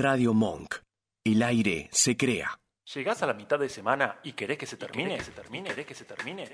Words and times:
Radio 0.00 0.32
Monk. 0.32 0.76
El 1.24 1.42
aire 1.42 1.88
se 1.90 2.16
crea. 2.16 2.60
Llegás 2.94 3.20
a 3.24 3.26
la 3.26 3.34
mitad 3.34 3.58
de 3.58 3.68
semana 3.68 4.20
y 4.22 4.32
querés 4.32 4.56
que 4.56 4.64
se 4.64 4.76
termine, 4.76 5.16
que 5.18 5.24
se 5.24 5.32
termine, 5.32 5.70
querés 5.70 5.86
que 5.86 5.94
se 5.96 6.04
termine. 6.04 6.48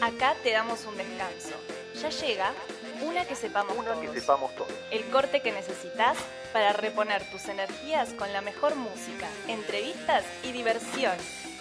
Acá 0.00 0.36
te 0.44 0.52
damos 0.52 0.84
un 0.84 0.96
descanso. 0.96 1.56
Ya 2.00 2.10
llega 2.10 2.54
una 3.02 3.24
que 3.24 3.34
sepamos 3.34 3.76
Una 3.76 3.94
todos. 3.94 4.06
que 4.06 4.20
sepamos 4.20 4.54
todos. 4.54 4.72
El 4.92 5.04
corte 5.06 5.42
que 5.42 5.50
necesitas 5.50 6.16
para 6.52 6.72
reponer 6.74 7.28
tus 7.32 7.48
energías 7.48 8.12
con 8.14 8.32
la 8.32 8.40
mejor 8.40 8.76
música, 8.76 9.28
entrevistas 9.48 10.24
y 10.44 10.52
diversión 10.52 11.16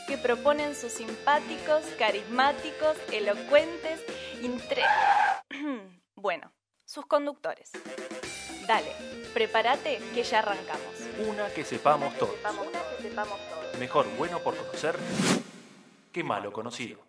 que 0.07 0.19
proponen 0.19 0.75
sus 0.75 0.91
simpáticos, 0.91 1.83
carismáticos, 1.97 2.97
elocuentes, 3.11 3.99
intre... 4.43 4.83
bueno, 6.15 6.53
sus 6.85 7.05
conductores. 7.07 7.71
Dale, 8.67 8.91
prepárate 9.33 9.99
que 10.13 10.23
ya 10.23 10.39
arrancamos. 10.39 10.81
Una 11.25 11.47
que 11.53 11.63
sepamos 11.63 12.13
todos. 12.17 12.35
Una 12.43 12.97
que 12.97 13.03
sepamos 13.03 13.39
todos. 13.49 13.79
Mejor 13.79 14.05
bueno 14.17 14.39
por 14.39 14.57
conocer 14.57 14.97
que 16.11 16.21
malo 16.21 16.51
conocido. 16.51 17.06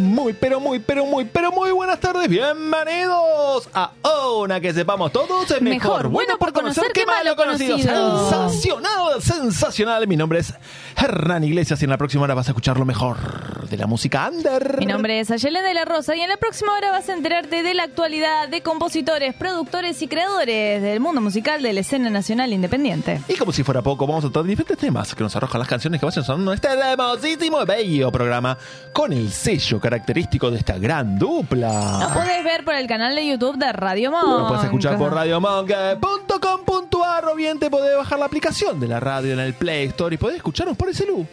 Muy, 0.00 0.32
pero 0.32 0.60
muy, 0.60 0.78
pero 0.78 1.04
muy, 1.04 1.26
pero 1.26 1.52
muy 1.52 1.70
buenas 1.72 2.00
tardes. 2.00 2.26
Bienvenidos 2.26 3.68
a 3.74 3.92
Una 4.38 4.58
que 4.58 4.72
sepamos 4.72 5.12
todos. 5.12 5.50
Es 5.50 5.60
mejor, 5.60 6.04
Mejor 6.04 6.08
bueno 6.08 6.38
por 6.38 6.54
conocer 6.54 6.90
que 6.94 7.04
malo 7.04 7.36
conocido. 7.36 7.76
Sensacional, 7.78 9.20
sensacional. 9.20 10.08
Mi 10.08 10.16
nombre 10.16 10.38
es 10.38 10.54
Hernán 10.96 11.44
Iglesias 11.44 11.82
y 11.82 11.84
en 11.84 11.90
la 11.90 11.98
próxima 11.98 12.24
hora 12.24 12.34
vas 12.34 12.48
a 12.48 12.52
escuchar 12.52 12.78
lo 12.78 12.86
mejor 12.86 13.68
de 13.68 13.76
la 13.76 13.86
música 13.86 14.30
under. 14.32 14.78
Mi 14.78 14.86
nombre 14.86 15.20
es 15.20 15.30
Ayelen 15.30 15.64
de 15.64 15.74
la 15.74 15.84
Rosa 15.84 16.16
y 16.16 16.20
en 16.20 16.30
la 16.30 16.38
próxima 16.38 16.72
hora 16.72 16.90
vas 16.90 17.08
a 17.10 17.12
enterarte 17.12 17.62
de 17.62 17.74
la 17.74 17.82
actualidad 17.82 18.48
de 18.48 18.62
compositores, 18.62 19.34
productores 19.34 20.00
y 20.00 20.08
creadores 20.08 20.82
del 20.82 21.00
mundo 21.00 21.20
musical 21.20 21.62
de 21.62 21.74
la 21.74 21.80
escena 21.80 22.08
nacional 22.08 22.52
independiente. 22.54 23.20
Y 23.28 23.34
como 23.34 23.52
si 23.52 23.62
fuera 23.62 23.82
poco, 23.82 24.06
vamos 24.06 24.24
a 24.24 24.28
tratar 24.28 24.44
diferentes 24.48 24.78
temas 24.78 25.14
que 25.14 25.22
nos 25.22 25.36
arrojan 25.36 25.58
las 25.58 25.68
canciones 25.68 26.00
que 26.00 26.06
vayan 26.06 26.24
sonando 26.24 26.52
en 26.52 26.56
este 26.56 26.68
hermosísimo 26.68 27.62
y 27.62 27.66
bello 27.66 28.10
programa 28.10 28.56
con 28.94 29.12
el 29.12 29.30
sello 29.30 29.78
característico 29.90 30.52
de 30.52 30.58
esta 30.58 30.78
gran 30.78 31.18
dupla. 31.18 31.98
Nos 31.98 32.12
podés 32.12 32.44
ver 32.44 32.64
por 32.64 32.76
el 32.76 32.86
canal 32.86 33.16
de 33.16 33.26
YouTube 33.26 33.58
de 33.58 33.72
Radio 33.72 34.12
Monk. 34.12 34.24
Lo 34.24 34.46
puedes 34.46 34.62
escuchar 34.64 34.96
por 34.96 35.12
radiomonk.com.ar 35.12 37.24
o 37.26 37.34
bien 37.34 37.58
te 37.58 37.68
podés 37.68 37.96
bajar 37.96 38.20
la 38.20 38.26
aplicación 38.26 38.78
de 38.78 38.86
la 38.86 39.00
radio 39.00 39.32
en 39.32 39.40
el 39.40 39.54
Play 39.54 39.86
Store 39.86 40.14
y 40.14 40.18
podés 40.18 40.36
escucharnos 40.36 40.76
por 40.76 40.90
el 40.90 40.94
celu. 40.94 41.26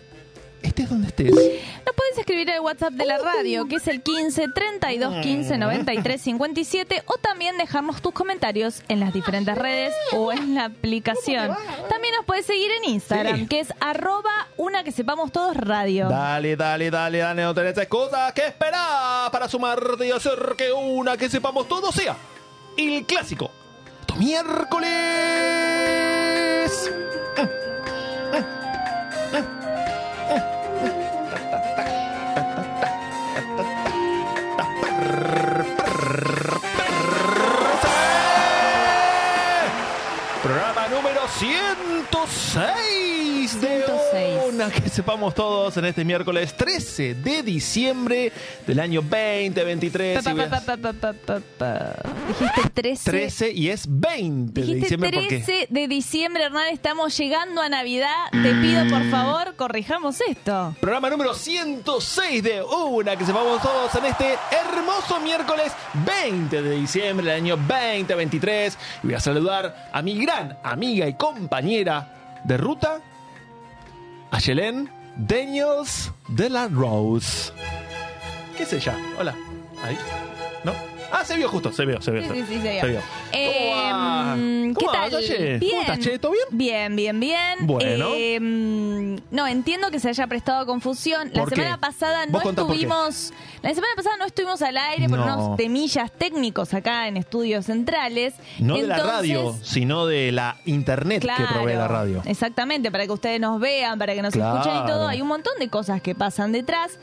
Estés 0.67 0.89
donde 0.89 1.07
estés. 1.07 1.31
Nos 1.31 1.95
podés 1.95 2.17
escribir 2.17 2.51
al 2.51 2.59
WhatsApp 2.59 2.91
de 2.93 3.05
la 3.05 3.17
radio, 3.17 3.67
que 3.67 3.77
es 3.77 3.87
el 3.87 4.01
15 4.01 4.47
32 4.53 5.15
15 5.23 5.57
93 5.57 6.21
57, 6.21 7.03
o 7.05 7.13
también 7.17 7.57
dejarnos 7.57 8.01
tus 8.01 8.11
comentarios 8.13 8.83
en 8.89 8.99
las 8.99 9.13
diferentes 9.13 9.57
redes 9.57 9.93
o 10.13 10.31
en 10.31 10.55
la 10.55 10.65
aplicación. 10.65 11.55
También 11.89 12.13
nos 12.15 12.25
podés 12.25 12.45
seguir 12.45 12.69
en 12.83 12.91
Instagram, 12.91 13.39
Sí. 13.39 13.47
que 13.47 13.59
es 13.61 13.73
arroba 13.79 14.47
una 14.57 14.83
que 14.83 14.91
sepamos 14.91 15.31
todos 15.31 15.55
radio. 15.55 16.09
Dale, 16.09 16.55
dale, 16.55 16.91
dale, 16.91 17.19
dale, 17.19 17.41
no 17.43 17.53
tenés 17.53 17.77
excusa 17.77 18.33
que 18.33 18.45
esperar 18.47 19.31
para 19.31 19.47
sumarte 19.47 20.05
y 20.07 20.11
hacer 20.11 20.37
que 20.57 20.71
una 20.73 21.15
que 21.17 21.29
sepamos 21.29 21.67
todo 21.67 21.91
sea 21.91 22.15
el 22.77 23.05
clásico. 23.05 23.49
Tu 24.05 24.15
miércoles. 24.15 25.66
106. 44.67 44.71
una 44.77 44.83
que 44.83 44.89
sepamos 44.89 45.35
todos 45.35 45.77
en 45.77 45.85
este 45.85 46.03
miércoles 46.05 46.55
13 46.55 47.15
de 47.15 47.43
diciembre 47.43 48.31
del 48.65 48.79
año 48.79 49.01
2023. 49.01 50.23
Pa, 50.23 50.31
Y 50.31 50.33
pa, 50.35 50.45
veas- 50.45 50.63
pa, 50.63 50.77
pa, 50.77 50.93
pa, 50.93 51.13
pa, 51.13 51.39
pa. 51.57 51.95
Dijiste 52.27 52.69
13. 52.73 53.11
13 53.11 53.51
y 53.51 53.69
es 53.69 53.85
20 53.89 54.61
de 54.61 54.75
diciembre 54.75 55.11
porque 55.13 55.27
13 55.43 55.67
de 55.69 55.87
diciembre, 55.87 56.43
Hernán. 56.43 56.67
Estamos 56.69 57.17
llegando 57.17 57.61
a 57.61 57.69
Navidad. 57.69 58.29
Te 58.31 58.53
pido, 58.55 58.87
por 58.89 59.03
favor, 59.09 59.55
corrijamos 59.55 60.19
esto. 60.21 60.75
Programa 60.79 61.09
número 61.09 61.33
106 61.33 62.43
de 62.43 62.61
Una 62.61 63.15
que 63.15 63.25
sepamos 63.25 63.61
todos 63.61 63.93
en 63.95 64.05
este 64.05 64.35
hermoso 64.51 65.19
miércoles 65.21 65.71
20 66.05 66.61
de 66.61 66.71
diciembre 66.71 67.25
del 67.27 67.35
año 67.35 67.57
2023. 67.57 68.77
Y 69.03 69.07
voy 69.07 69.15
a 69.15 69.19
saludar 69.19 69.89
a 69.91 70.01
mi 70.01 70.17
gran 70.23 70.57
amiga 70.63 71.07
y 71.07 71.13
compañera 71.13 72.39
de 72.43 72.57
ruta, 72.57 72.99
Ayelen 74.37 74.87
Daniels 75.15 76.11
de 76.27 76.47
la 76.47 76.67
Rose. 76.67 77.51
¿Qué 78.55 78.63
es 78.63 78.73
ella? 78.73 78.95
Hola. 79.19 79.35
Ahí. 79.83 79.97
Ah, 81.11 81.23
se 81.23 81.35
vio 81.37 81.47
justo, 81.49 81.71
se 81.71 81.85
vio, 81.85 82.01
se 82.01 82.11
vio. 82.11 82.21
Sí, 82.23 82.29
sí, 82.33 82.43
sí, 82.47 82.61
se 82.61 82.71
vio. 82.71 82.81
Se 82.81 82.87
vio. 82.87 82.99
Eh, 83.31 84.73
¿Qué 84.77 84.85
¿Cómo 84.85 84.87
va, 84.91 85.09
tal? 85.09 85.21
Bien. 85.21 85.59
¿Cómo 85.59 85.81
estás, 85.81 85.99
Che? 85.99 86.19
¿Todo 86.19 86.31
bien? 86.33 86.45
Bien, 86.51 86.95
bien, 86.95 87.19
bien. 87.19 87.57
Bueno. 87.67 88.09
Eh, 88.15 88.39
no, 89.31 89.47
entiendo 89.47 89.89
que 89.91 89.99
se 89.99 90.09
haya 90.09 90.27
prestado 90.27 90.65
confusión. 90.65 91.29
La 91.33 91.41
¿Por 91.41 91.49
qué? 91.49 91.55
semana 91.55 91.77
pasada 91.79 92.25
no 92.25 92.39
qué. 92.39 92.49
estuvimos. 92.49 93.33
La 93.61 93.69
semana 93.73 93.93
pasada 93.95 94.17
no 94.17 94.25
estuvimos 94.25 94.61
al 94.61 94.77
aire 94.77 95.07
por 95.09 95.19
No. 95.19 95.23
unos 95.25 95.57
temillas 95.57 96.11
técnicos 96.11 96.73
acá 96.73 97.07
en 97.07 97.17
estudios 97.17 97.65
centrales. 97.65 98.33
No 98.59 98.75
de 98.75 98.83
la 98.83 98.97
radio, 98.97 99.55
sino 99.63 100.05
de 100.05 100.31
la 100.31 100.57
internet 100.65 101.21
que 101.25 101.43
provee 101.53 101.73
la 101.73 101.87
radio. 101.87 102.21
Exactamente, 102.25 102.91
para 102.91 103.05
que 103.05 103.11
ustedes 103.13 103.39
nos 103.39 103.59
vean, 103.59 103.97
para 103.97 104.13
que 104.13 104.21
nos 104.21 104.33
Claro. 104.33 104.59
escuchen 104.59 104.83
y 104.83 104.87
todo. 104.87 105.07
Hay 105.07 105.21
un 105.21 105.27
montón 105.27 105.53
de 105.59 105.69
cosas 105.69 106.01
que 106.01 106.15
pasan 106.15 106.51
detrás. 106.51 106.99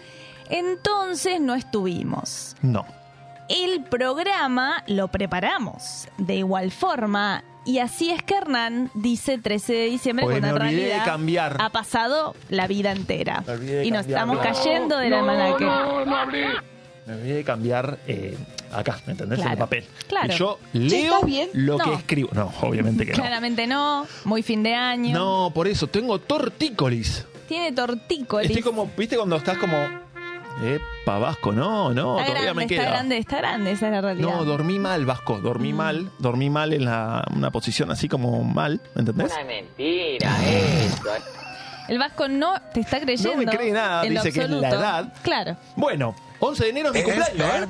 Entonces 0.50 1.40
no 1.40 1.54
estuvimos. 1.54 2.54
No. 2.62 2.84
El 3.48 3.84
programa 3.84 4.82
lo 4.86 5.08
preparamos 5.08 6.08
de 6.18 6.36
igual 6.36 6.70
forma. 6.70 7.44
Y 7.66 7.78
así 7.78 8.10
es 8.10 8.22
que 8.22 8.34
Hernán 8.36 8.90
dice 8.94 9.38
13 9.38 9.72
de 9.72 9.84
diciembre 9.86 10.24
Porque 10.26 10.40
cuando 10.40 10.56
en 10.58 10.62
me 10.62 10.68
olvidé 10.68 10.82
de 10.82 10.88
realidad 10.90 11.04
cambiar. 11.06 11.56
ha 11.60 11.70
pasado 11.70 12.34
la 12.50 12.66
vida 12.66 12.92
entera. 12.92 13.42
Me 13.46 13.52
olvidé 13.54 13.76
de 13.76 13.84
Y 13.86 13.90
nos 13.90 14.02
cambiarlo. 14.06 14.32
estamos 14.42 14.58
cayendo 14.64 14.98
del 14.98 15.14
almanaque. 15.14 15.64
Me 17.06 17.14
olvidé 17.14 17.34
de 17.36 17.44
cambiar 17.44 17.98
eh, 18.06 18.36
acá, 18.72 18.98
¿me 19.06 19.12
entendés? 19.12 19.38
En 19.38 19.42
Claro. 19.44 19.52
el 19.52 19.58
papel. 19.58 19.84
Claro. 20.08 20.26
Y 20.32 20.36
yo 20.36 20.58
leo 20.72 21.20
lo 21.54 21.78
No. 21.78 21.84
que 21.84 21.94
escribo. 21.94 22.30
No, 22.32 22.52
obviamente 22.62 23.04
que 23.06 23.12
no. 23.12 23.16
Claramente 23.18 23.66
no, 23.66 24.06
muy 24.24 24.42
fin 24.42 24.62
de 24.62 24.74
año. 24.74 25.14
No, 25.18 25.50
por 25.54 25.66
eso, 25.68 25.86
tengo 25.86 26.18
tortícolis. 26.18 27.26
Tiene 27.48 27.72
tortícolis. 27.72 28.50
Estoy 28.50 28.62
como, 28.62 28.90
¿viste 28.96 29.16
cuando 29.16 29.36
estás 29.36 29.58
como... 29.58 29.76
Epa, 30.62 31.18
Vasco, 31.18 31.52
no, 31.52 31.92
no, 31.92 32.18
está 32.20 32.32
todavía 32.32 32.42
grande, 32.42 32.54
me 32.54 32.62
está 32.62 32.74
queda. 32.74 32.90
grande, 32.90 33.18
está 33.18 33.36
grande, 33.38 33.70
esa 33.72 33.86
es 33.86 33.92
la 33.92 34.00
realidad. 34.00 34.28
No, 34.28 34.44
dormí 34.44 34.78
mal, 34.78 35.04
Vasco, 35.04 35.38
dormí 35.38 35.72
Mm. 35.72 35.76
mal, 35.76 36.10
dormí 36.18 36.48
mal 36.50 36.72
en 36.72 36.84
la, 36.84 37.24
una 37.34 37.50
posición 37.50 37.90
así 37.90 38.08
como 38.08 38.42
mal, 38.44 38.80
¿me 38.94 39.00
entendés? 39.00 39.32
Una 39.32 39.44
mentira 39.44 40.30
eso. 40.46 41.02
El 41.88 41.98
Vasco 41.98 42.28
no 42.28 42.54
te 42.72 42.80
está 42.80 43.00
creyendo. 43.00 43.32
No 43.32 43.36
me 43.38 43.46
cree 43.46 43.70
nada, 43.72 44.02
dice 44.04 44.32
que 44.32 44.40
es 44.42 44.50
la 44.50 44.68
edad. 44.70 45.12
Claro. 45.22 45.56
Bueno, 45.76 46.14
11 46.38 46.64
de 46.64 46.70
enero 46.70 46.88
es 46.92 46.94
mi 46.94 47.02
cumpleaños, 47.02 47.54
¿eh? 47.62 47.68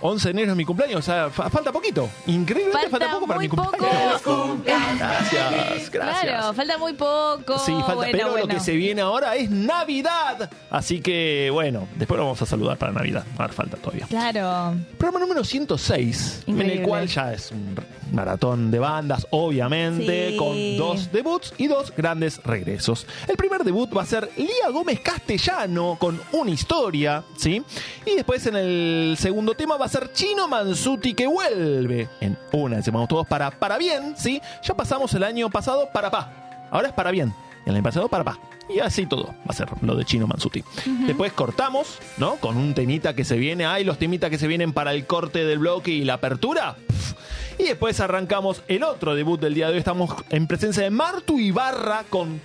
11 0.00 0.28
de 0.28 0.30
enero 0.30 0.50
es 0.52 0.56
mi 0.56 0.64
cumpleaños, 0.64 1.00
o 1.00 1.02
sea, 1.02 1.28
fa- 1.30 1.50
falta 1.50 1.72
poquito. 1.72 2.08
Increíblemente 2.26 2.88
falta, 2.88 3.06
Falta 3.06 3.14
poco 3.14 3.26
para 3.26 3.40
mi 3.40 3.48
cumpleaños. 3.48 4.22
poco. 4.22 4.56
Gracias, 4.64 5.90
gracias. 5.90 6.22
Claro, 6.22 6.54
falta 6.54 6.78
muy 6.78 6.92
poco. 6.92 7.58
Sí, 7.58 7.72
falta, 7.72 7.94
Bueno, 7.94 8.12
pero 8.12 8.36
lo 8.38 8.46
que 8.48 8.60
se 8.60 8.72
viene 8.76 9.00
ahora 9.00 9.34
es 9.36 9.50
Navidad. 9.50 10.50
Así 10.70 11.00
que, 11.00 11.50
bueno, 11.52 11.88
después 11.96 12.16
lo 12.18 12.24
vamos 12.24 12.40
a 12.42 12.46
saludar 12.46 12.76
para 12.76 12.92
Navidad. 12.92 13.24
Ahora 13.38 13.52
falta 13.52 13.76
todavía. 13.76 14.06
Claro. 14.06 14.76
Programa 14.98 15.20
número 15.20 15.42
106, 15.44 16.44
en 16.46 16.54
Increíble. 16.54 16.80
el 16.82 16.88
cual 16.88 17.06
ya 17.08 17.32
es 17.32 17.50
un 17.50 17.76
maratón 18.12 18.70
de 18.70 18.78
bandas, 18.78 19.26
obviamente, 19.30 20.30
Sí. 20.30 20.36
con 20.36 20.76
dos 20.76 21.10
debuts 21.12 21.54
y 21.58 21.66
dos 21.66 21.92
grandes 21.96 22.40
regresos. 22.44 23.06
El 23.26 23.36
primer 23.36 23.64
debut 23.64 23.94
va 23.96 24.02
a 24.02 24.06
ser 24.06 24.30
Lía 24.36 24.70
Gómez 24.72 25.00
Castellano 25.00 25.96
con 25.98 26.20
una 26.32 26.50
historia, 26.50 27.22
¿sí? 27.36 27.62
Y 28.06 28.14
después 28.14 28.46
en 28.46 28.56
el 28.56 29.16
segundo 29.18 29.54
tema 29.54 29.76
va 29.76 29.86
a 29.86 29.87
ser 29.88 30.12
Chino 30.12 30.48
Mansuti 30.48 31.14
que 31.14 31.26
vuelve 31.26 32.08
en 32.20 32.36
una, 32.52 32.76
decimos 32.76 33.08
todos, 33.08 33.26
para, 33.26 33.50
para 33.50 33.78
bien, 33.78 34.14
¿sí? 34.16 34.40
Ya 34.62 34.74
pasamos 34.74 35.12
el 35.14 35.24
año 35.24 35.50
pasado 35.50 35.88
para 35.92 36.10
pa. 36.10 36.68
Ahora 36.70 36.88
es 36.88 36.94
para 36.94 37.10
bien. 37.10 37.32
El 37.66 37.74
año 37.74 37.82
pasado 37.82 38.08
para 38.08 38.24
pa. 38.24 38.38
Y 38.68 38.80
así 38.80 39.06
todo 39.06 39.26
va 39.26 39.48
a 39.48 39.52
ser 39.52 39.68
lo 39.82 39.94
de 39.94 40.04
Chino 40.04 40.26
Mansuti. 40.26 40.62
Después 41.06 41.32
cortamos, 41.32 41.98
¿no? 42.18 42.36
Con 42.36 42.56
un 42.56 42.74
temita 42.74 43.14
que 43.14 43.24
se 43.24 43.36
viene. 43.36 43.66
Ay, 43.66 43.84
los 43.84 43.98
temitas 43.98 44.30
que 44.30 44.38
se 44.38 44.46
vienen 44.46 44.72
para 44.72 44.92
el 44.92 45.06
corte 45.06 45.44
del 45.44 45.58
bloque 45.58 45.90
y 45.90 46.04
la 46.04 46.14
apertura. 46.14 46.76
Pff. 46.86 47.14
Y 47.58 47.64
después 47.64 47.98
arrancamos 48.00 48.62
el 48.68 48.84
otro 48.84 49.14
debut 49.14 49.40
del 49.40 49.54
día 49.54 49.66
de 49.66 49.72
hoy. 49.72 49.78
Estamos 49.78 50.14
en 50.30 50.46
presencia 50.46 50.82
de 50.82 50.90
Martu 50.90 51.38
Ibarra 51.38 52.04
con. 52.08 52.40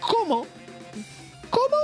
¿Cómo? 0.00 0.46
¿Cómo? 1.50 1.76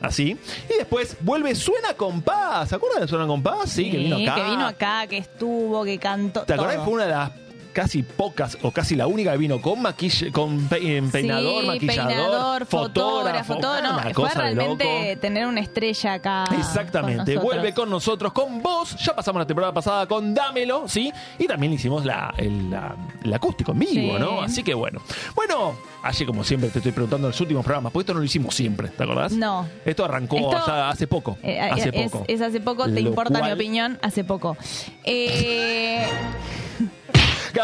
Así. 0.00 0.36
Y 0.68 0.78
después 0.78 1.16
vuelve 1.20 1.54
Suena 1.54 1.94
Compás. 1.94 2.68
¿Se 2.68 2.74
acuerdan 2.74 3.00
de 3.02 3.08
Suena 3.08 3.26
Compás? 3.26 3.70
Sí, 3.70 3.90
que 3.90 3.98
vino 3.98 4.16
acá. 4.16 4.34
que 4.34 4.50
vino 4.50 4.66
acá, 4.66 5.06
que 5.06 5.18
estuvo, 5.18 5.84
que 5.84 5.98
cantó. 5.98 6.42
¿Te 6.42 6.54
acordás 6.54 6.76
que 6.76 6.82
fue 6.82 6.92
una 6.94 7.04
de 7.04 7.10
las 7.10 7.30
casi 7.76 8.02
pocas 8.02 8.56
o 8.62 8.70
casi 8.70 8.96
la 8.96 9.06
única 9.06 9.32
que 9.32 9.36
vino 9.36 9.60
con 9.60 9.82
maquill 9.82 10.32
con 10.32 10.66
pe- 10.66 10.96
eh, 10.96 11.02
peinador, 11.12 11.60
Sí, 11.60 11.66
maquillador, 11.66 12.08
peinador, 12.08 12.66
fotógrafo, 12.66 13.56
todo. 13.58 13.82
No, 13.82 13.90
una 13.92 14.02
fue 14.02 14.12
cosa 14.14 14.28
de 14.30 14.54
realmente 14.54 15.08
loco. 15.10 15.20
tener 15.20 15.46
una 15.46 15.60
estrella 15.60 16.14
acá. 16.14 16.44
Exactamente, 16.58 17.34
con 17.34 17.44
vuelve 17.44 17.74
con 17.74 17.90
nosotros, 17.90 18.32
con 18.32 18.62
vos. 18.62 18.96
Ya 19.04 19.14
pasamos 19.14 19.40
la 19.40 19.46
temporada 19.46 19.74
pasada 19.74 20.06
con 20.06 20.32
Dámelo, 20.32 20.88
¿sí? 20.88 21.12
Y 21.38 21.46
también 21.46 21.74
hicimos 21.74 22.02
la, 22.06 22.32
el, 22.38 22.70
la- 22.70 22.96
el 23.22 23.34
acústico 23.34 23.72
en 23.72 23.78
vivo, 23.80 23.92
Sí. 24.16 24.20
¿no? 24.20 24.40
Así 24.40 24.62
que 24.62 24.72
bueno. 24.72 25.02
Bueno, 25.34 25.76
ayer 26.02 26.26
como 26.26 26.44
siempre 26.44 26.70
te 26.70 26.78
estoy 26.78 26.92
preguntando 26.92 27.26
en 27.26 27.32
los 27.32 27.40
últimos 27.42 27.62
programas, 27.62 27.92
porque 27.92 28.04
esto 28.04 28.14
no 28.14 28.20
lo 28.20 28.24
hicimos 28.24 28.54
siempre, 28.54 28.88
¿te 28.88 29.02
acordás? 29.04 29.32
No. 29.32 29.68
Esto 29.84 30.02
arrancó 30.06 30.36
Esto- 30.38 30.56
hace 30.72 31.06
poco. 31.06 31.36
Eh, 31.42 31.60
hace 31.60 31.90
es, 31.92 32.10
poco. 32.10 32.24
es 32.26 32.40
hace 32.40 32.58
poco, 32.60 32.84
te 32.86 33.02
Lo 33.02 33.10
importa 33.10 33.42
mi 33.42 33.52
opinión, 33.52 33.98
hace 34.00 34.24
poco. 34.24 34.56
Eh, 35.04 36.06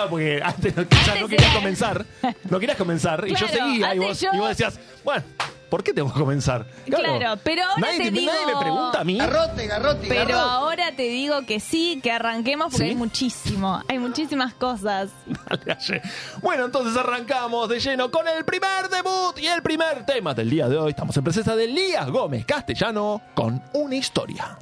Claro, 0.03 0.11
porque 0.11 0.41
antes 0.43 0.77
no, 0.77 0.89
quizás 0.89 1.21
no 1.21 1.29
querías 1.29 1.51
era- 1.51 1.59
comenzar. 1.61 2.07
No 2.51 2.59
querías 2.61 2.77
comenzar. 2.79 3.25
y 3.29 3.35
yo 3.35 3.49
seguía 3.49 3.95
y 3.95 3.99
vos, 3.99 4.21
yo- 4.21 4.31
y 4.33 4.39
vos 4.39 4.49
decías, 4.51 4.79
bueno, 5.05 5.23
¿por 5.71 5.83
qué 5.83 5.93
tengo 5.95 6.13
que 6.13 6.19
comenzar? 6.19 6.67
Claro, 6.87 7.39
pero 7.43 7.63
ahora 7.65 7.81
nadie, 7.81 7.99
te 7.99 8.11
nadie 8.11 8.21
digo- 8.21 8.33
me 8.47 8.57
pregunta 8.61 9.01
a 9.01 9.05
mí. 9.05 9.17
Garrote, 9.19 9.67
garrote, 9.67 10.07
pero 10.09 10.21
garrote. 10.29 10.33
ahora 10.51 10.93
te 10.97 11.03
digo 11.05 11.47
que 11.47 11.61
sí, 11.61 12.01
que 12.03 12.11
arranquemos 12.13 12.67
porque 12.71 12.85
¿Sí? 12.85 12.91
hay 12.91 12.97
muchísimo, 12.97 13.83
hay 13.89 13.99
muchísimas 13.99 14.55
cosas. 14.55 15.11
Dale. 15.67 16.03
Bueno, 16.43 16.65
entonces 16.67 16.97
arrancamos 16.97 17.69
de 17.69 17.81
lleno 17.81 18.11
con 18.11 18.27
el 18.29 18.45
primer 18.45 18.89
debut 18.91 19.39
y 19.39 19.47
el 19.47 19.63
primer 19.63 20.05
tema 20.05 20.35
del 20.35 20.51
día 20.51 20.69
de 20.69 20.77
hoy. 20.77 20.91
Estamos 20.91 21.17
en 21.17 21.25
presencia 21.25 21.55
de 21.57 21.65
Elías 21.65 22.09
Gómez 22.11 22.45
Castellano 22.45 23.23
con 23.35 23.63
una 23.75 23.95
historia. 23.97 24.59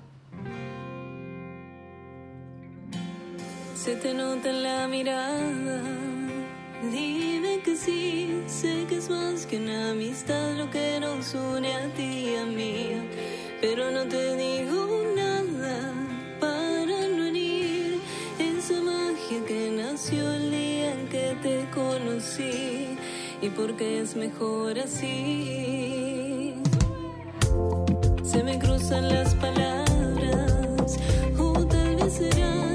Se 3.82 3.97
te 3.97 4.12
nota 4.12 4.50
en 4.50 4.62
la 4.62 4.87
mirada. 4.88 5.81
Dime 6.93 7.61
que 7.65 7.75
sí, 7.75 8.43
sé 8.47 8.85
que 8.87 8.99
es 8.99 9.09
más 9.09 9.47
que 9.47 9.56
una 9.56 9.93
amistad 9.93 10.55
lo 10.59 10.69
que 10.69 11.00
nos 11.00 11.32
une 11.32 11.75
a 11.75 11.88
ti 11.94 12.29
y 12.29 12.37
a 12.37 12.44
mí. 12.44 12.91
Pero 13.62 13.91
no 13.91 14.05
te 14.05 14.37
digo 14.37 14.87
nada 15.17 15.94
para 16.38 17.09
no 17.09 17.25
herir 17.25 18.00
esa 18.38 18.79
magia 18.82 19.47
que 19.49 19.71
nació 19.71 20.31
el 20.31 20.50
día 20.50 20.93
en 20.93 21.09
que 21.09 21.37
te 21.43 21.67
conocí. 21.75 22.99
Y 23.41 23.49
porque 23.49 24.03
es 24.03 24.15
mejor 24.15 24.79
así. 24.79 26.55
Se 28.25 28.43
me 28.44 28.59
cruzan 28.59 29.09
las 29.09 29.35
palabras, 29.37 30.99
o 31.38 31.65
tal 31.65 31.97
vez 31.97 32.12
será 32.12 32.70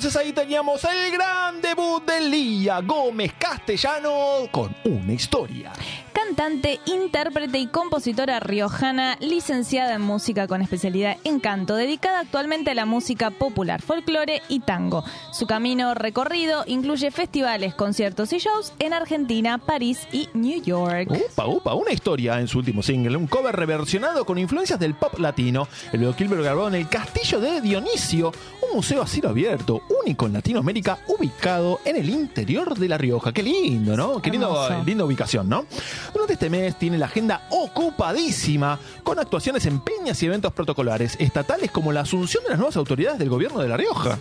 entonces 0.00 0.18
ahí 0.18 0.32
teníamos 0.32 0.82
el 0.84 1.12
gran 1.12 1.60
debut 1.60 2.02
de 2.06 2.22
Lía 2.22 2.80
Gómez 2.80 3.34
Castellano 3.38 4.48
con 4.50 4.74
una 4.86 5.12
historia. 5.12 5.74
Cantante, 6.14 6.80
intérprete 6.86 7.58
y 7.58 7.66
compositora 7.66 8.40
riojana, 8.40 9.16
licenciada 9.20 9.94
en 9.94 10.00
música 10.00 10.46
con 10.46 10.62
especialidad 10.62 11.18
en 11.24 11.38
canto, 11.38 11.76
dedicada 11.76 12.20
actualmente 12.20 12.70
a 12.70 12.74
la 12.74 12.86
música 12.86 13.30
popular, 13.30 13.82
folclore 13.82 14.42
y 14.48 14.60
tango. 14.60 15.04
Su 15.32 15.46
camino 15.46 15.94
recorrido 15.94 16.64
incluye 16.66 17.10
festivales, 17.10 17.74
conciertos 17.74 18.32
y 18.32 18.38
shows 18.38 18.72
en 18.78 18.92
Argentina, 18.92 19.58
París 19.58 20.06
y 20.12 20.28
New 20.34 20.62
York. 20.62 21.10
Upa, 21.10 21.46
upa, 21.46 21.74
una 21.74 21.92
historia 21.92 22.40
en 22.40 22.48
su 22.48 22.58
último 22.58 22.82
single, 22.82 23.16
un 23.16 23.26
cover 23.26 23.54
reversionado 23.54 24.24
con 24.24 24.38
influencias 24.38 24.78
del 24.78 24.94
pop 24.94 25.18
latino. 25.18 25.68
El 25.92 26.00
lo 26.00 26.42
grabó 26.42 26.68
en 26.68 26.74
el 26.76 26.88
Castillo 26.88 27.40
de 27.40 27.60
Dionisio, 27.60 28.32
un 28.70 28.76
museo 28.76 29.02
a 29.02 29.06
cielo 29.06 29.28
abierto, 29.28 29.82
único 30.04 30.26
en 30.26 30.32
Latinoamérica, 30.32 30.98
ubicado 31.08 31.80
en 31.84 31.96
el 31.96 32.08
interior 32.08 32.78
de 32.78 32.88
La 32.88 32.98
Rioja. 32.98 33.32
Qué 33.32 33.42
lindo, 33.42 33.96
¿no? 33.96 34.20
Qué 34.22 34.30
lindo, 34.30 34.66
Hermoso. 34.66 34.84
linda 34.84 35.04
ubicación, 35.04 35.48
¿no? 35.48 35.66
Durante 36.12 36.34
este 36.34 36.50
mes 36.50 36.78
tiene 36.78 36.98
la 36.98 37.06
agenda 37.06 37.46
ocupadísima 37.50 38.78
con 39.02 39.18
actuaciones 39.18 39.66
en 39.66 39.80
peñas 39.80 40.22
y 40.22 40.26
eventos 40.26 40.52
protocolares 40.52 41.16
estatales 41.18 41.70
como 41.70 41.92
la 41.92 42.02
asunción 42.02 42.42
de 42.44 42.50
las 42.50 42.58
nuevas 42.58 42.76
autoridades 42.76 43.18
del 43.18 43.28
gobierno 43.28 43.60
de 43.60 43.68
La 43.68 43.76
Rioja. 43.76 44.18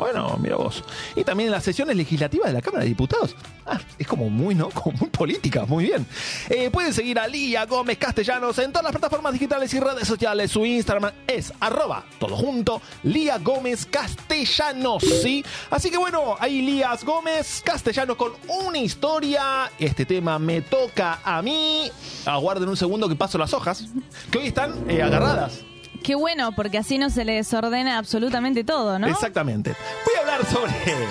Bueno, 0.00 0.38
mira 0.40 0.56
vos. 0.56 0.82
Y 1.14 1.24
también 1.24 1.48
en 1.48 1.52
las 1.52 1.62
sesiones 1.62 1.94
legislativas 1.94 2.46
de 2.46 2.54
la 2.54 2.62
Cámara 2.62 2.84
de 2.84 2.88
Diputados. 2.88 3.36
Ah, 3.66 3.78
es 3.98 4.06
como 4.06 4.30
muy, 4.30 4.54
¿no? 4.54 4.70
Como 4.80 4.96
muy 4.96 5.10
política, 5.10 5.66
muy 5.66 5.84
bien. 5.84 6.06
Eh, 6.48 6.70
pueden 6.70 6.94
seguir 6.94 7.18
a 7.18 7.28
Lía 7.28 7.66
Gómez 7.66 7.98
Castellanos 7.98 8.58
en 8.60 8.72
todas 8.72 8.84
las 8.84 8.92
plataformas 8.92 9.34
digitales 9.34 9.74
y 9.74 9.78
redes 9.78 10.08
sociales. 10.08 10.50
Su 10.50 10.64
Instagram 10.64 11.12
es 11.26 11.52
arroba, 11.60 12.06
todo 12.18 12.34
junto, 12.34 12.80
Lía 13.02 13.36
Gómez 13.40 13.84
Castellanos, 13.84 15.02
¿sí? 15.02 15.44
Así 15.68 15.90
que 15.90 15.98
bueno, 15.98 16.34
ahí 16.40 16.62
Lías 16.62 17.04
Gómez 17.04 17.60
Castellanos 17.62 18.16
con 18.16 18.32
una 18.48 18.78
historia. 18.78 19.70
Este 19.78 20.06
tema 20.06 20.38
me 20.38 20.62
toca 20.62 21.18
a 21.22 21.42
mí. 21.42 21.92
Aguarden 22.24 22.70
un 22.70 22.76
segundo 22.78 23.06
que 23.06 23.16
paso 23.16 23.36
las 23.36 23.52
hojas, 23.52 23.84
que 24.30 24.38
hoy 24.38 24.46
están 24.46 24.90
eh, 24.90 25.02
agarradas. 25.02 25.69
Qué 26.02 26.14
bueno, 26.14 26.52
porque 26.52 26.78
así 26.78 26.98
no 26.98 27.10
se 27.10 27.24
le 27.24 27.34
desordena 27.34 27.98
absolutamente 27.98 28.64
todo, 28.64 28.98
¿no? 28.98 29.06
Exactamente. 29.06 29.74
Voy 30.04 30.14
a 30.16 30.20
hablar 30.20 30.46
sobre. 30.46 30.72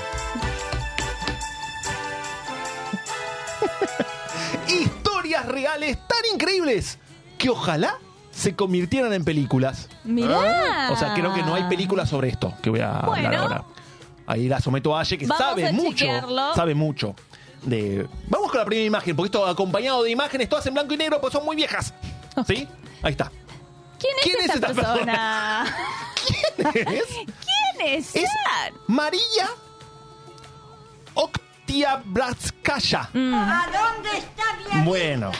Historias 4.67 5.45
reales 5.45 5.97
tan 6.07 6.19
increíbles 6.33 6.97
que 7.37 7.49
ojalá 7.49 7.97
se 8.31 8.55
convirtieran 8.55 9.13
en 9.13 9.25
películas. 9.25 9.89
Mirá. 10.03 10.89
O 10.91 10.95
sea, 10.95 11.13
creo 11.13 11.33
que 11.33 11.43
no 11.43 11.55
hay 11.55 11.63
películas 11.63 12.09
sobre 12.09 12.29
esto 12.29 12.53
que 12.61 12.69
voy 12.69 12.79
a 12.79 12.99
hablar 12.99 13.35
ahora. 13.35 13.63
Ahí 14.25 14.47
la 14.47 14.61
someto 14.61 14.95
a 14.95 15.01
Aye, 15.01 15.17
que 15.17 15.25
Vamos 15.25 15.43
sabe 15.43 15.73
mucho. 15.73 15.97
chequearlo. 15.97 16.53
Sabe 16.53 16.75
mucho. 16.75 17.15
De... 17.63 18.07
Vamos 18.27 18.51
con 18.51 18.59
la 18.59 18.65
primera 18.65 18.85
imagen, 18.85 19.15
porque 19.15 19.27
esto 19.27 19.45
acompañado 19.45 20.03
de 20.03 20.11
imágenes 20.11 20.47
todas 20.47 20.65
en 20.67 20.75
blanco 20.75 20.93
y 20.93 20.97
negro, 20.97 21.19
pues 21.19 21.33
son 21.33 21.43
muy 21.43 21.55
viejas. 21.55 21.93
¿Sí? 22.47 22.67
Ahí 23.01 23.11
está. 23.11 23.31
¿Quién 24.01 24.13
es 24.17 24.23
¿Quién 24.23 24.37
es 24.37 24.55
esta, 24.55 24.67
esta 24.67 24.67
persona? 24.73 25.65
¿Es? 26.57 27.05
¿Quién 27.13 27.87
es? 27.97 28.15
Es? 28.15 28.29
María 28.87 29.49
Oktiabratskaya. 31.13 33.09
Mm. 33.13 34.85
Bueno. 34.85 35.31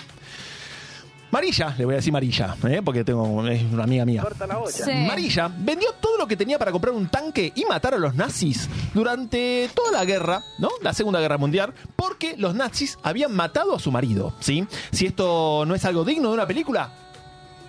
Marilla, 1.31 1.75
le 1.77 1.85
voy 1.85 1.93
a 1.93 1.97
decir 1.97 2.11
Marilla, 2.11 2.55
¿eh? 2.67 2.81
porque 2.83 3.03
tengo, 3.03 3.47
es 3.47 3.61
una 3.71 3.83
amiga 3.83 4.03
mía. 4.03 4.25
Sí. 4.67 4.91
Marilla 5.07 5.47
vendió 5.55 5.93
todo 6.01 6.17
lo 6.17 6.27
que 6.27 6.35
tenía 6.35 6.57
para 6.57 6.71
comprar 6.71 6.93
un 6.93 7.07
tanque 7.07 7.51
y 7.53 7.65
matar 7.65 7.93
a 7.93 7.97
los 7.99 8.15
nazis 8.15 8.67
durante 8.95 9.69
toda 9.75 9.91
la 9.91 10.05
guerra, 10.05 10.41
¿no? 10.57 10.69
La 10.81 10.91
Segunda 10.91 11.19
Guerra 11.19 11.37
Mundial, 11.37 11.73
porque 11.95 12.35
los 12.35 12.55
nazis 12.55 12.97
habían 13.03 13.35
matado 13.35 13.75
a 13.75 13.79
su 13.79 13.91
marido, 13.91 14.33
¿sí? 14.39 14.65
Si 14.91 15.05
esto 15.05 15.65
no 15.67 15.75
es 15.75 15.85
algo 15.85 16.03
digno 16.03 16.29
de 16.29 16.33
una 16.33 16.47
película, 16.47 16.91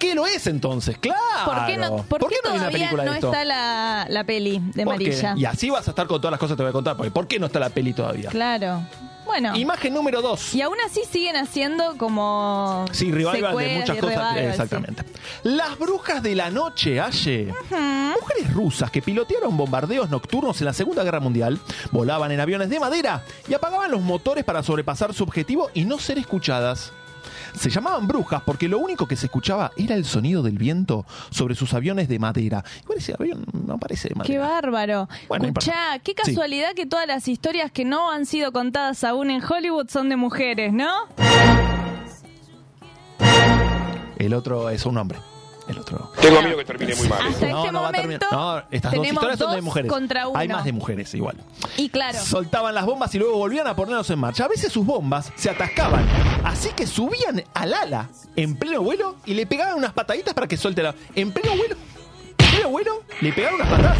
¿qué 0.01 0.17
lo 0.17 0.27
es 0.27 0.49
entonces? 0.49 0.99
Claro. 0.99 1.21
¿Por 1.45 1.67
qué, 1.67 1.77
no, 1.77 1.97
por 1.99 2.29
qué 2.29 2.37
no 2.43 2.51
hay 2.51 2.57
una 2.57 2.67
todavía 2.67 2.71
película 2.73 3.05
no 3.05 3.11
de 3.13 3.19
esto? 3.19 3.29
está 3.29 3.45
la, 3.45 4.07
la 4.09 4.25
peli 4.25 4.61
de 4.75 4.85
¿Por 4.85 4.99
qué? 4.99 5.05
Marilla? 5.11 5.35
Y 5.37 5.45
así 5.45 5.71
vas 5.71 5.87
a 5.87 5.93
estar 5.93 6.09
con 6.09 6.21
todas 6.21 6.33
las 6.33 6.41
cosas 6.41 6.55
que 6.55 6.57
te 6.57 6.63
voy 6.65 6.71
a 6.71 6.73
contar, 6.73 6.97
porque 6.97 7.13
¿por 7.13 7.29
qué 7.29 7.39
no 7.39 7.47
está 7.47 7.61
la 7.61 7.71
peli 7.71 7.93
todavía? 7.93 8.31
Claro. 8.31 8.83
Bueno. 9.25 9.57
Imagen 9.57 9.95
número 9.95 10.23
2. 10.23 10.55
Y 10.57 10.63
aún 10.63 10.77
así 10.85 11.03
siguen 11.09 11.37
haciendo 11.37 11.97
como. 11.97 12.85
Sí, 12.91 13.13
revival 13.13 13.35
de 13.35 13.41
secuelas 13.47 13.79
muchas 13.79 13.97
y 13.97 14.01
cosas. 14.01 14.37
Exactamente. 14.39 15.05
Las 15.45 15.79
brujas 15.79 16.21
de 16.21 16.35
la 16.35 16.51
noche, 16.51 17.01
Aye. 17.01 17.55
Mujeres 17.71 18.53
rusas 18.53 18.91
que 18.91 19.01
pilotearon 19.03 19.57
bombardeos 19.57 20.11
nocturnos 20.11 20.61
en 20.61 20.65
la 20.65 20.73
Segunda 20.73 21.05
Guerra 21.05 21.21
Mundial, 21.21 21.61
volaban 21.93 22.33
en 22.33 22.41
aviones 22.41 22.71
de 22.71 22.81
madera 22.81 23.23
y 23.49 23.55
apagaban 23.55 23.93
los 23.93 24.01
motores 24.01 24.43
para 24.43 24.65
sobrepasar 24.65 25.15
su 25.15 25.23
objetivo 25.23 25.71
y 25.75 25.85
no 25.85 26.01
ser 26.01 26.19
escuchadas. 26.19 26.93
Se 27.55 27.71
llamaban 27.71 28.07
brujas 28.07 28.43
porque 28.45 28.69
lo 28.69 28.79
único 28.79 29.07
que 29.07 29.17
se 29.17 29.27
escuchaba 29.27 29.73
era 29.77 29.95
el 29.95 30.05
sonido 30.05 30.43
del 30.43 30.59
viento 30.59 31.05
sobre 31.31 31.55
sus 31.55 31.75
aviones 31.75 32.09
de 32.09 32.19
madera. 32.19 32.65
Igual 32.83 32.99
ese 32.99 33.15
avión 33.19 33.45
no 33.67 33.79
parece 33.79 34.09
de 34.09 34.15
madera. 34.15 34.33
Qué 34.33 34.39
bárbaro. 34.39 35.09
Bueno. 35.29 35.47
Escuchá, 35.49 35.99
qué 36.03 36.13
Sí. 36.13 36.33
casualidad 36.33 36.75
que 36.75 36.87
todas 36.87 37.07
las 37.07 37.27
historias 37.29 37.71
que 37.71 37.85
no 37.85 38.11
han 38.11 38.27
sido 38.27 38.53
contadas 38.53 39.03
aún 39.05 39.31
en 39.31 39.43
Hollywood 39.43 39.89
son 39.89 40.09
de 40.09 40.17
mujeres, 40.17 40.73
¿no? 40.73 40.91
El 44.19 44.35
otro 44.35 44.69
es 44.71 44.85
un 44.87 44.99
hombre. 44.99 45.19
El 45.71 45.79
otro. 45.79 46.11
Tengo 46.21 46.43
miedo 46.43 46.57
que 46.59 46.65
termine 46.65 46.95
muy 46.95 47.09
mal. 47.09 47.19
Hasta 47.29 47.49
No, 47.49 47.59
este 47.61 47.73
no 47.73 47.83
va 47.83 47.89
a 47.89 47.93
momento 47.93 48.19
terminar. 48.27 48.29
No, 48.33 48.59
estas 48.71 48.93
dos 48.93 49.01
tenemos 49.03 49.13
historias 49.23 49.39
son 49.39 49.51
de 49.51 49.57
dos 49.57 49.65
mujeres. 49.65 49.91
contra 49.93 50.29
uno. 50.29 50.39
Hay 50.39 50.49
más 50.49 50.65
de 50.65 50.73
mujeres 50.73 51.15
igual. 51.15 51.37
Y 51.77 51.89
claro, 51.89 52.19
Soltaban 52.19 52.75
las 52.75 52.85
bombas 52.87 53.15
y 53.15 53.19
luego 53.19 53.37
volvían 53.37 53.67
a 53.67 53.77
ponerlos 53.77 54.09
en 54.11 54.19
marcha. 54.19 54.45
A 54.45 54.49
veces 54.49 54.73
sus 54.73 54.85
bombas 54.85 55.33
se 55.37 55.51
atascaban. 55.51 56.07
Así 56.45 56.71
que 56.77 56.87
subían 56.87 57.43
al 57.55 57.75
ala 57.75 58.09
en 58.37 58.57
pleno 58.57 58.83
vuelo 58.83 59.17
y 59.27 59.35
le 59.35 59.47
pegaban 59.47 59.77
unas 59.77 59.93
pataditas 59.93 60.35
para 60.35 60.47
que 60.47 60.57
suelte 60.57 60.83
la. 60.83 60.95
En 61.15 61.33
pleno 61.33 61.57
vuelo. 61.57 61.77
En 62.39 62.51
pleno 62.51 62.69
vuelo 62.71 63.03
le 63.21 63.33
pegaban 63.33 63.55
unas 63.57 63.69
patadas. 63.69 63.99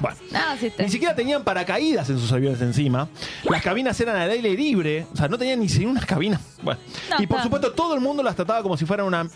Bueno. 0.00 0.16
no, 0.32 0.38
sí 0.58 0.66
está- 0.68 0.82
Ni 0.82 0.88
siquiera 0.88 1.14
tenían 1.14 1.44
paracaídas 1.44 2.08
en 2.08 2.18
sus 2.18 2.32
aviones 2.32 2.58
encima. 2.62 3.06
Las 3.44 3.60
cabinas 3.62 4.00
eran 4.00 4.16
al 4.16 4.30
aire 4.30 4.50
libre. 4.54 5.06
O 5.12 5.16
sea, 5.16 5.28
no 5.28 5.36
tenían 5.36 5.60
ni 5.60 5.68
siquiera 5.68 5.90
unas 5.90 6.06
cabinas. 6.06 6.40
Bueno. 6.62 6.80
No, 7.10 7.22
y 7.22 7.26
por 7.26 7.42
supuesto, 7.42 7.72
todo 7.72 7.92
el 7.94 8.00
mundo 8.00 8.22
las 8.22 8.34
trataba 8.34 8.62
como 8.62 8.78
si 8.78 8.86
fueran 8.86 9.04
una. 9.06 9.28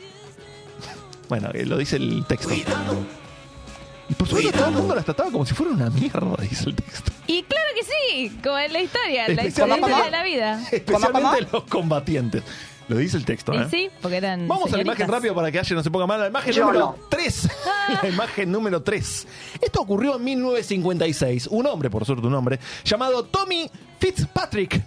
Bueno, 1.28 1.50
eh, 1.54 1.64
lo 1.66 1.76
dice 1.78 1.97
el 1.97 2.25
texto. 2.26 2.52
Y 2.54 4.14
por 4.14 4.28
supuesto, 4.28 4.52
todo 4.52 4.66
el 4.69 4.75
mundo 4.75 4.95
las 4.95 5.04
trataba 5.04 5.31
como 5.31 5.47
si 5.47 5.54
fuera 5.54 5.73
una 5.73 5.88
mierda, 5.90 6.37
dice 6.43 6.69
el 6.69 6.75
texto. 6.76 7.11
Y 7.26 7.43
claro 7.45 7.69
que 7.75 7.83
sí, 7.85 8.38
como 8.43 8.59
en 8.59 8.73
la 8.73 8.83
historia, 8.83 9.28
la 9.28 9.35
Especialmente- 9.43 9.87
historia 9.90 10.04
de 10.04 10.11
la 10.11 10.25
vida. 10.25 10.62
Especialmente 10.71 11.47
los 11.52 11.64
combatientes. 11.64 12.43
Lo 12.87 12.97
dice 12.99 13.16
el 13.16 13.25
texto, 13.25 13.54
¿eh? 13.54 13.66
sí, 13.71 13.88
porque 14.02 14.19
eran. 14.19 14.47
Vamos 14.47 14.71
a 14.71 14.76
la 14.76 14.83
imagen 14.83 15.09
rápido 15.09 15.35
para 15.35 15.50
que 15.50 15.59
Aye 15.59 15.75
no 15.75 15.83
se 15.83 15.90
ponga 15.90 16.07
mal. 16.07 16.21
La 16.21 16.26
imagen 16.28 16.54
número 16.61 16.95
3. 17.09 17.49
La 18.02 18.09
imagen 18.11 18.52
número 18.52 18.83
3. 18.83 19.26
Esto 19.62 19.81
ocurrió 19.81 20.16
en 20.16 20.25
1956. 20.25 21.47
Un 21.50 21.66
hombre, 21.66 21.88
por 21.88 22.04
suerte 22.04 22.26
un 22.26 22.35
hombre, 22.35 22.59
llamado 22.85 23.25
Tommy 23.25 23.71
Fitzpatrick. 23.99 24.83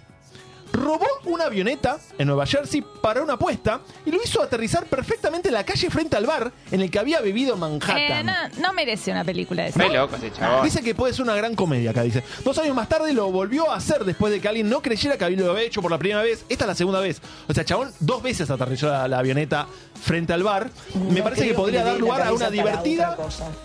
Robó 0.72 1.06
una 1.24 1.44
avioneta 1.46 1.98
en 2.18 2.26
Nueva 2.28 2.46
Jersey 2.46 2.84
para 3.02 3.22
una 3.22 3.34
apuesta 3.34 3.80
y 4.04 4.10
lo 4.10 4.22
hizo 4.22 4.42
aterrizar 4.42 4.84
perfectamente 4.86 5.48
en 5.48 5.54
la 5.54 5.64
calle 5.64 5.88
frente 5.90 6.16
al 6.16 6.26
bar 6.26 6.52
en 6.70 6.80
el 6.80 6.90
que 6.90 6.98
había 6.98 7.20
vivido 7.20 7.54
en 7.54 7.58
Eh, 7.58 7.60
Manhattan. 7.60 8.26
no, 8.26 8.32
no 8.60 8.72
merece 8.72 9.10
una 9.10 9.24
película 9.24 9.64
de 9.64 9.70
esa. 9.70 9.78
Re 9.78 9.88
loco 9.94 10.16
ese 10.16 10.32
chabón. 10.32 10.64
Dice 10.64 10.82
que 10.82 10.94
puede 10.94 11.12
ser 11.14 11.22
una 11.24 11.34
gran 11.34 11.54
comedia 11.54 11.90
acá, 11.90 12.02
dice. 12.02 12.22
Dos 12.44 12.58
años 12.58 12.74
más 12.74 12.88
tarde 12.88 13.12
lo 13.12 13.30
volvió 13.32 13.70
a 13.70 13.76
hacer 13.76 14.04
después 14.04 14.32
de 14.32 14.40
que 14.40 14.48
alguien 14.48 14.68
no 14.68 14.82
creyera 14.82 15.16
que 15.16 15.28
lo 15.30 15.50
había 15.52 15.64
hecho 15.64 15.80
por 15.82 15.90
la 15.90 15.98
primera 15.98 16.22
vez. 16.22 16.44
Esta 16.48 16.64
es 16.64 16.68
la 16.68 16.74
segunda 16.74 17.00
vez. 17.00 17.20
O 17.48 17.54
sea, 17.54 17.64
chabón, 17.64 17.90
dos 18.00 18.22
veces 18.22 18.50
aterrizó 18.50 18.88
la, 18.88 19.08
la 19.08 19.18
avioneta 19.18 19.66
frente 20.00 20.32
al 20.32 20.42
bar. 20.42 20.70
Me 21.10 21.22
parece 21.22 21.46
que 21.48 21.54
podría 21.54 21.82
dar 21.84 21.98
lugar 21.98 22.22
a 22.22 22.32
una 22.32 22.50
divertida, 22.50 23.16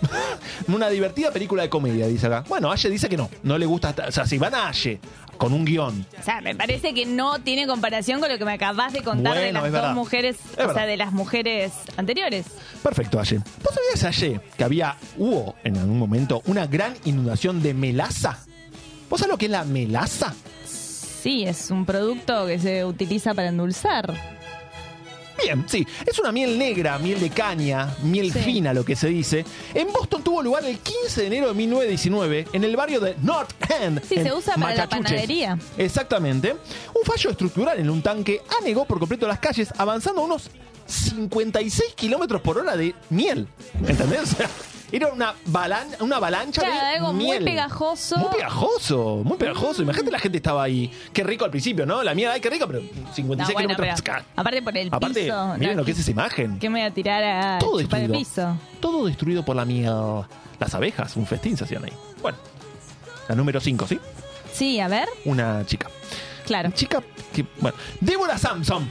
una 0.68 0.88
divertida 0.88 1.30
película 1.30 1.62
de 1.62 1.68
comedia, 1.70 2.06
dice 2.06 2.26
acá. 2.26 2.44
Bueno, 2.48 2.70
Aye 2.72 2.88
dice 2.90 3.08
que 3.08 3.16
no. 3.16 3.30
No 3.42 3.58
le 3.58 3.66
gusta. 3.66 3.94
O 4.08 4.12
sea, 4.12 4.26
si 4.26 4.38
van 4.38 4.54
a 4.54 4.68
Aye 4.68 4.98
con 5.36 5.52
un 5.52 5.64
guion. 5.64 6.06
O 6.18 6.22
sea, 6.22 6.40
me 6.40 6.54
parece 6.54 6.94
que 6.94 7.06
no 7.06 7.38
tiene 7.40 7.66
comparación 7.66 8.20
con 8.20 8.30
lo 8.30 8.38
que 8.38 8.44
me 8.44 8.52
acabas 8.52 8.92
de 8.92 9.02
contar 9.02 9.36
de 9.38 9.52
las 9.52 9.62
dos 9.62 9.72
verdad. 9.72 9.94
mujeres, 9.94 10.36
Es 10.56 10.66
o 10.66 10.72
sea, 10.74 10.86
de 10.86 10.96
las 10.96 11.12
mujeres 11.12 11.72
anteriores. 11.96 12.46
Perfecto, 12.82 13.20
Aye. 13.20 13.38
¿Vos 13.62 13.74
sabías, 13.74 14.04
Aye, 14.04 14.40
que 14.56 14.64
había, 14.64 14.96
hubo 15.18 15.54
en 15.64 15.76
algún 15.76 15.98
momento 15.98 16.42
una 16.46 16.66
gran 16.66 16.94
inundación 17.04 17.62
de 17.62 17.74
melaza? 17.74 18.38
¿Vos 19.10 19.20
sabés 19.20 19.32
lo 19.32 19.38
que 19.38 19.46
es 19.46 19.50
la 19.50 19.64
melaza? 19.64 20.34
Sí, 20.66 21.44
es 21.44 21.70
un 21.70 21.86
producto 21.86 22.46
que 22.46 22.58
se 22.58 22.84
utiliza 22.84 23.32
para 23.34 23.48
endulzar. 23.48 24.12
Bien, 25.44 25.64
sí. 25.68 25.86
Es 26.06 26.18
una 26.18 26.32
miel 26.32 26.58
negra, 26.58 26.98
miel 26.98 27.20
de 27.20 27.30
caña, 27.30 27.94
miel 28.02 28.32
Sí. 28.32 28.38
fina, 28.40 28.72
lo 28.72 28.84
que 28.84 28.96
se 28.96 29.08
dice. 29.08 29.44
En 29.74 29.92
Boston 29.92 30.22
tuvo 30.22 30.42
lugar 30.42 30.64
el 30.64 30.78
15 30.78 31.20
de 31.20 31.26
enero 31.26 31.48
de 31.48 31.54
1919 31.54 32.46
en 32.52 32.64
el 32.64 32.76
barrio 32.76 33.00
de 33.00 33.14
North 33.22 33.52
End. 33.80 34.02
Sí, 34.08 34.14
en 34.16 34.24
se 34.24 34.32
usa 34.32 34.54
para 34.56 34.74
la 34.74 34.88
panadería. 34.88 35.58
Exactamente. 35.76 36.52
Un 36.52 37.04
fallo 37.04 37.30
estructural 37.30 37.78
en 37.78 37.90
un 37.90 38.00
tanque 38.02 38.40
anegó 38.60 38.84
por 38.86 38.98
completo 38.98 39.26
las 39.28 39.38
calles, 39.38 39.68
avanzando 39.76 40.22
unos 40.22 40.50
56 40.86 41.94
kilómetros 41.94 42.40
por 42.42 42.58
hora 42.58 42.76
de 42.76 42.94
miel. 43.10 43.46
¿Entendés? 43.86 44.20
O 44.22 44.26
sea, 44.36 44.50
era 44.96 45.08
una, 45.08 45.34
balan- 45.46 45.96
una 46.00 46.16
avalancha 46.16 46.60
Claro, 46.62 46.74
de 46.76 46.80
algo 46.96 47.12
muy 47.12 47.24
miel. 47.24 47.44
pegajoso. 47.44 48.16
Muy 48.18 48.28
pegajoso, 48.34 49.20
muy 49.24 49.36
pegajoso. 49.36 49.82
Imagínate 49.82 50.10
la 50.10 50.18
gente 50.18 50.38
estaba 50.38 50.62
ahí. 50.62 50.90
Qué 51.12 51.24
rico 51.24 51.44
al 51.44 51.50
principio, 51.50 51.84
¿no? 51.86 52.02
La 52.02 52.14
miel, 52.14 52.30
ay, 52.30 52.40
qué 52.40 52.50
rico, 52.50 52.66
pero 52.66 52.80
56 52.80 53.16
No, 53.36 53.36
bueno, 53.54 53.68
kilómetros. 53.76 54.02
pero 54.02 54.24
aparte 54.36 54.62
por 54.62 54.76
el 54.76 54.88
Aparte, 54.92 55.22
piso. 55.24 55.54
miren 55.58 55.76
no, 55.76 55.82
lo 55.82 55.84
que 55.84 55.90
es 55.92 55.98
esa 55.98 56.10
imagen. 56.10 56.58
¿Qué 56.58 56.68
me 56.70 56.80
voy 56.80 56.88
a 56.88 56.94
tirar 56.94 57.22
a 57.24 57.58
Todo 57.58 57.80
chupar 57.80 58.00
el 58.00 58.08
destruido. 58.12 58.52
piso? 58.58 58.80
Todo 58.80 59.06
destruido 59.06 59.44
por 59.44 59.56
la 59.56 59.64
miel. 59.64 59.92
Las 60.60 60.74
abejas, 60.74 61.16
un 61.16 61.26
festín 61.26 61.56
se 61.56 61.64
hacían 61.64 61.84
ahí. 61.84 61.92
Bueno, 62.22 62.38
la 63.28 63.34
número 63.34 63.60
5, 63.60 63.86
¿sí? 63.88 63.98
Sí, 64.52 64.78
a 64.80 64.86
ver, 64.88 65.08
Una 65.24 65.66
chica. 65.66 65.88
claro. 66.46 66.68
Una 66.68 66.76
chica 66.76 67.02
que, 67.32 67.44
bueno, 67.60 67.76
Débora 68.00 68.38
Samson. 68.38 68.88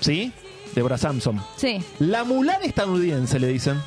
¿Sí? 0.00 0.32
Débora 0.74 0.98
Samson. 0.98 1.42
Sí. 1.56 1.82
La 1.98 2.24
Mulan 2.24 2.62
estadounidense, 2.62 3.38
le 3.40 3.46
dicen. 3.48 3.80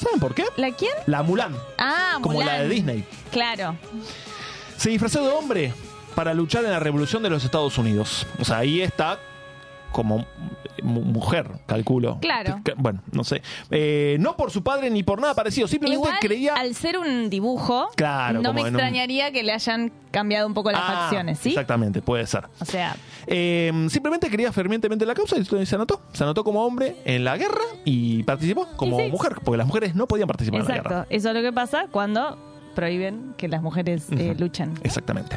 ¿Saben 0.00 0.18
por 0.20 0.34
qué? 0.34 0.44
¿La 0.56 0.70
quién? 0.72 0.92
La 1.06 1.22
Mulan. 1.22 1.54
Ah, 1.78 2.18
Como 2.22 2.38
Mulan. 2.40 2.56
la 2.56 2.62
de 2.62 2.68
Disney. 2.68 3.04
Claro. 3.30 3.76
Se 4.76 4.90
disfrazó 4.90 5.22
de 5.22 5.32
hombre 5.32 5.74
para 6.14 6.32
luchar 6.34 6.64
en 6.64 6.70
la 6.70 6.80
revolución 6.80 7.22
de 7.22 7.30
los 7.30 7.44
Estados 7.44 7.76
Unidos. 7.78 8.26
O 8.40 8.44
sea, 8.44 8.58
ahí 8.58 8.80
está 8.80 9.18
como 9.92 10.24
mu- 10.82 11.02
mujer, 11.02 11.48
calculo. 11.66 12.18
Claro. 12.20 12.60
Bueno, 12.76 13.02
no 13.12 13.24
sé. 13.24 13.42
Eh, 13.70 14.16
no 14.20 14.36
por 14.36 14.50
su 14.50 14.62
padre 14.62 14.88
ni 14.90 15.02
por 15.02 15.20
nada 15.20 15.34
parecido. 15.34 15.68
Simplemente 15.68 16.06
Igual, 16.06 16.18
creía. 16.20 16.54
al 16.54 16.74
ser 16.74 16.96
un 16.98 17.28
dibujo, 17.30 17.88
Claro, 17.96 18.40
no 18.40 18.52
me 18.52 18.62
un- 18.62 18.68
extrañaría 18.68 19.30
que 19.32 19.42
le 19.42 19.52
hayan 19.52 19.92
cambiado 20.10 20.46
un 20.46 20.54
poco 20.54 20.70
las 20.72 20.80
Ah, 20.82 20.98
facciones, 21.02 21.38
¿sí? 21.38 21.50
Exactamente, 21.50 22.02
puede 22.02 22.26
ser. 22.26 22.44
O 22.60 22.64
sea, 22.64 22.96
Eh, 23.26 23.70
simplemente 23.90 24.28
quería 24.30 24.52
fervientemente 24.52 25.04
la 25.06 25.14
causa 25.14 25.36
y 25.38 25.44
se 25.44 25.74
anotó. 25.74 26.00
Se 26.12 26.24
anotó 26.24 26.42
como 26.44 26.64
hombre 26.64 26.96
en 27.04 27.24
la 27.24 27.36
guerra 27.36 27.60
y 27.84 28.22
participó 28.22 28.66
como 28.76 28.98
Sí, 28.98 29.04
sí. 29.04 29.10
mujer, 29.10 29.36
porque 29.44 29.58
las 29.58 29.66
mujeres 29.66 29.94
no 29.94 30.06
podían 30.06 30.26
participar 30.28 30.60
en 30.62 30.66
la 30.66 30.74
guerra. 30.74 30.90
exacto. 30.90 31.06
Eso 31.14 31.28
es 31.28 31.34
lo 31.34 31.42
que 31.42 31.52
pasa 31.52 31.86
cuando 31.90 32.38
prohíben 32.74 33.34
que 33.36 33.48
las 33.48 33.62
mujeres 33.62 34.06
eh, 34.12 34.34
luchan. 34.38 34.74
Exactamente. 34.82 35.36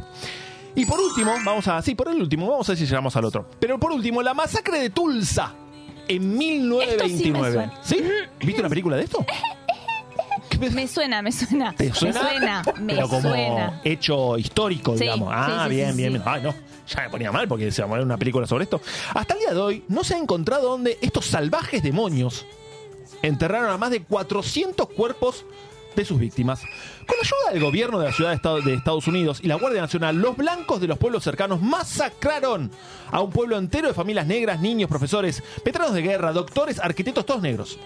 Y 0.76 0.86
por 0.86 1.00
último, 1.00 1.36
vamos 1.44 1.68
a. 1.68 1.82
Sí, 1.82 1.96
por 1.96 2.08
el 2.10 2.22
último, 2.22 2.50
vamos 2.50 2.68
a 2.68 2.72
ver 2.72 2.80
si 2.80 2.86
llegamos 2.86 3.16
al 3.16 3.26
otro. 3.26 3.48
Pero 3.60 3.80
por 3.80 3.92
último, 3.92 4.22
la 4.22 4.34
masacre 4.34 4.80
de 4.80 4.90
Tulsa 4.90 5.54
en 6.08 6.38
1929. 6.38 7.64
Esto 7.64 7.88
sí 7.90 8.02
me 8.02 8.08
¿Sí? 8.10 8.12
¿Viste 8.46 8.62
una 8.62 8.70
película 8.70 8.98
de 8.98 9.04
esto? 9.04 9.26
¿Qué 10.50 10.58
Me 10.72 10.88
suena, 10.88 11.22
me 11.22 11.32
suena. 11.32 11.74
¿Te 11.74 11.94
suena? 11.94 12.24
Me 12.24 12.30
suena, 12.30 12.64
me 12.80 12.94
Pero 12.96 13.10
como 13.10 13.22
suena. 13.30 13.82
hecho 13.84 14.38
histórico, 14.38 14.94
Sí, 14.94 15.04
digamos. 15.04 15.30
Ah, 15.32 15.66
sí, 15.68 15.76
bien, 15.76 15.96
bien. 15.98 16.22
Ay, 16.26 16.42
no, 16.42 16.54
ya 16.88 17.02
me 17.02 17.10
ponía 17.10 17.32
mal 17.32 17.48
porque 17.48 17.72
se 17.72 17.82
va 17.82 17.88
a 17.88 17.90
poner 17.90 18.06
una 18.06 18.18
película 18.18 18.48
sobre 18.48 18.64
esto. 18.64 18.82
Hasta 19.14 19.34
el 19.34 19.40
día 19.42 19.54
de 19.54 19.60
hoy 19.60 19.84
no 19.90 20.04
se 20.04 20.16
ha 20.16 20.18
encontrado 20.18 20.70
dónde 20.70 20.98
estos 21.02 21.26
salvajes 21.26 21.84
demonios 21.84 22.46
enterraron 23.22 23.70
a 23.72 23.78
más 23.78 23.92
de 23.92 24.04
400 24.04 24.90
cuerpos 24.90 25.46
de 25.96 26.06
sus 26.06 26.20
víctimas. 26.20 26.62
Con 27.06 27.18
ayuda 27.22 27.52
del 27.54 27.62
gobierno 27.62 28.00
de 28.00 28.06
la 28.08 28.14
ciudad 28.14 28.32
de 28.32 28.36
Estado- 28.36 28.62
de 28.62 28.74
Estados 28.74 29.08
Unidos 29.08 29.40
y 29.44 29.48
la 29.48 29.56
Guardia 29.56 29.82
Nacional, 29.82 30.16
los 30.18 30.36
blancos 30.38 30.82
de 30.82 30.88
los 30.88 30.98
pueblos 30.98 31.24
cercanos 31.24 31.62
masacraron 31.62 32.72
a 33.12 33.22
un 33.22 33.32
pueblo 33.32 33.58
entero 33.58 33.88
de 33.88 33.94
familias 33.94 34.26
negras, 34.28 34.60
niños, 34.60 34.90
profesores, 34.90 35.44
veteranos 35.64 35.94
de 35.94 36.02
guerra, 36.02 36.32
doctores, 36.32 36.80
arquitectos, 36.80 37.26
todos 37.26 37.42
negros. 37.42 37.78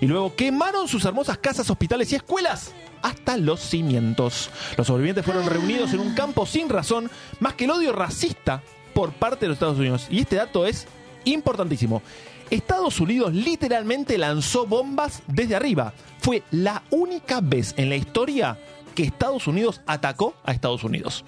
Y 0.00 0.06
luego 0.06 0.34
quemaron 0.36 0.86
sus 0.88 1.04
hermosas 1.04 1.38
casas, 1.38 1.68
hospitales 1.70 2.12
y 2.12 2.16
escuelas 2.16 2.72
hasta 3.02 3.36
los 3.36 3.60
cimientos. 3.60 4.50
Los 4.76 4.86
sobrevivientes 4.86 5.24
fueron 5.24 5.46
reunidos 5.46 5.92
en 5.92 6.00
un 6.00 6.14
campo 6.14 6.46
sin 6.46 6.68
razón, 6.68 7.10
más 7.40 7.54
que 7.54 7.64
el 7.64 7.70
odio 7.70 7.92
racista 7.92 8.62
por 8.94 9.12
parte 9.12 9.44
de 9.44 9.48
los 9.48 9.56
Estados 9.56 9.78
Unidos. 9.78 10.06
Y 10.10 10.20
este 10.20 10.36
dato 10.36 10.66
es 10.66 10.86
importantísimo. 11.24 12.02
Estados 12.50 13.00
Unidos 13.00 13.32
literalmente 13.34 14.16
lanzó 14.18 14.66
bombas 14.66 15.22
desde 15.26 15.54
arriba. 15.56 15.92
Fue 16.20 16.42
la 16.50 16.82
única 16.90 17.40
vez 17.40 17.74
en 17.76 17.88
la 17.88 17.96
historia 17.96 18.58
que 18.94 19.04
Estados 19.04 19.46
Unidos 19.46 19.80
atacó 19.86 20.34
a 20.44 20.52
Estados 20.52 20.82
Unidos. 20.84 21.24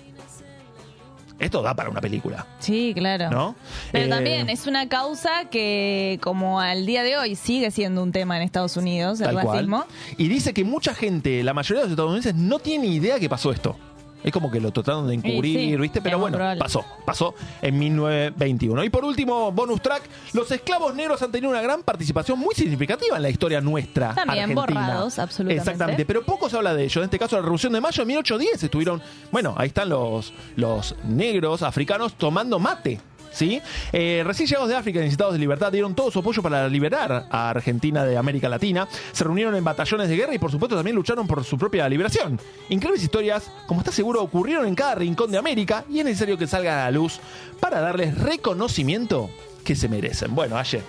Esto 1.39 1.63
da 1.63 1.75
para 1.75 1.89
una 1.89 2.03
película, 2.03 2.47
Sí, 2.59 2.93
claro. 2.95 3.31
¿no? 3.31 3.57
Pero 3.93 4.05
Eh, 4.05 4.09
también 4.11 4.51
es 4.51 4.67
una 4.67 4.91
causa 4.91 5.47
que, 5.51 6.19
como 6.23 6.61
al 6.61 6.85
día 6.85 7.03
de 7.03 7.17
hoy, 7.17 7.35
sigue 7.35 7.71
siendo 7.71 8.03
un 8.03 8.13
tema 8.13 8.37
en 8.37 8.43
Estados 8.43 8.77
Unidos, 8.77 9.23
el 9.23 9.33
cual. 9.33 9.47
racismo. 9.47 9.85
Y 10.19 10.29
dice 10.29 10.53
que 10.53 10.65
mucha 10.65 10.95
gente, 10.95 11.43
la 11.43 11.55
mayoría 11.55 11.81
de 11.81 11.85
los 11.87 11.93
estadounidenses, 11.93 12.35
no 12.35 12.59
tiene 12.59 12.89
idea 12.89 13.19
que 13.19 13.31
pasó 13.31 13.53
esto. 13.53 13.75
Es 14.23 14.33
como 14.33 14.51
que 14.51 14.61
lo 14.61 14.71
trataron 14.71 15.09
de 15.09 15.15
encubrir, 15.15 15.59
sí, 15.59 15.77
¿viste? 15.77 16.01
Pero 16.03 16.19
bueno, 16.19 16.37
probable. 16.37 16.61
pasó. 16.61 16.85
Pasó 17.05 17.35
en 17.63 17.79
1921. 17.79 18.85
Y 18.85 18.91
por 18.91 19.05
último, 19.05 19.51
bonus 19.53 19.81
track. 19.81 20.03
Los 20.33 20.51
esclavos 20.51 20.95
negros 20.95 21.23
han 21.23 21.31
tenido 21.31 21.51
una 21.51 21.63
gran 21.63 21.83
participación 21.83 22.39
muy 22.39 22.55
significativa 22.55 23.17
en 23.17 23.23
la 23.23 23.31
historia 23.31 23.61
nuestra. 23.61 24.15
También 24.15 24.51
argentina. 24.51 24.81
borrados, 24.81 25.19
absolutamente. 25.19 25.63
Exactamente. 25.63 26.05
Pero 26.05 26.23
poco 26.23 26.49
se 26.49 26.57
habla 26.57 26.75
de 26.75 26.85
ellos. 26.85 26.97
En 26.97 27.05
este 27.05 27.19
caso, 27.19 27.37
la 27.37 27.43
Revolución 27.43 27.73
de 27.73 27.81
Mayo 27.81 28.03
de 28.03 28.07
1810 28.07 28.63
estuvieron. 28.63 29.03
Bueno, 29.31 29.55
ahí 29.57 29.69
están 29.69 29.89
los, 29.89 30.33
los 30.57 30.95
negros 31.05 31.63
africanos 31.63 32.15
tomando 32.15 32.59
mate. 32.59 33.01
¿Sí? 33.33 33.61
Eh, 33.93 34.23
recién 34.25 34.49
llegados 34.49 34.69
de 34.69 34.77
África 34.77 34.99
necesitados 34.99 35.33
de 35.33 35.39
libertad 35.39 35.71
dieron 35.71 35.95
todo 35.95 36.11
su 36.11 36.19
apoyo 36.19 36.43
para 36.43 36.69
liberar 36.69 37.27
a 37.31 37.51
Argentina 37.51 38.05
de 38.05 38.17
América 38.17 38.49
Latina. 38.49 38.89
Se 39.13 39.25
reunieron 39.25 39.55
en 39.55 39.65
batallones 39.65 40.09
de 40.09 40.17
guerra 40.17 40.35
y 40.35 40.39
por 40.39 40.51
supuesto 40.51 40.77
también 40.77 40.97
lucharon 40.97 41.27
por 41.27 41.45
su 41.45 41.57
propia 41.57 41.89
liberación. 41.89 42.41
Increíbles 42.69 43.03
historias, 43.03 43.51
como 43.67 43.81
está 43.81 43.93
seguro, 43.93 44.23
ocurrieron 44.23 44.67
en 44.67 44.75
cada 44.75 44.97
rincón 44.97 45.31
de 45.31 45.39
América 45.39 45.85
y 45.89 46.01
es 46.01 46.05
necesario 46.05 46.37
que 46.37 46.47
salgan 46.47 46.79
a 46.79 46.85
la 46.85 46.91
luz 46.91 47.21
para 47.61 47.81
darles 47.81 48.19
reconocimiento 48.19 49.31
que 49.65 49.77
se 49.77 49.89
merecen. 49.89 50.35
Bueno, 50.35 50.57
ayer. 50.57 50.83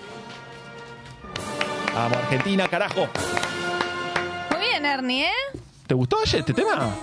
Vamos, 1.94 2.16
Argentina, 2.18 2.68
carajo. 2.68 3.08
Muy 4.50 4.60
bien, 4.60 4.84
Ernie, 4.84 5.24
¿eh? 5.26 5.58
¿Te 5.86 5.94
gustó 5.94 6.18
ayer 6.22 6.40
este 6.40 6.54
tema? 6.54 6.94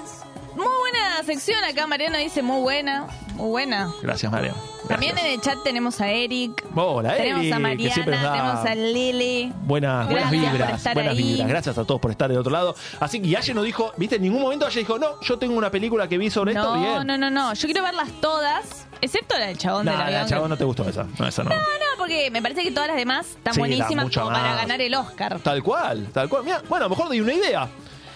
Muy 0.56 0.65
buena 0.65 1.24
sección 1.25 1.63
acá, 1.63 1.88
Mariana 1.88 2.18
dice 2.18 2.41
muy 2.41 2.62
buena, 2.62 3.08
muy 3.36 3.50
buena. 3.50 3.91
Gracias, 4.01 4.32
Mario. 4.32 4.53
También 4.88 5.15
en 5.20 5.27
el 5.27 5.39
chat 5.41 5.58
tenemos 5.63 6.01
a 6.01 6.10
Eric, 6.10 6.65
Hola, 6.75 7.15
tenemos 7.15 7.41
a 7.41 7.56
que 7.58 7.60
Mariana, 7.60 7.94
siempre 7.94 8.15
nos 8.15 8.24
da 8.24 8.32
tenemos 8.34 8.65
a 8.65 8.75
Lili. 8.75 9.53
Buenas, 9.62 10.10
buenas 10.10 10.32
vibras, 10.32 10.84
buenas 10.94 11.13
ahí. 11.13 11.24
vibras. 11.24 11.48
Gracias 11.48 11.77
a 11.77 11.86
todos 11.86 12.01
por 12.01 12.10
estar 12.12 12.27
del 12.29 12.39
otro 12.39 12.51
lado. 12.51 12.75
Así 13.00 13.22
que 13.22 13.27
y 13.27 13.36
Aye 13.36 13.53
no 13.53 13.62
dijo, 13.62 13.94
viste, 13.98 14.15
en 14.15 14.24
ningún 14.24 14.41
momento 14.41 14.65
Aye 14.65 14.79
dijo, 14.79 14.98
no, 14.98 15.22
yo 15.22 15.38
tengo 15.38 15.53
una 15.56 15.70
película 15.70 16.08
que 16.08 16.18
vi 16.18 16.29
sobre 16.32 16.53
esto. 16.53 16.75
No, 16.75 16.82
Bien. 16.82 17.06
no, 17.08 17.18
no, 17.18 17.29
no. 17.29 17.53
Yo 17.53 17.68
quiero 17.68 17.84
verlas 17.84 18.10
todas, 18.20 18.88
excepto 19.01 19.38
la 19.38 19.46
del 19.48 19.58
chabón 19.60 19.86
No, 19.86 19.91
del 19.91 20.12
la 20.13 20.25
chabón 20.25 20.50
no 20.50 20.58
te 20.58 20.63
gustó 20.63 20.89
esa. 20.89 21.06
No, 21.20 21.27
esa 21.27 21.44
no. 21.44 21.51
No, 21.51 21.56
no, 21.56 21.98
porque 21.98 22.32
me 22.32 22.41
parece 22.41 22.63
que 22.63 22.72
todas 22.72 22.88
las 22.88 22.98
demás 22.98 23.27
están 23.27 23.53
Sí, 23.53 23.60
buenísimas 23.60 24.10
como 24.12 24.29
para 24.29 24.56
ganar 24.56 24.82
el 24.82 24.96
Oscar. 24.96 25.39
Tal 25.41 25.62
cual, 25.62 26.08
tal 26.12 26.27
cual. 26.29 26.44
Mira, 26.44 26.63
bueno, 26.68 26.86
a 26.86 26.89
lo 26.89 26.96
mejor 26.96 27.10
di 27.12 27.22
una 27.22 27.34
idea. 27.34 27.68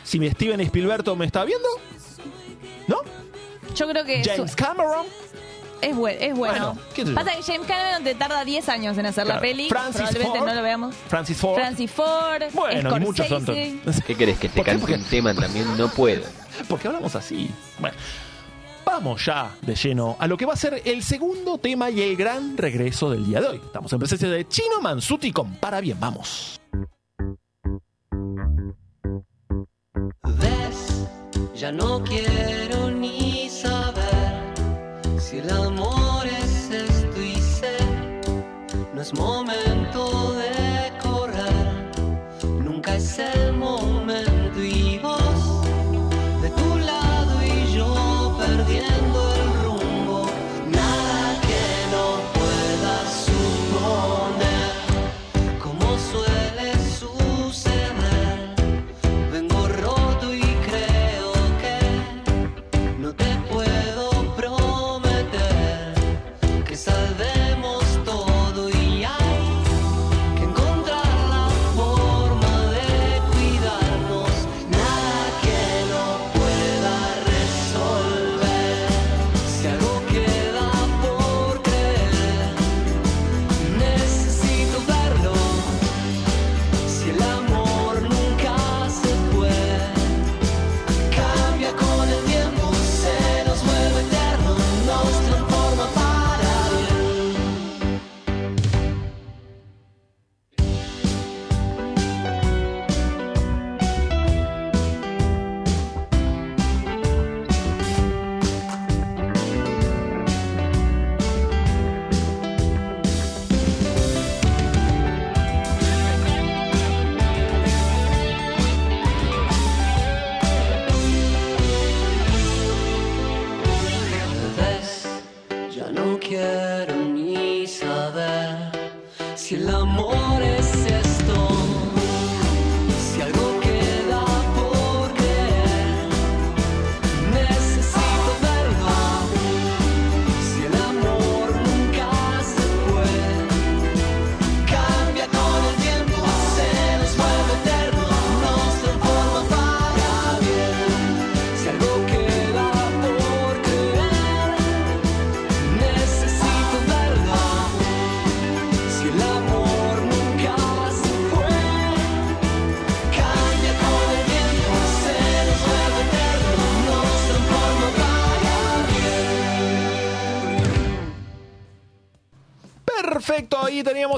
Si 0.03 0.19
mi 0.19 0.29
Steven 0.29 0.59
Spielberg 0.59 1.15
me 1.15 1.25
está 1.25 1.45
viendo, 1.45 1.67
¿no? 2.87 2.97
Yo 3.75 3.87
creo 3.87 4.05
que 4.05 4.23
James 4.23 4.51
su- 4.51 4.57
Cameron. 4.57 5.05
es, 5.81 5.95
buen- 5.95 6.17
es 6.21 6.35
bueno. 6.35 6.77
Pasa 7.15 7.31
que 7.35 7.41
James 7.43 7.67
Cameron 7.67 8.03
te 8.03 8.15
tarda 8.15 8.45
10 8.45 8.69
años 8.69 8.97
en 8.97 9.05
hacer 9.05 9.25
la 9.27 9.39
peli. 9.39 9.67
Francis 9.69 10.01
Probablemente 10.01 10.37
Ford. 10.39 10.47
no 10.47 10.53
lo 10.55 10.61
veamos. 10.61 10.95
Francis 11.07 11.37
Ford. 11.37 11.55
Francis 11.55 11.91
Ford. 11.91 12.43
bueno, 12.53 12.97
y 12.97 12.99
muchos 12.99 13.27
son. 13.27 13.43
Scorsese. 13.43 14.03
¿Qué 14.05 14.15
querés 14.15 14.37
que 14.39 14.49
te 14.49 14.55
¿Por 14.55 14.65
qué? 14.65 14.71
cante 14.71 14.81
Porque- 14.81 14.95
un 14.95 15.03
tema 15.09 15.33
también? 15.33 15.77
No 15.77 15.87
puedo. 15.89 16.23
Porque 16.69 16.87
hablamos 16.87 17.15
así. 17.15 17.49
Bueno, 17.79 17.95
vamos 18.85 19.25
ya 19.25 19.55
de 19.61 19.73
lleno 19.75 20.15
a 20.19 20.27
lo 20.27 20.37
que 20.37 20.45
va 20.45 20.53
a 20.53 20.57
ser 20.57 20.81
el 20.85 21.01
segundo 21.03 21.57
tema 21.57 21.89
y 21.89 22.01
el 22.01 22.15
gran 22.15 22.55
regreso 22.57 23.09
del 23.09 23.25
día 23.25 23.41
de 23.41 23.47
hoy. 23.47 23.61
Estamos 23.65 23.91
en 23.91 23.99
presencia 23.99 24.29
de 24.29 24.47
Chino 24.47 24.79
Mansuti 24.81 25.31
con 25.31 25.55
Para 25.55 25.81
Bien, 25.81 25.99
vamos. 25.99 26.59
Ya 31.63 31.71
no 31.71 32.03
quiero 32.03 32.91
ni 32.91 33.47
saber 33.49 34.33
si 35.17 35.37
el 35.37 35.49
amor 35.49 36.27
es 36.27 36.69
esto 36.69 37.21
y 37.21 37.35
sé, 37.35 37.77
no 38.93 39.01
es 39.01 39.13
momento 39.13 40.33
de 40.33 40.91
correr, 41.01 41.71
nunca 42.59 42.97
es 42.97 43.17
el 43.17 43.53
momento 43.53 43.82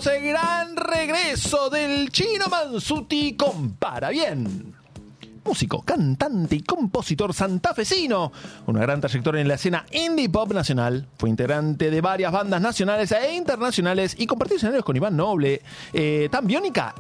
el 0.04 0.26
gran 0.26 0.76
regreso 0.76 1.70
del 1.70 2.12
chino 2.12 2.48
Mansuti 2.50 3.34
con 3.38 3.76
Para 3.76 4.10
Bien. 4.10 4.76
Músico, 5.46 5.84
cantante 5.84 6.58
y 6.58 6.64
compositor 6.64 7.34
santafesino. 7.34 8.34
Una 8.66 8.82
gran 8.82 9.00
trayectoria 9.00 9.40
en 9.40 9.48
la 9.48 9.54
escena 9.54 9.86
indie 9.94 10.28
pop 10.28 10.52
nacional. 10.52 11.08
Fue 11.18 11.30
integrante 11.30 11.90
de 11.90 12.02
varias 12.02 12.34
bandas 12.34 12.60
nacionales 12.60 13.14
e 13.14 13.36
internacionales 13.36 14.16
y 14.20 14.28
compartió 14.28 14.58
escenarios 14.58 14.84
con 14.84 14.98
Iván 14.98 15.16
Noble, 15.16 15.62
eh, 15.94 16.28
Tan 16.30 16.46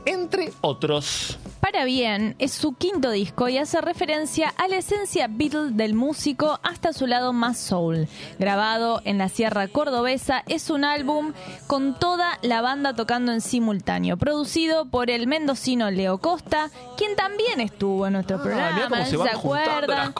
entre 0.05 0.53
otros. 0.61 1.37
Para 1.65 1.83
bien 1.83 2.35
es 2.37 2.51
su 2.51 2.75
quinto 2.75 3.09
disco 3.09 3.49
y 3.49 3.57
hace 3.57 3.81
referencia 3.81 4.49
a 4.55 4.67
la 4.67 4.75
esencia 4.77 5.25
Beatle 5.27 5.71
del 5.71 5.95
músico 5.95 6.59
hasta 6.61 6.93
su 6.93 7.07
lado 7.07 7.33
más 7.33 7.57
soul. 7.57 8.07
Grabado 8.37 9.01
en 9.03 9.17
la 9.17 9.29
Sierra 9.29 9.67
Cordobesa, 9.67 10.43
es 10.47 10.69
un 10.69 10.83
álbum 10.85 11.33
con 11.65 11.97
toda 11.97 12.37
la 12.43 12.61
banda 12.61 12.93
tocando 12.93 13.31
en 13.31 13.41
simultáneo, 13.41 14.15
producido 14.15 14.85
por 14.85 15.09
el 15.09 15.25
mendocino 15.25 15.89
Leo 15.89 16.19
Costa, 16.19 16.69
quien 16.97 17.15
también 17.15 17.59
estuvo 17.59 18.05
en 18.05 18.13
nuestro 18.13 18.37
Ah, 18.37 18.43
programa, 18.43 19.03
se 19.05 19.17
¿se 19.17 19.29
acuerdan? 19.29 20.13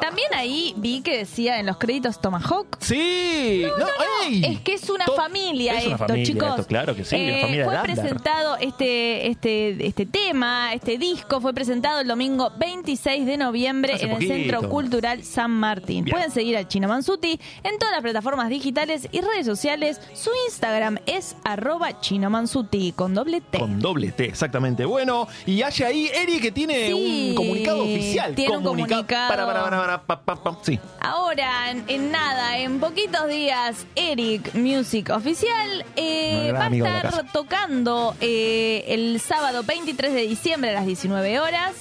También 0.00 0.28
ahí 0.36 0.72
vi 0.76 1.00
que 1.00 1.18
decía 1.18 1.58
en 1.58 1.66
los 1.66 1.78
créditos 1.78 2.20
Tomahawk. 2.20 2.76
Sí, 2.78 3.64
no, 3.76 3.86
ey. 4.28 4.44
Es 4.44 4.60
que 4.60 4.74
es 4.74 4.88
una 4.88 5.06
familia 5.06 5.72
es 5.78 5.86
una 5.86 5.94
esto, 5.96 6.06
familia 6.06 6.26
chicos. 6.26 6.48
esto, 6.50 6.66
claro 6.68 6.94
que 6.94 7.04
sí, 7.04 7.16
Eh, 7.16 7.40
familia 7.40 7.64
fue 7.64 7.74
Lander. 7.74 7.96
presentado 7.96 8.56
este, 8.58 9.26
este, 9.26 9.84
este 9.84 10.06
tema, 10.06 10.72
este 10.74 10.91
disco, 10.98 11.40
fue 11.40 11.52
presentado 11.54 12.00
el 12.00 12.08
domingo 12.08 12.52
26 12.58 13.26
de 13.26 13.36
noviembre 13.36 13.94
Hace 13.94 14.04
en 14.04 14.10
poquito. 14.12 14.32
el 14.34 14.40
Centro 14.42 14.68
Cultural 14.68 15.24
San 15.24 15.50
Martín. 15.50 16.04
Bien. 16.04 16.14
Pueden 16.16 16.30
seguir 16.30 16.56
al 16.56 16.68
Chino 16.68 16.88
Mansuti 16.88 17.38
en 17.62 17.78
todas 17.78 17.92
las 17.92 18.02
plataformas 18.02 18.48
digitales 18.48 19.08
y 19.12 19.20
redes 19.20 19.46
sociales. 19.46 20.00
Su 20.14 20.30
Instagram 20.48 20.98
es 21.06 21.36
arroba 21.44 22.00
Chino 22.00 22.30
Mansuti 22.30 22.92
con 22.92 23.14
doble 23.14 23.40
T. 23.40 23.58
Con 23.58 23.78
doble 23.80 24.12
T, 24.12 24.24
exactamente. 24.24 24.84
Bueno, 24.84 25.28
y 25.46 25.62
hay 25.62 25.72
ahí 25.86 26.10
Eri 26.14 26.40
que 26.40 26.52
tiene 26.52 26.88
Sí, 26.88 27.28
un 27.30 27.34
comunicado 27.34 27.82
oficial. 27.82 28.34
tiene 28.34 28.56
un 28.56 28.62
Comunica- 28.64 28.88
comunicado. 28.88 29.28
Para, 29.28 29.46
para, 29.46 29.62
para, 29.64 29.80
para, 29.80 30.02
pa, 30.02 30.20
pa, 30.22 30.42
pa. 30.42 30.58
Sí. 30.62 30.78
Ahora, 31.00 31.70
en, 31.70 31.84
en 31.88 32.10
nada, 32.10 32.58
en 32.58 32.78
poquitos 32.80 33.28
días, 33.28 33.86
Eric 33.96 34.54
Music 34.54 35.10
Oficial 35.10 35.84
eh, 35.96 36.48
Un 36.50 36.54
va 36.56 36.66
a 36.66 36.98
estar 36.98 37.32
tocando 37.32 38.14
eh, 38.20 38.84
el 38.88 39.20
sábado 39.20 39.62
23 39.64 40.12
de 40.12 40.26
diciembre 40.26 40.70
a 40.70 40.74
las 40.74 40.81
19 40.86 41.40
horas. 41.40 41.72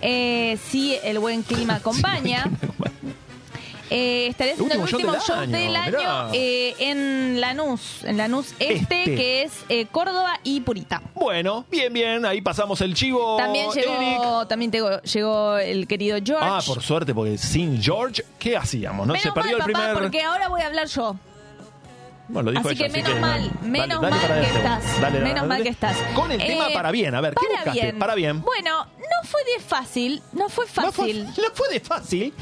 Eh, 0.00 0.58
si 0.70 0.96
el 1.02 1.18
buen 1.18 1.42
clima 1.42 1.74
acompaña. 1.82 2.44
Eh, 3.90 4.26
estaré 4.28 4.52
haciendo 4.52 4.74
el 4.74 4.80
Último 4.82 5.12
show 5.14 5.20
show 5.26 5.40
del 5.40 5.50
del 5.50 5.74
año, 5.76 6.28
eh, 6.34 6.74
en 6.78 7.40
Lanús, 7.40 8.04
en 8.04 8.18
Lanús 8.18 8.48
este, 8.58 8.74
Este. 8.74 9.04
que 9.16 9.42
es 9.44 9.52
eh, 9.70 9.86
Córdoba 9.90 10.38
y 10.44 10.60
Purita. 10.60 11.00
Bueno, 11.14 11.64
bien, 11.70 11.90
bien. 11.90 12.26
Ahí 12.26 12.42
pasamos 12.42 12.82
el 12.82 12.92
chivo. 12.92 13.38
También 13.38 13.68
Eric. 13.74 13.86
llegó, 13.88 14.46
también 14.46 14.70
tengo- 14.70 15.00
llegó 15.00 15.56
el 15.56 15.86
querido 15.86 16.18
George. 16.22 16.46
Ah, 16.46 16.60
por 16.66 16.82
suerte, 16.82 17.14
porque 17.14 17.38
sin 17.38 17.82
George, 17.82 18.22
¿qué 18.38 18.58
hacíamos? 18.58 19.06
No 19.06 19.14
menos 19.14 19.22
se 19.22 19.32
perdió 19.32 19.56
mal, 19.56 19.66
el 19.68 19.72
papá, 19.72 19.84
primer. 19.86 20.02
porque 20.02 20.20
ahora 20.22 20.48
voy 20.48 20.60
a 20.60 20.66
hablar 20.66 20.86
yo. 20.88 21.16
Bueno, 22.28 22.50
lo 22.50 22.58
dijo 22.58 22.68
Así 22.68 22.82
ella, 22.82 22.92
que 22.92 23.02
menos 23.02 23.20
mal, 23.20 23.50
menos 23.62 24.00
dale 24.02 24.16
mal 24.16 24.40
que 24.40 24.46
estás. 24.58 25.00
Dale, 25.00 25.20
menos 25.20 25.46
mal 25.46 25.62
que 25.62 25.68
estás. 25.70 25.96
Con 26.14 26.30
el 26.30 26.38
tema 26.44 26.68
Eh, 26.68 26.74
para 26.74 26.90
bien. 26.90 27.14
A 27.14 27.20
ver, 27.22 27.34
¿qué 27.34 27.46
para 27.46 27.54
buscaste? 27.56 27.80
bien. 27.80 27.98
Para 27.98 28.14
bien. 28.14 28.42
Bueno, 28.42 28.84
no 28.84 29.28
fue 29.28 29.40
de 29.44 29.60
fácil, 29.64 30.22
no 30.32 30.48
fue 30.48 30.66
No 30.66 30.92
fue, 30.92 31.06
fácil. 31.06 31.24
no 31.38 31.50
fue 31.54 31.68
de 31.70 31.80
fácil. 31.80 32.34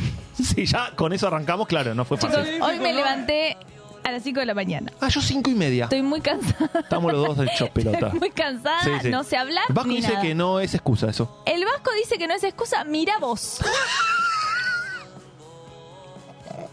Sí, 0.42 0.66
ya 0.66 0.90
con 0.96 1.12
eso 1.12 1.28
arrancamos, 1.28 1.66
claro, 1.68 1.94
no 1.94 2.04
fue 2.04 2.18
Chicos, 2.18 2.34
fácil. 2.36 2.60
hoy 2.62 2.78
me 2.80 2.92
levanté 2.92 3.56
a 4.04 4.10
las 4.12 4.22
5 4.22 4.40
de 4.40 4.46
la 4.46 4.54
mañana. 4.54 4.92
Ah, 5.00 5.08
yo 5.08 5.20
cinco 5.20 5.50
y 5.50 5.54
media. 5.54 5.84
Estoy 5.84 6.02
muy 6.02 6.20
cansada. 6.20 6.70
Estamos 6.80 7.12
los 7.12 7.36
dos 7.36 7.46
hechos 7.48 7.70
pelota. 7.74 8.06
Estoy 8.06 8.18
muy 8.20 8.30
cansada, 8.30 8.82
Sí, 8.82 8.90
sí. 9.02 9.08
no 9.08 9.22
sé 9.24 9.36
hablar 9.36 9.64
Vasco 9.68 9.88
ni 9.88 9.96
dice 9.96 10.08
nada. 10.10 10.22
que 10.22 10.34
no 10.34 10.60
es 10.60 10.74
excusa 10.74 11.08
eso. 11.10 11.42
El 11.46 11.64
Vasco 11.64 11.90
dice 12.02 12.18
que 12.18 12.26
no 12.26 12.34
es 12.34 12.42
excusa, 12.44 12.84
mira 12.84 13.18
vos. 13.18 13.58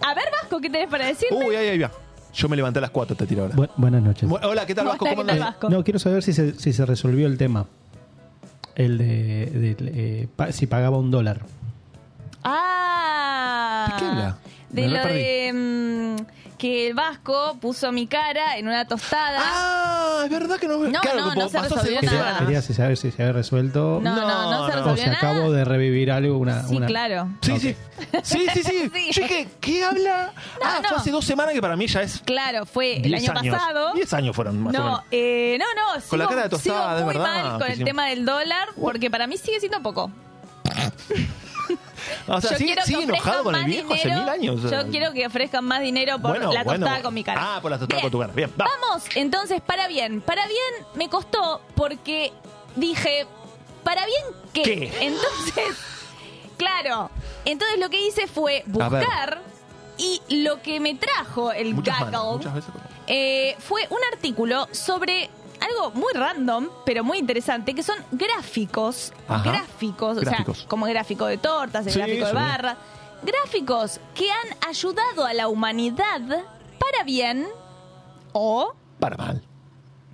A 0.02 0.13
ver, 0.13 0.26
Vasco, 0.41 0.60
¿qué 0.60 0.69
tenés 0.69 0.89
para 0.89 1.06
decirme? 1.06 1.45
Uy, 1.45 1.56
ahí, 1.56 1.69
ahí 1.69 1.78
va. 1.80 1.91
Yo 2.34 2.50
me 2.50 2.56
levanté 2.56 2.80
a 2.80 2.82
las 2.82 2.89
4, 2.91 3.15
te 3.15 3.26
tiro 3.28 3.43
ahora. 3.43 3.56
Bu- 3.56 3.69
buenas 3.78 4.02
noches. 4.02 4.28
Bu- 4.30 4.39
Hola, 4.43 4.65
¿qué 4.65 4.74
tal, 4.76 4.86
Vasco? 4.88 5.06
¿Cómo 5.06 5.22
¿qué 5.22 5.28
tal? 5.28 5.39
Vasco? 5.39 5.69
No, 5.69 5.84
quiero 5.84 6.00
saber 6.00 6.24
si 6.24 6.34
se, 6.34 6.60
si 6.60 6.74
se 6.74 6.86
resolvió 6.86 7.28
el 7.28 7.38
tema. 7.38 7.67
El 8.76 8.98
de, 8.98 9.06
de- 9.52 9.76
eh, 9.93 10.28
pa- 10.36 10.52
si 10.52 10.65
pagaba 10.65 10.98
un 10.98 11.12
dólar. 11.12 11.41
Ah. 12.43 12.72
¿De 13.93 13.99
qué 13.99 14.06
habla? 14.06 14.38
De 14.69 14.88
lo 14.88 15.01
perdí. 15.03 15.19
de 15.19 15.53
mm, 15.53 16.58
que 16.58 16.88
el 16.88 16.93
Vasco 16.95 17.58
puso 17.62 17.91
mi 17.91 18.08
cara 18.08 18.58
en 18.58 18.67
una 18.67 18.88
tostada. 18.88 19.38
Ah, 19.39 20.21
es 20.23 20.29
verdad 20.32 20.58
que 20.58 20.67
no. 20.67 20.77
No, 20.77 20.99
claro, 21.01 21.19
no, 21.19 21.29
como 21.29 21.41
no 21.41 21.49
se 21.49 21.58
pasó 21.58 21.75
hace 21.75 21.89
resolvió 21.89 22.01
dos 22.01 22.12
nada. 22.12 22.23
Quería, 22.39 22.62
quería 22.62 22.62
saber 22.62 22.97
si 22.97 23.12
se 23.12 23.21
había 23.21 23.34
resuelto 23.34 23.99
no, 24.01 24.15
no, 24.15 24.21
no, 24.21 24.51
no, 24.51 24.65
se 24.65 24.71
o 24.71 24.75
resolvió 24.77 25.03
si 25.03 25.10
nada. 25.10 25.17
acabo 25.17 25.51
de 25.51 25.65
revivir 25.65 26.10
algo. 26.12 26.38
Una, 26.38 26.63
Sí, 26.63 26.75
una- 26.77 26.88
claro. 26.88 27.27
Sí, 27.41 27.60
sí. 27.60 27.75
Sí, 28.23 28.47
sí, 28.53 28.63
sí. 28.63 28.91
Sí. 28.93 29.12
Yo 29.12 29.21
dije, 29.23 29.47
¿qué 29.60 29.84
habla? 29.84 30.32
ah, 30.63 30.79
no. 30.82 30.89
fue 30.89 30.97
hace 30.97 31.12
dos 31.12 31.25
semanas 31.25 31.53
que 31.53 31.62
para 31.62 31.75
mí 31.75 31.86
ya 31.88 32.01
es 32.01 32.19
Claro, 32.25 32.65
fue 32.65 32.95
el 32.97 33.03
10 33.03 33.29
año 33.29 33.39
años. 33.39 33.56
pasado. 33.58 33.93
10 33.93 34.13
años 34.13 34.36
fueron 34.36 34.60
más 34.63 34.73
o 34.73 34.77
No, 34.77 34.84
menos. 34.86 35.01
eh, 35.12 35.58
no, 35.60 35.65
no. 35.75 36.01
Con 36.08 36.17
la 36.19 36.25
sigo- 36.25 36.29
cara 36.29 36.43
de 36.43 36.49
tostada, 36.49 36.84
sigo 36.86 36.97
de 36.97 37.03
muy 37.06 37.13
verdad, 37.13 37.43
mal 37.51 37.60
con 37.60 37.69
el 37.71 37.84
tema 37.84 38.08
del 38.08 38.25
dólar, 38.25 38.69
porque 38.79 39.12
para 39.12 39.27
mí 39.27 39.38
sigue 39.38 39.60
siendo 39.60 39.82
poco. 39.84 40.10
O 42.27 42.41
sea, 42.41 42.51
yo 42.51 42.57
sigue, 42.57 42.65
quiero 42.73 42.81
que 42.81 42.87
sigue 42.87 43.03
enojado 43.03 43.43
con 43.43 43.55
el 43.55 43.65
viejo 43.65 43.93
hace 43.93 44.03
dinero. 44.09 44.21
mil 44.21 44.29
años. 44.29 44.61
Yo 44.71 44.89
quiero 44.89 45.13
que 45.13 45.25
ofrezcan 45.27 45.65
más 45.65 45.81
dinero 45.81 46.19
por 46.19 46.31
Bueno, 46.31 46.51
la 46.53 46.63
tostada 46.63 46.85
bueno. 46.89 47.03
con 47.03 47.13
mi 47.13 47.23
cara. 47.23 47.55
Ah, 47.55 47.59
por 47.61 47.71
la 47.71 47.77
tostada 47.79 47.97
Bien. 47.97 48.01
con 48.03 48.11
tu 48.11 48.19
cara. 48.19 48.33
Bien, 48.33 48.51
va. 48.59 48.65
Vamos, 48.81 49.03
entonces, 49.15 49.61
para 49.61 49.87
bien. 49.87 50.21
Para 50.21 50.45
bien 50.47 50.87
me 50.95 51.09
costó 51.09 51.61
porque 51.75 52.31
dije, 52.75 53.25
¿para 53.83 54.05
bien 54.05 54.23
qué? 54.53 54.61
¿Qué? 54.63 54.93
Entonces, 55.01 55.77
claro. 56.57 57.09
Entonces 57.45 57.79
lo 57.79 57.89
que 57.89 58.05
hice 58.07 58.27
fue 58.27 58.63
buscar 58.67 59.39
y 59.97 60.21
lo 60.43 60.61
que 60.61 60.79
me 60.79 60.95
trajo 60.95 61.51
el 61.51 61.73
Muchas 61.75 61.99
gaggle 61.99 62.17
manos, 62.17 62.37
muchas 62.37 62.53
veces. 62.55 62.71
eh, 63.07 63.55
fue 63.59 63.85
un 63.89 63.99
artículo 64.11 64.67
sobre 64.71 65.29
algo 65.63 65.91
muy 65.91 66.12
random, 66.13 66.69
pero 66.86 67.04
muy 67.04 67.17
interesante, 67.17 67.73
que 67.73 67.84
son 67.84 67.97
gráficos. 68.12 69.13
Ajá. 69.28 69.43
Gráficos, 69.52 70.19
Gráficos. 70.19 70.58
o 70.58 70.60
sea, 70.62 70.67
como 70.69 70.86
gráfico 70.86 71.26
de 71.26 71.38
tortas, 71.38 71.86
el 71.88 71.93
Sí, 71.93 71.99
gráfico 71.99 72.26
de 72.26 72.32
sí. 72.32 72.36
barra. 72.36 72.78
Gráficos 73.23 73.99
que 74.15 74.30
han 74.32 74.69
ayudado 74.69 75.26
a 75.26 75.34
la 75.34 75.47
humanidad 75.47 76.21
para 76.80 77.04
bien 77.06 77.47
o 78.34 78.73
Para 78.99 79.15
mal. 79.17 79.41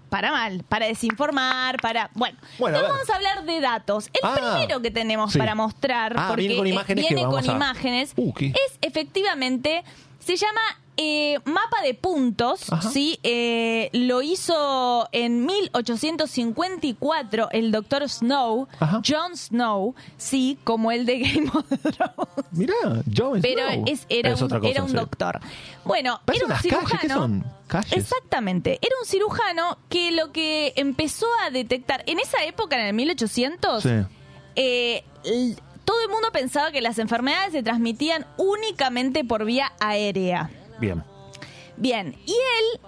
para 0.10 0.32
mal, 0.32 0.64
para 0.68 0.86
desinformar, 0.88 1.78
para... 1.82 2.10
Bueno, 2.14 2.38
Bueno, 2.58 2.78
entonces 2.78 2.98
vamos 2.98 3.10
a 3.12 3.16
hablar 3.16 3.46
de 3.46 3.60
datos. 3.62 4.08
El 4.14 4.20
Ah, 4.24 4.36
primero 4.36 4.82
que 4.82 4.92
tenemos 4.92 5.32
sí. 5.34 5.40
para 5.40 5.54
mostrar, 5.56 6.14
Ah, 6.18 6.28
porque 6.30 6.42
viene 6.42 6.58
con 6.58 6.68
eh, 6.68 6.70
imágenes 6.72 7.06
que 7.06 7.14
viene 7.14 7.28
vamos 7.28 7.42
con 7.46 7.50
a- 7.50 7.56
imágenes, 7.56 8.14
Uh, 8.16 8.34
es 8.40 8.78
efectivamente, 8.82 9.84
se 10.20 10.36
llama 10.36 10.62
eh, 11.02 11.40
mapa 11.46 11.82
de 11.82 11.94
puntos, 11.94 12.74
Ajá. 12.74 12.90
¿sí? 12.90 13.20
Eh, 13.24 13.90
lo 13.94 14.22
hizo 14.22 15.08
en 15.14 15.46
1854 15.46 17.50
el 17.52 17.72
doctor 17.72 18.10
Snow, 18.10 18.68
Ajá. 18.80 19.02
John 19.08 19.38
Snow, 19.38 19.96
sí, 20.18 20.58
como 20.66 20.92
el 20.92 21.06
de 21.06 21.20
Game 21.20 21.50
of 21.54 21.66
Thrones. 21.70 22.46
Mirá, 22.52 22.74
Jon 23.16 23.42
Pero 23.42 23.70
Snow. 23.70 23.84
es, 23.88 24.06
era, 24.10 24.32
Es 24.32 24.40
un, 24.42 24.46
otra 24.46 24.60
cosa, 24.60 24.72
era 24.72 24.84
un 24.84 24.90
sí. 24.90 24.96
doctor. 24.96 25.40
Bueno, 25.86 26.20
Parece 26.26 26.46
era 26.46 26.48
un 26.48 26.52
unas 26.52 26.62
cirujano. 26.64 26.88
calles, 26.90 27.02
¿qué 27.02 27.10
son? 27.14 27.46
Calles. 27.68 27.94
Exactamente. 27.94 28.80
Era 28.82 28.96
un 29.02 29.08
cirujano 29.08 29.78
que 29.90 30.12
lo 30.12 30.32
que 30.32 30.74
empezó 30.76 31.28
a 31.46 31.50
detectar 31.50 32.04
en 32.08 32.20
esa 32.20 32.44
época, 32.44 32.80
en 32.80 32.88
el 32.88 32.94
1800, 32.94 33.84
Sí. 33.84 33.90
eh, 34.56 35.04
todo 35.86 36.02
el 36.02 36.10
mundo 36.10 36.30
pensaba 36.32 36.72
que 36.72 36.82
las 36.82 37.00
enfermedades 37.00 37.52
se 37.54 37.64
transmitían 37.64 38.26
únicamente 38.38 39.24
por 39.24 39.46
vía 39.46 39.72
aérea. 39.80 40.50
Bien. 40.80 41.04
Bien, 41.78 42.16
y 42.26 42.32
él, 42.32 42.82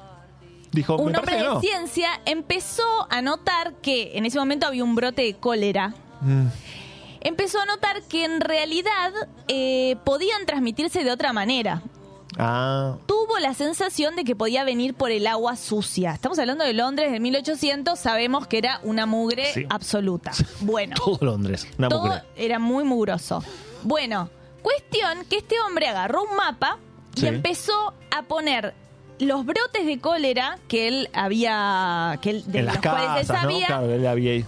Dijo, 0.71 0.95
un 0.97 1.11
me 1.11 1.17
hombre 1.17 1.21
parece 1.21 1.37
que 1.37 1.43
de 1.47 1.53
no. 1.53 1.59
ciencia, 1.61 2.09
empezó 2.25 3.07
a 3.09 3.21
notar 3.21 3.73
que 3.81 4.17
en 4.17 4.25
ese 4.25 4.37
momento 4.39 4.67
había 4.67 4.83
un 4.83 4.95
brote 4.95 5.21
de 5.23 5.33
cólera. 5.35 5.93
Mm. 6.21 6.47
Empezó 7.21 7.59
a 7.61 7.65
notar 7.65 8.01
que 8.03 8.25
en 8.25 8.41
realidad 8.41 9.11
eh, 9.47 9.95
podían 10.05 10.45
transmitirse 10.45 11.03
de 11.03 11.11
otra 11.11 11.33
manera. 11.33 11.81
Ah, 12.37 12.95
tuvo 13.05 13.37
la 13.39 13.53
sensación 13.53 14.15
de 14.15 14.23
que 14.23 14.35
podía 14.35 14.63
venir 14.63 14.93
por 14.93 15.11
el 15.11 15.27
agua 15.27 15.55
sucia. 15.57 16.13
Estamos 16.13 16.39
hablando 16.39 16.63
de 16.63 16.73
Londres 16.73 17.11
del 17.11 17.19
1800, 17.21 17.99
sabemos 17.99 18.47
que 18.47 18.57
era 18.57 18.79
una 18.83 19.05
mugre 19.05 19.51
Sí. 19.53 19.65
absoluta. 19.69 20.31
Bueno, 20.61 20.95
todo 20.95 21.17
Londres. 21.21 21.67
Una 21.77 21.89
todo 21.89 22.05
mugre. 22.05 22.21
era 22.37 22.57
muy 22.59 22.83
mugroso. 22.85 23.43
Bueno, 23.83 24.29
cuestión 24.61 25.25
que 25.29 25.37
este 25.37 25.59
hombre 25.61 25.87
agarró 25.87 26.23
un 26.23 26.35
mapa 26.37 26.77
y 27.15 27.19
Sí. 27.21 27.27
empezó 27.27 27.93
a 28.09 28.23
poner 28.23 28.73
los 29.19 29.45
brotes 29.45 29.85
de 29.85 29.99
cólera 29.99 30.57
que 30.67 30.87
él 30.87 31.09
había, 31.13 32.17
que 32.21 32.31
él, 32.31 32.43
de 32.51 32.59
en 32.59 32.65
los 32.65 32.75
las 32.75 32.83
cuales 32.83 33.21
él 33.21 33.27
¿no? 33.35 33.41
sabía, 33.41 33.67
Claro, 33.67 33.91
él 33.93 34.07
había... 34.07 34.33
en 34.33 34.45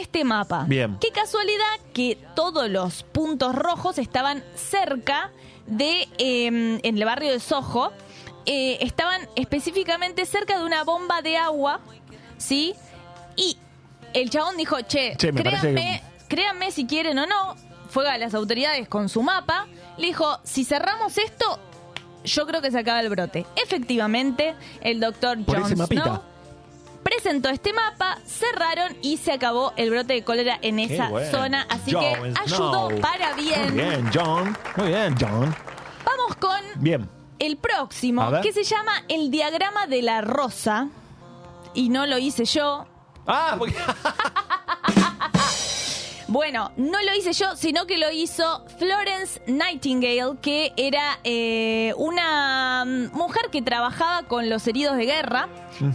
este 0.00 0.24
mapa. 0.24 0.64
Bien. 0.68 0.96
Qué 1.00 1.10
casualidad 1.10 1.64
que 1.92 2.18
todos 2.36 2.68
los 2.70 3.02
puntos 3.02 3.54
rojos 3.54 3.98
estaban 3.98 4.44
cerca 4.54 5.30
de, 5.66 6.08
eh, 6.18 6.46
en 6.46 6.80
el 6.84 7.04
barrio 7.04 7.32
de 7.32 7.40
Soho, 7.40 7.92
eh, 8.46 8.78
estaban 8.80 9.28
específicamente 9.36 10.26
cerca 10.26 10.58
de 10.58 10.64
una 10.64 10.82
bomba 10.84 11.22
de 11.22 11.36
agua 11.36 11.80
¿sí? 12.38 12.74
Y 13.36 13.56
el 14.14 14.30
chabón 14.30 14.56
dijo, 14.56 14.80
che, 14.82 15.16
créanme, 15.16 16.02
créanme 16.28 16.70
si 16.72 16.86
quieren 16.86 17.18
o 17.20 17.26
no, 17.26 17.54
fue 17.88 18.08
a 18.08 18.18
las 18.18 18.34
autoridades 18.34 18.88
con 18.88 19.08
su 19.08 19.22
mapa, 19.22 19.66
le 19.96 20.08
dijo, 20.08 20.38
si 20.42 20.64
cerramos 20.64 21.16
esto, 21.18 21.58
yo 22.24 22.46
creo 22.46 22.60
que 22.60 22.70
se 22.70 22.78
acaba 22.78 23.00
el 23.00 23.08
brote. 23.08 23.46
Efectivamente, 23.56 24.54
el 24.80 25.00
doctor 25.00 25.44
Por 25.44 25.56
Jon 25.56 25.66
ese 25.66 25.76
mapita. 25.76 26.02
Snow 26.04 26.32
presentó 27.02 27.48
este 27.50 27.72
mapa, 27.72 28.18
cerraron 28.26 28.96
y 29.02 29.16
se 29.16 29.32
acabó 29.32 29.72
el 29.76 29.90
brote 29.90 30.14
de 30.14 30.24
cólera 30.24 30.58
en 30.62 30.76
Qué 30.76 30.94
esa 30.94 31.10
zona. 31.30 31.66
Así 31.68 31.92
que 31.92 32.32
ayudó 32.40 32.88
para 33.00 33.34
bien. 33.34 33.74
Muy 33.74 33.84
bien, 33.84 34.10
John. 34.14 34.56
Muy 34.76 34.88
bien, 34.88 35.14
John. 35.20 35.54
Vamos 36.04 36.36
con 36.38 36.60
Bien. 36.76 37.08
el 37.38 37.56
próximo, 37.56 38.30
ver. 38.30 38.42
que 38.42 38.52
se 38.52 38.64
llama 38.64 38.92
el 39.08 39.30
diagrama 39.30 39.86
de 39.86 40.02
la 40.02 40.20
rosa. 40.20 40.88
Y 41.74 41.88
no 41.88 42.06
lo 42.06 42.18
hice 42.18 42.44
yo. 42.44 42.86
Ah, 43.26 43.56
porque... 43.58 43.76
Bueno, 46.32 46.72
no 46.78 46.98
lo 47.02 47.14
hice 47.14 47.34
yo, 47.34 47.54
sino 47.56 47.84
que 47.86 47.98
lo 47.98 48.10
hizo 48.10 48.64
Florence 48.78 49.38
Nightingale, 49.46 50.38
que 50.40 50.72
era 50.78 51.18
eh, 51.24 51.92
una 51.98 52.84
mm, 52.86 53.14
mujer 53.14 53.42
que 53.52 53.60
trabajaba 53.60 54.22
con 54.22 54.48
los 54.48 54.66
heridos 54.66 54.96
de 54.96 55.04
guerra. 55.04 55.48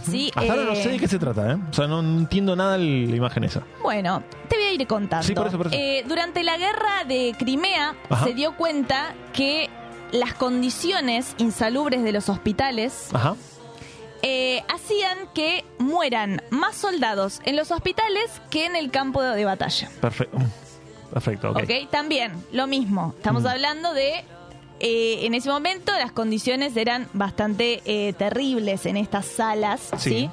¿sí? 0.08 0.30
Hasta 0.36 0.52
ahora 0.52 0.64
no 0.64 0.72
Eh, 0.74 0.82
sé 0.82 0.90
de 0.90 0.98
qué 1.00 1.08
se 1.08 1.18
trata, 1.18 1.52
¿eh? 1.52 1.56
O 1.68 1.72
sea, 1.72 1.88
no 1.88 1.98
entiendo 1.98 2.54
nada 2.54 2.78
de 2.78 2.84
la 3.08 3.16
imagen 3.16 3.42
esa. 3.42 3.62
Bueno, 3.82 4.22
te 4.48 4.54
voy 4.56 4.66
a 4.66 4.72
ir 4.74 4.86
contando. 4.86 5.26
Sí, 5.26 5.34
por 5.34 5.48
eso, 5.48 5.58
por 5.58 5.66
eso. 5.66 5.76
Eh, 5.76 6.04
durante 6.06 6.44
la 6.44 6.56
guerra 6.56 7.02
de 7.06 7.34
Crimea 7.36 7.96
Ajá. 8.08 8.24
se 8.24 8.34
dio 8.34 8.56
cuenta 8.56 9.14
que 9.32 9.68
las 10.12 10.34
condiciones 10.34 11.34
insalubres 11.38 12.04
de 12.04 12.12
los 12.12 12.28
hospitales 12.28 13.08
Ajá. 13.12 13.34
Eh, 14.22 14.62
hacían 14.68 15.18
que 15.34 15.64
mueran 15.78 16.42
más 16.50 16.76
soldados 16.76 17.40
en 17.44 17.56
los 17.56 17.70
hospitales 17.70 18.40
que 18.50 18.66
en 18.66 18.76
el 18.76 18.90
campo 18.90 19.22
de, 19.22 19.36
de 19.36 19.44
batalla. 19.44 19.90
Perfecto. 20.00 20.38
Perfecto, 21.12 21.50
ok. 21.50 21.62
¿Ok? 21.62 21.90
También, 21.90 22.32
lo 22.52 22.66
mismo. 22.66 23.14
Estamos 23.16 23.42
Mm. 23.44 23.46
hablando 23.46 23.94
de. 23.94 24.24
eh, 24.80 25.26
en 25.26 25.34
ese 25.34 25.48
momento 25.48 25.90
las 25.92 26.12
condiciones 26.12 26.76
eran 26.76 27.08
bastante 27.12 27.80
eh, 27.84 28.12
terribles 28.12 28.86
en 28.86 28.96
estas 28.96 29.26
salas, 29.26 29.80
¿sí? 29.96 30.10
Sí. 30.10 30.30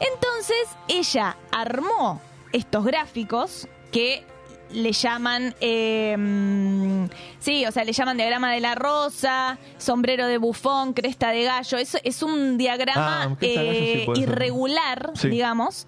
Entonces 0.00 0.56
ella 0.88 1.36
armó 1.52 2.20
estos 2.52 2.84
gráficos 2.84 3.68
que 3.92 4.24
le 4.72 4.92
llaman, 4.92 5.54
eh, 5.60 7.08
sí, 7.38 7.64
o 7.66 7.72
sea, 7.72 7.84
le 7.84 7.92
llaman 7.92 8.16
diagrama 8.16 8.52
de 8.52 8.60
la 8.60 8.74
rosa, 8.74 9.58
sombrero 9.78 10.26
de 10.26 10.38
bufón, 10.38 10.92
cresta 10.92 11.30
de 11.30 11.44
gallo. 11.44 11.78
Eso 11.78 11.98
es 12.04 12.22
un 12.22 12.58
diagrama 12.58 13.24
Ah, 13.24 13.36
sí 13.40 14.06
irregular, 14.16 15.12
Sí. 15.14 15.28
digamos. 15.28 15.86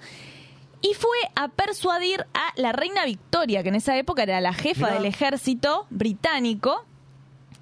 Y 0.80 0.94
fue 0.94 1.18
a 1.34 1.48
persuadir 1.48 2.24
a 2.34 2.52
la 2.56 2.70
reina 2.72 3.04
Victoria, 3.04 3.62
que 3.64 3.68
en 3.70 3.74
esa 3.74 3.96
época 3.96 4.22
era 4.22 4.40
la 4.40 4.52
jefa 4.52 4.86
Mirá. 4.86 4.94
del 4.94 5.06
ejército 5.06 5.86
británico, 5.90 6.84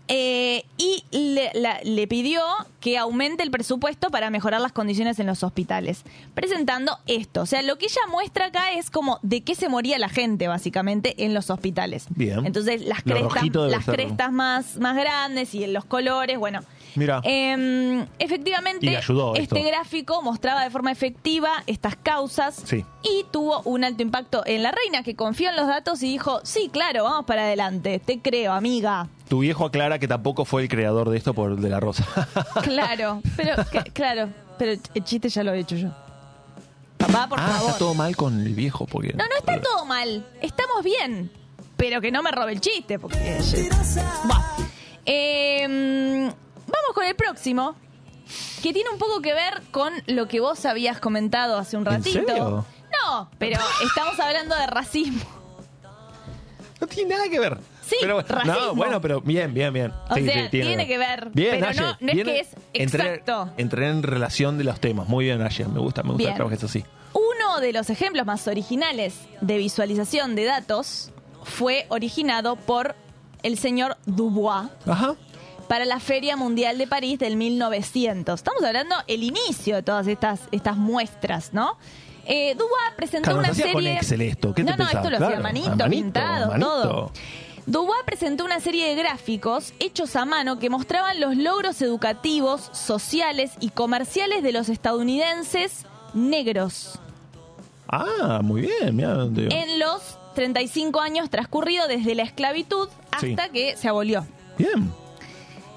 eh, 0.09 0.65
y 0.79 1.05
le, 1.11 1.51
la- 1.55 1.81
le 1.83 2.07
pidió 2.07 2.41
que 2.81 2.97
aumente 2.99 3.43
el 3.43 3.51
presupuesto 3.51 4.11
para 4.11 4.31
mejorar 4.31 4.61
las 4.61 4.71
condiciones 4.73 5.19
en 5.19 5.27
los 5.27 5.43
hospitales, 5.43 6.03
presentando 6.35 6.99
esto. 7.07 7.43
O 7.43 7.47
sea, 7.47 7.63
lo 7.63 7.77
que 7.79 7.87
ella 7.87 8.01
muestra 8.11 8.47
acá 8.47 8.73
es 8.73 8.91
como 8.91 9.19
de 9.23 9.41
qué 9.43 9.55
se 9.57 9.69
moría 9.69 9.99
la 9.99 10.09
gente, 10.09 10.47
básicamente, 10.47 11.25
en 11.25 11.35
los 11.35 11.51
hospitales. 11.51 12.07
Bien. 12.11 12.47
Entonces, 12.47 12.83
las 12.87 13.05
Lo 13.05 13.29
crestas, 13.29 13.71
las 13.71 13.85
ser. 13.85 13.95
crestas 13.97 14.31
más, 14.33 14.77
más 14.79 14.95
grandes 14.97 15.55
y 15.55 15.67
los 15.67 15.85
colores, 15.85 16.39
bueno. 16.39 16.61
Mira. 16.95 17.21
Eh, 17.25 18.07
efectivamente, 18.19 18.97
ayudó 18.97 19.35
este 19.35 19.59
esto. 19.59 19.69
gráfico 19.69 20.23
mostraba 20.23 20.63
de 20.63 20.71
forma 20.71 20.93
efectiva 20.93 21.51
estas 21.67 21.97
causas 21.97 22.63
Sí. 22.65 22.85
y 23.03 23.25
tuvo 23.33 23.61
un 23.65 23.85
alto 23.85 24.03
impacto 24.03 24.43
en 24.47 24.63
la 24.63 24.71
reina 24.73 25.03
que 25.03 25.15
confió 25.17 25.51
en 25.51 25.57
los 25.57 25.67
datos 25.67 26.03
y 26.03 26.07
dijo, 26.13 26.41
sí, 26.45 26.71
claro, 26.73 27.05
vamos 27.05 27.27
para 27.27 27.43
adelante, 27.43 27.99
te 27.99 28.21
creo, 28.21 28.53
amiga. 28.53 29.09
Tu 29.29 29.41
viejo 29.41 29.65
aclara 29.65 29.99
que 29.99 30.07
tampoco 30.07 30.45
fue 30.45 30.63
el 30.63 30.69
creador 30.69 31.11
de 31.11 31.17
esto 31.19 31.35
por 31.35 31.57
de 31.57 31.69
la 31.69 31.81
rosa. 31.81 32.05
Claro, 32.63 33.23
pero 33.37 33.57
que- 33.71 33.91
claro, 33.93 34.29
pero 34.59 34.73
el 34.95 35.05
chiste 35.05 35.29
ya 35.29 35.43
lo 35.43 35.53
he 35.53 35.59
hecho 35.61 35.77
yo. 35.77 35.89
Papá, 36.97 37.29
por 37.29 37.39
ah, 37.41 37.47
favor. 37.49 37.67
está 37.67 37.79
todo 37.79 37.95
mal 37.95 38.17
con 38.17 38.41
el 38.41 38.55
viejo. 38.55 38.87
Porque... 38.87 39.13
No, 39.13 39.25
no 39.27 39.37
está 39.39 39.61
todo 39.61 39.85
mal. 39.85 40.25
Estamos 40.41 40.83
bien. 40.83 41.31
Pero 41.77 42.01
que 42.01 42.11
no 42.11 42.23
me 42.23 42.31
robe 42.31 42.53
el 42.53 42.61
chiste. 42.61 42.99
Porque. 42.99 43.39
Buah. 44.25 44.57
Eh, 45.05 45.67
vamos 45.69 46.93
con 46.95 47.05
el 47.05 47.15
próximo. 47.15 47.75
Que 48.63 48.73
tiene 48.73 48.91
un 48.91 48.99
poco 48.99 49.21
que 49.21 49.35
ver 49.35 49.63
con 49.71 49.93
lo 50.07 50.27
que 50.27 50.41
vos 50.41 50.65
habías 50.65 50.99
comentado 50.99 51.59
hace 51.59 51.77
un 51.77 51.83
¿En 51.87 51.93
ratito. 51.93 52.27
serio? 52.27 52.65
No, 53.05 53.29
pero 53.39 53.61
estamos 53.85 54.19
hablando 54.19 54.57
de 54.57 54.67
racismo. 54.67 55.21
No 56.81 56.87
tiene 56.87 57.15
nada 57.15 57.29
que 57.29 57.39
ver. 57.39 57.59
Sí, 57.87 57.97
pero, 58.01 58.21
racismo. 58.21 58.53
No, 58.59 58.75
bueno, 58.75 59.01
pero 59.01 59.21
bien, 59.21 59.55
bien, 59.55 59.73
bien. 59.73 59.93
O 60.11 60.15
Sí, 60.17 60.25
sea, 60.25 60.45
sí, 60.45 60.49
tiene 60.51 60.87
que 60.87 60.99
ver, 60.99 61.29
Bien, 61.33 61.59
pero 61.61 61.73
no- 61.75 61.97
no 62.01 62.13
es 62.13 62.25
que 62.25 62.41
es 62.41 62.49
exacto. 62.75 63.51
Entré 63.57 63.89
en 63.89 64.03
relación 64.03 64.59
de 64.59 64.65
los 64.65 64.81
temas. 64.81 65.09
Muy 65.09 65.27
bien, 65.27 65.41
Aye. 65.43 65.65
Me 65.67 65.79
gusta, 65.81 66.03
me 66.03 66.09
gusta 66.11 66.19
Bien. 66.19 66.31
que 66.33 66.37
trabajes 66.37 66.65
así. 66.65 66.85
Uno 67.13 67.61
de 67.61 67.73
los 67.73 67.89
ejemplos 67.91 68.27
más 68.27 68.47
originales 68.49 69.15
de 69.41 69.59
visualización 69.59 70.35
de 70.35 70.45
datos 70.45 71.13
fue 71.45 71.87
originado 71.89 72.57
por 72.57 72.97
el 73.43 73.57
señor 73.59 73.97
Dubois 74.05 74.69
Ajá. 74.87 75.15
para 75.69 75.85
la 75.85 76.01
Feria 76.01 76.37
Mundial 76.37 76.79
de 76.79 76.87
París 76.89 77.19
del 77.21 77.37
1900. 77.37 78.41
Estamos 78.41 78.63
hablando 78.65 78.97
el 79.07 79.23
inicio 79.23 79.77
de 79.77 79.83
todas 79.85 80.07
estas, 80.09 80.41
estas 80.51 80.77
muestras, 80.77 81.53
¿no? 81.55 81.79
Eh, 82.27 82.55
Dubois 82.55 82.73
presentó 82.97 83.27
Claro, 83.27 83.39
una 83.39 83.49
no 83.49 83.55
serie... 83.55 83.73
con 83.73 83.87
Excel 83.87 84.21
esto. 84.23 84.53
¿Qué 84.53 84.65
te 84.65 84.71
no, 84.73 84.77
no, 84.77 84.85
esto 84.85 84.99
lo 85.09 85.17
hacía 85.17 85.19
Claro, 85.29 85.43
manito, 85.43 85.69
manito, 85.71 85.91
pintado, 85.91 86.49
manito. 86.49 86.83
todo. 86.83 87.13
Dubois 87.67 88.03
presentó 88.07 88.45
una 88.45 88.61
serie 88.61 88.87
de 88.89 88.95
gráficos 88.95 89.73
hechos 89.81 90.15
a 90.15 90.25
mano 90.25 90.59
que 90.59 90.71
mostraban 90.71 91.19
los 91.21 91.37
logros 91.37 91.83
educativos, 91.83 92.71
sociales 92.73 93.53
y 93.61 93.71
comerciales 93.71 94.43
de 94.45 94.53
los 94.53 94.69
estadounidenses 94.69 95.85
negros 96.15 96.99
Ah, 97.89 98.41
muy 98.43 98.63
bien. 98.63 98.97
Mira 98.97 99.15
dónde- 99.15 99.49
en 99.49 99.79
los 99.79 100.19
35 100.35 101.01
años 101.01 101.31
transcurridos 101.31 101.87
desde 101.89 102.15
la 102.17 102.25
esclavitud 102.25 102.89
hasta 103.13 103.21
Sí. 103.47 103.53
que 103.53 103.77
se 103.77 103.89
abolió. 103.89 104.27
Bien. 104.59 104.93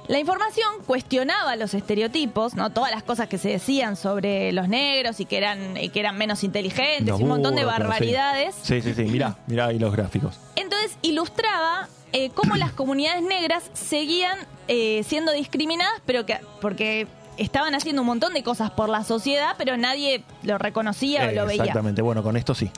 La 0.10 0.18
información 0.18 0.68
cuestionaba 0.88 1.56
los 1.56 1.76
estereotipos, 1.76 2.56
no 2.56 2.72
todas 2.72 2.90
las 2.90 3.04
cosas 3.04 3.28
que 3.28 3.38
se 3.38 3.50
decían 3.50 3.96
sobre 3.96 4.52
los 4.54 4.68
negros 4.68 5.20
y 5.20 5.26
que 5.26 5.38
eran 5.38 5.78
y 5.78 5.90
que 5.90 6.00
eran 6.00 6.18
menos 6.18 6.44
inteligentes 6.44 7.06
Los 7.06 7.20
y 7.20 7.24
un 7.24 7.30
montón 7.30 7.54
de 7.54 7.62
burros, 7.62 7.76
pero 7.78 7.86
sí. 7.86 7.92
barbaridades. 7.92 8.56
Sí, 8.64 8.82
sí, 8.82 8.96
sí. 8.96 9.04
Mirá, 9.04 9.38
mirá 9.46 9.68
ahí 9.68 9.78
los 9.78 9.96
gráficos. 9.96 10.40
Entonces 10.56 10.98
ilustraba 11.04 11.88
eh, 12.12 12.32
cómo 12.32 12.56
las 12.56 12.72
comunidades 12.72 13.22
negras 13.22 13.70
seguían 13.74 14.40
eh, 14.68 15.04
siendo 15.08 15.32
discriminadas, 15.32 16.02
pero 16.08 16.26
que 16.26 16.40
porque 16.60 17.06
estaban 17.40 17.74
haciendo 17.76 18.02
un 18.02 18.08
montón 18.08 18.34
de 18.34 18.44
cosas 18.44 18.70
por 18.72 18.90
la 18.90 19.04
sociedad, 19.04 19.56
pero 19.58 19.78
nadie 19.78 20.24
lo 20.44 20.58
reconocía 20.58 21.26
o 21.26 21.30
Eh, 21.30 21.36
lo 21.36 21.46
veía. 21.46 21.64
Exactamente. 21.64 22.02
Bueno, 22.02 22.22
con 22.24 22.38
esto 22.38 22.54
sí. 22.54 22.70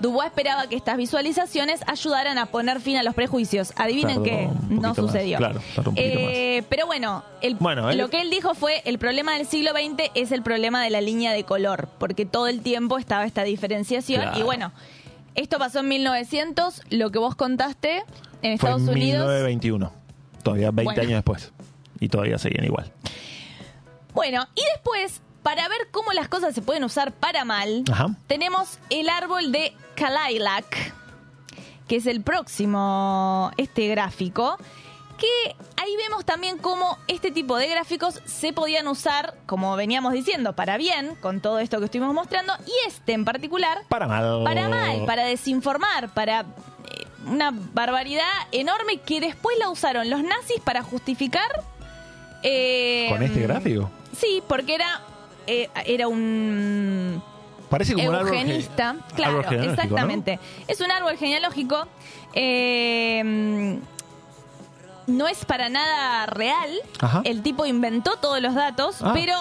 Dubois 0.00 0.26
esperaba 0.26 0.66
que 0.68 0.76
estas 0.76 0.96
visualizaciones 0.98 1.80
ayudaran 1.86 2.36
a 2.38 2.46
poner 2.46 2.80
fin 2.80 2.96
a 2.98 3.02
los 3.02 3.14
prejuicios. 3.14 3.72
Adivinen 3.76 4.22
que 4.22 4.46
no 4.46 4.52
poquito 4.58 4.80
más, 4.82 4.96
sucedió. 4.96 5.38
claro, 5.38 5.60
un 5.86 5.94
Eh, 5.96 6.62
Pero 6.68 6.86
bueno, 6.86 7.24
el- 7.40 7.54
Bueno, 7.54 7.88
él- 7.90 7.96
lo 7.98 8.10
que 8.10 8.20
él 8.20 8.28
dijo 8.30 8.54
fue 8.54 8.82
el 8.84 8.98
problema 8.98 9.36
del 9.38 9.46
siglo 9.46 9.70
XX 9.72 10.10
es 10.14 10.32
el 10.32 10.42
problema 10.42 10.82
de 10.82 10.90
la 10.90 11.00
línea 11.00 11.32
de 11.32 11.44
color, 11.44 11.88
porque 11.98 12.26
todo 12.26 12.46
el 12.48 12.60
tiempo 12.60 12.98
estaba 12.98 13.24
esta 13.24 13.42
diferenciación. 13.44 14.20
Claro. 14.22 14.38
Y 14.38 14.42
bueno, 14.42 14.72
esto 15.34 15.58
pasó 15.58 15.80
en 15.80 15.88
1900, 15.88 16.82
lo 16.90 17.10
que 17.10 17.18
vos 17.18 17.34
contaste 17.34 17.98
en 18.42 18.58
Fue 18.58 18.68
Estados 18.70 18.82
en 18.82 18.88
Unidos. 18.90 19.26
1921. 19.26 19.92
Todavía 20.42 20.70
20 20.70 20.84
Bueno. 20.84 21.02
años 21.02 21.12
después. 21.18 21.52
Y 22.00 22.08
todavía 22.08 22.36
seguían 22.38 22.64
igual. 22.66 22.92
Bueno, 24.16 24.46
y 24.54 24.62
después, 24.74 25.20
para 25.42 25.68
ver 25.68 25.88
cómo 25.90 26.12
las 26.14 26.26
cosas 26.28 26.54
se 26.54 26.62
pueden 26.62 26.82
usar 26.84 27.12
para 27.12 27.44
mal, 27.44 27.84
Ajá. 27.92 28.08
tenemos 28.26 28.78
el 28.88 29.10
árbol 29.10 29.52
de 29.52 29.74
Kalailak, 29.94 30.94
que 31.86 31.96
es 31.96 32.06
el 32.06 32.22
próximo 32.22 33.50
este 33.58 33.88
gráfico, 33.88 34.56
que 35.18 35.54
ahí 35.76 35.94
vemos 35.98 36.24
también 36.24 36.56
cómo 36.56 36.96
este 37.08 37.30
tipo 37.30 37.58
de 37.58 37.68
gráficos 37.68 38.22
se 38.24 38.54
podían 38.54 38.88
usar, 38.88 39.34
como 39.44 39.76
veníamos 39.76 40.14
diciendo, 40.14 40.54
para 40.54 40.78
bien, 40.78 41.14
con 41.16 41.40
todo 41.42 41.58
esto 41.58 41.78
que 41.78 41.84
estuvimos 41.84 42.14
mostrando, 42.14 42.54
y 42.66 42.88
este 42.88 43.12
en 43.12 43.26
particular, 43.26 43.82
Para 43.90 44.06
mal. 44.06 44.44
para 44.44 44.68
mal, 44.70 45.04
para 45.04 45.24
desinformar, 45.24 46.08
para 46.14 46.40
eh, 46.40 47.06
una 47.26 47.50
barbaridad 47.52 48.24
enorme 48.50 48.96
que 48.98 49.20
después 49.20 49.58
la 49.58 49.68
usaron 49.68 50.08
los 50.08 50.22
nazis 50.22 50.58
para 50.64 50.82
justificar... 50.82 51.50
eh, 52.48 53.06
¿Con 53.10 53.22
este 53.22 53.40
gráfico? 53.40 53.90
Sí, 54.16 54.42
porque 54.48 54.74
era, 54.76 55.00
eh, 55.46 55.68
era 55.84 56.08
un 56.08 57.22
Parece 57.68 57.94
como 57.94 58.08
un 58.08 58.14
árbol. 58.14 58.32
ge-. 58.32 58.66
Claro, 58.76 59.38
árbol 59.40 59.44
genealógico, 59.44 59.56
¿no? 59.56 59.72
exactamente. 59.72 60.40
Es 60.68 60.80
un 60.80 60.90
árbol 60.90 61.16
genealógico. 61.16 61.86
eh, 62.34 63.78
no 65.06 65.28
es 65.28 65.44
para 65.44 65.68
nada 65.68 66.26
real. 66.26 66.70
Ajá. 67.00 67.22
El 67.24 67.42
tipo 67.42 67.64
inventó 67.66 68.16
todos 68.16 68.40
los 68.42 68.54
datos, 68.54 68.96
Ah. 69.02 69.12
pero 69.14 69.34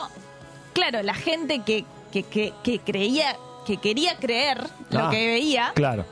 claro, 0.74 1.02
la 1.04 1.14
gente 1.16 1.60
que, 1.66 1.86
que, 2.12 2.24
que- 2.24 2.54
que 2.64 2.80
creía 2.80 3.36
que 3.66 3.78
quería 3.78 4.16
creer 4.18 4.64
lo 4.92 5.08
Ah, 5.08 5.10
que 5.10 5.26
veía, 5.26 5.72
Claro. 5.74 6.06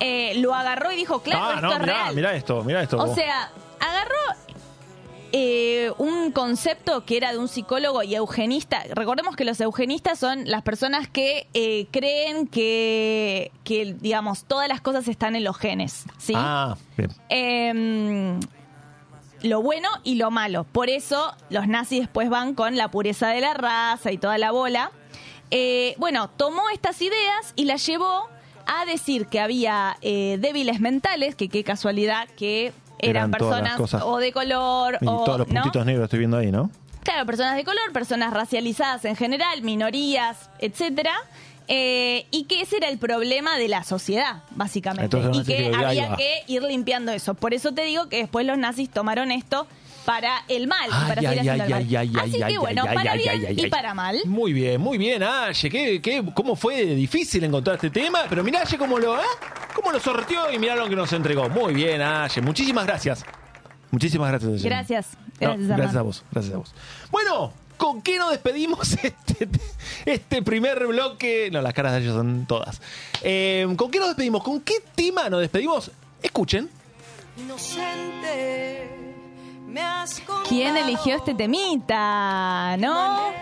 eh, 0.00 0.32
lo 0.36 0.54
agarró 0.54 0.90
y 0.90 0.96
dijo, 0.96 1.20
claro, 1.20 1.44
ah, 1.44 1.52
esto 1.56 1.60
no, 1.66 1.72
es 1.74 1.80
mirá, 1.80 1.92
real. 1.94 2.14
mirá 2.16 2.34
esto, 2.34 2.64
mirá 2.64 2.82
esto. 2.82 2.96
O 2.96 3.14
sea, 3.14 3.50
agarró 3.78 4.16
eh, 5.36 5.90
un 5.98 6.30
concepto 6.30 7.04
que 7.04 7.16
era 7.16 7.32
de 7.32 7.38
un 7.38 7.48
psicólogo 7.48 8.04
y 8.04 8.14
eugenista. 8.14 8.84
Recordemos 8.92 9.34
que 9.34 9.44
los 9.44 9.60
eugenistas 9.60 10.16
son 10.20 10.44
las 10.48 10.62
personas 10.62 11.08
que 11.08 11.48
eh, 11.54 11.88
creen 11.90 12.46
que, 12.46 13.50
que, 13.64 13.96
digamos, 13.98 14.44
todas 14.44 14.68
las 14.68 14.80
cosas 14.80 15.08
están 15.08 15.34
en 15.34 15.42
los 15.42 15.56
genes. 15.58 16.04
¿sí? 16.18 16.34
Ah, 16.36 16.76
bien. 16.96 17.10
Em, 17.30 18.40
lo 19.42 19.60
bueno 19.60 19.88
y 20.04 20.14
lo 20.14 20.30
malo. 20.30 20.62
Por 20.70 20.88
eso 20.88 21.34
los 21.50 21.66
nazis 21.66 22.02
después 22.02 22.30
van 22.30 22.54
con 22.54 22.76
la 22.76 22.92
pureza 22.92 23.26
de 23.26 23.40
la 23.40 23.54
raza 23.54 24.12
y 24.12 24.18
toda 24.18 24.38
la 24.38 24.52
bola. 24.52 24.92
Eh, 25.50 25.96
bueno, 25.98 26.30
tomó 26.30 26.62
estas 26.72 27.02
ideas 27.02 27.54
y 27.56 27.64
las 27.64 27.84
llevó 27.84 28.28
a 28.66 28.84
decir 28.84 29.26
que 29.26 29.40
había 29.40 29.96
eh, 30.00 30.38
débiles 30.40 30.78
mentales, 30.78 31.34
que 31.34 31.48
qué 31.48 31.64
casualidad 31.64 32.28
que 32.36 32.72
eran, 33.04 33.16
Eran 33.16 33.30
personas 33.30 33.76
cosas. 33.76 34.02
o 34.04 34.18
de 34.18 34.32
color 34.32 34.98
Y 35.00 35.06
o 35.06 35.24
todos 35.24 35.38
los 35.40 35.48
¿no? 35.48 35.62
puntitos 35.62 35.86
negros 35.86 36.04
estoy 36.04 36.18
viendo 36.20 36.36
ahí, 36.38 36.50
¿no? 36.50 36.70
Claro, 37.02 37.26
personas 37.26 37.56
de 37.56 37.64
color, 37.64 37.92
personas 37.92 38.32
racializadas 38.32 39.04
en 39.04 39.14
general, 39.16 39.60
minorías, 39.62 40.48
etcétera. 40.58 41.12
eh, 41.68 42.26
y 42.30 42.44
que 42.44 42.60
ese 42.60 42.76
era 42.76 42.88
el 42.88 42.98
problema 42.98 43.56
de 43.56 43.68
la 43.68 43.84
sociedad, 43.84 44.42
básicamente. 44.50 45.16
Entonces 45.16 45.42
y 45.42 45.46
que 45.46 45.72
había 45.74 46.14
que 46.16 46.42
ir 46.46 46.62
limpiando 46.62 47.10
eso. 47.12 47.34
Por 47.34 47.54
eso 47.54 47.72
te 47.72 47.82
digo 47.84 48.08
que 48.10 48.18
después 48.18 48.44
los 48.46 48.58
nazis 48.58 48.90
tomaron 48.90 49.30
esto 49.32 49.66
para 50.04 50.44
el 50.48 50.66
mal, 50.66 50.88
Ay, 50.92 51.08
para 51.08 51.20
ay, 51.20 51.26
ay, 51.26 51.38
el 51.38 51.58
mal. 51.58 51.72
ay, 51.72 52.12
Así 52.20 52.42
que 52.46 52.58
bueno, 52.58 52.84
para 52.84 53.14
bien 53.14 53.54
y 53.58 53.66
para 53.68 53.94
mal. 53.94 54.18
Muy 54.26 54.52
bien, 54.52 54.80
muy 54.80 54.98
bien, 54.98 55.22
Aye. 55.22 55.70
¿Qué, 55.70 56.00
qué, 56.02 56.24
¿Cómo 56.34 56.56
fue 56.56 56.84
difícil 56.84 57.42
encontrar 57.44 57.76
este 57.76 57.90
tema? 57.90 58.20
Pero 58.28 58.44
mirá, 58.44 58.60
Aye, 58.62 58.76
cómo 58.78 58.98
lo, 58.98 59.16
¿eh? 59.18 59.24
cómo 59.74 59.92
lo 59.92 60.00
sorteó 60.00 60.50
y 60.52 60.58
mirá 60.58 60.76
lo 60.76 60.88
que 60.88 60.96
nos 60.96 61.12
entregó. 61.12 61.48
Muy 61.48 61.74
bien, 61.74 62.02
Aye. 62.02 62.40
Muchísimas 62.42 62.86
gracias. 62.86 63.24
Muchísimas 63.90 64.28
gracias. 64.30 64.52
Aye. 64.60 64.68
Gracias. 64.68 65.06
No, 65.40 65.48
Gracias, 65.48 65.68
gracias 65.68 65.96
a 65.96 66.02
vos, 66.02 66.24
gracias 66.30 66.54
a 66.54 66.58
vos. 66.58 66.74
Bueno, 67.10 67.52
¿con 67.76 68.02
qué 68.02 68.18
nos 68.18 68.30
despedimos 68.30 68.92
este, 69.02 69.48
este 70.04 70.42
primer 70.42 70.86
bloque? 70.86 71.48
No, 71.52 71.60
las 71.62 71.72
caras 71.74 71.92
de 71.94 72.00
ellos 72.00 72.14
son 72.14 72.46
todas. 72.46 72.80
Eh, 73.22 73.66
¿Con 73.76 73.90
qué 73.90 73.98
nos 73.98 74.08
despedimos? 74.08 74.42
¿Con 74.44 74.60
qué 74.60 74.74
tema 74.94 75.28
nos 75.28 75.40
despedimos? 75.40 75.90
Escuchen. 76.22 76.68
Inocente, 77.36 79.03
¿Quién 80.48 80.76
eligió 80.76 81.16
este 81.16 81.34
temita? 81.34 82.76
¿No? 82.78 83.32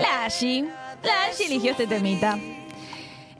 La 0.00 0.24
Angie. 0.24 0.64
La 1.02 1.24
Angie 1.26 1.46
eligió 1.46 1.72
este 1.72 1.86
temita. 1.86 2.38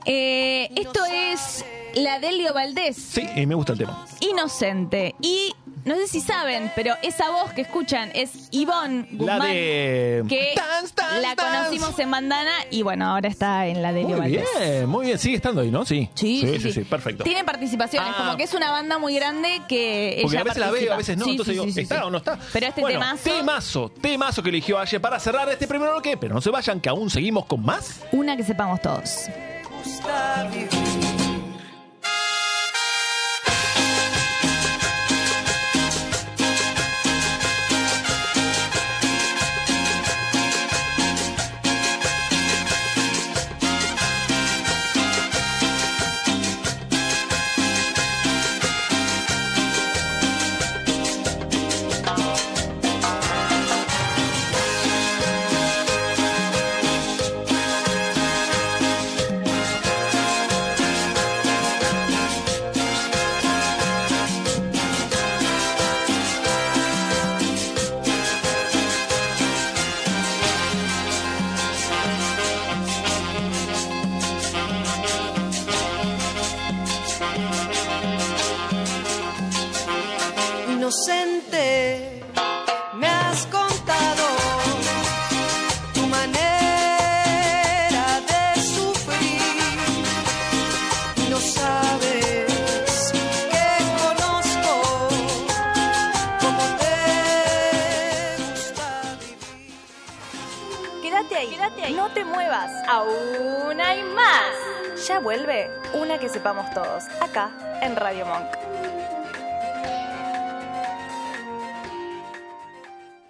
Eh, 0.05 0.69
esto 0.75 1.05
es 1.05 1.65
la 1.95 2.19
Delio 2.19 2.53
Valdés. 2.53 2.97
Sí, 2.97 3.27
y 3.35 3.45
me 3.45 3.55
gusta 3.55 3.73
el 3.73 3.79
tema. 3.79 4.05
Inocente. 4.21 5.15
Y 5.21 5.53
no 5.85 5.95
sé 5.95 6.07
si 6.07 6.21
saben, 6.21 6.71
pero 6.75 6.95
esa 7.01 7.29
voz 7.31 7.51
que 7.53 7.61
escuchan 7.61 8.11
es 8.13 8.31
Ivonne 8.51 9.07
La 9.11 9.17
Guzmán. 9.35 9.41
de... 9.51 10.23
Que 10.29 10.53
Dance, 10.55 10.93
dance, 10.95 11.21
la 11.21 11.35
dance. 11.35 11.57
conocimos 11.59 11.99
en 11.99 12.11
Bandana 12.11 12.51
y 12.71 12.81
bueno, 12.83 13.05
ahora 13.07 13.27
está 13.29 13.67
en 13.67 13.81
la 13.81 13.91
Delio 13.93 14.17
Muy 14.17 14.29
bien, 14.31 14.87
muy 14.87 15.05
bien. 15.07 15.17
Sigue 15.19 15.35
estando 15.35 15.61
ahí, 15.61 15.71
¿no? 15.71 15.85
Sí. 15.85 16.09
Sí, 16.15 16.41
sí, 16.41 16.59
sí. 16.59 16.71
sí, 16.71 16.81
perfecto. 16.83 17.23
Tienen 17.23 17.45
participaciones, 17.45 18.11
Ah. 18.13 18.17
como 18.19 18.37
que 18.37 18.43
es 18.43 18.53
una 18.53 18.71
banda 18.71 18.97
muy 18.97 19.15
grande 19.15 19.61
que 19.67 20.19
Porque 20.21 20.35
ella 20.35 20.41
a 20.41 20.43
veces 20.43 20.59
la 20.59 20.65
veo, 20.67 20.71
participa. 20.71 20.93
a 20.93 20.97
veces 20.97 21.17
no. 21.17 21.25
Sí, 21.25 21.31
entonces 21.31 21.51
sí, 21.53 21.59
digo, 21.59 21.65
sí, 21.65 21.71
sí, 21.73 21.81
¿está 21.81 21.95
sí. 21.97 22.01
o 22.05 22.09
no 22.11 22.17
está? 22.19 22.39
Pero 22.53 22.67
este 22.67 22.81
bueno, 22.81 22.99
temazo- 22.99 23.23
Temazo, 23.23 23.91
temazo 24.01 24.43
que 24.43 24.49
eligió 24.49 24.79
Aye 24.79 24.99
para 24.99 25.19
cerrar 25.19 25.49
este 25.49 25.67
primer 25.67 25.89
bloque. 25.89 26.17
Pero 26.17 26.33
no 26.35 26.41
se 26.41 26.49
vayan, 26.49 26.79
que 26.79 26.89
aún 26.89 27.09
seguimos 27.09 27.45
con 27.45 27.63
más. 27.65 28.01
Una 28.11 28.35
que 28.37 28.43
sepamos 28.43 28.81
todos. 28.81 29.27
Inocente, 30.05 31.08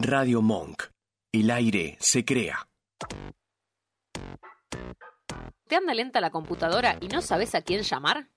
Radio 0.02 0.42
Monk. 0.42 0.84
El 1.34 1.52
aire 1.52 1.98
se 2.00 2.24
crea. 2.24 2.70
¿Te 5.68 5.76
anda 5.76 5.94
lenta 5.94 6.22
la 6.22 6.32
computadora 6.32 6.98
y 7.02 7.10
no 7.10 7.22
sabes 7.22 7.54
a 7.54 7.62
quién 7.62 7.84
llamar? 7.84 8.30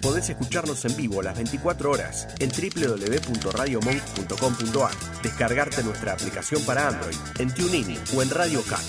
Podés 0.00 0.30
escucharnos 0.30 0.84
en 0.84 0.96
vivo 0.96 1.20
las 1.20 1.34
24 1.34 1.90
horas 1.90 2.28
en 2.38 2.50
www.radiomonk.com.ar. 2.50 4.92
Descargarte 5.20 5.82
nuestra 5.82 6.12
aplicación 6.12 6.64
para 6.64 6.86
Android 6.86 7.16
en 7.40 7.52
TuneIn 7.52 7.98
o 8.16 8.22
en 8.22 8.30
Radio 8.30 8.62
Cat. 8.70 8.84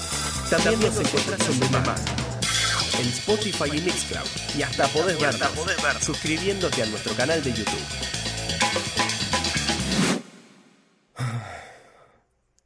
También 0.51 0.80
nos 0.82 0.99
encontrás 0.99 1.49
en 1.49 1.72
Mamá, 1.72 1.95
en 2.99 3.07
Spotify 3.07 3.77
y 3.77 3.81
Mixcloud. 3.81 4.27
Y 4.57 4.63
hasta 4.63 4.87
podés 4.87 5.19
vernos 5.19 6.03
suscribiéndote 6.03 6.83
a 6.83 6.85
nuestro 6.85 7.13
canal 7.15 7.43
de 7.43 7.53
YouTube. 7.53 8.23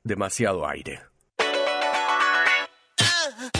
Demasiado 0.03 0.67
aire. 0.67 1.01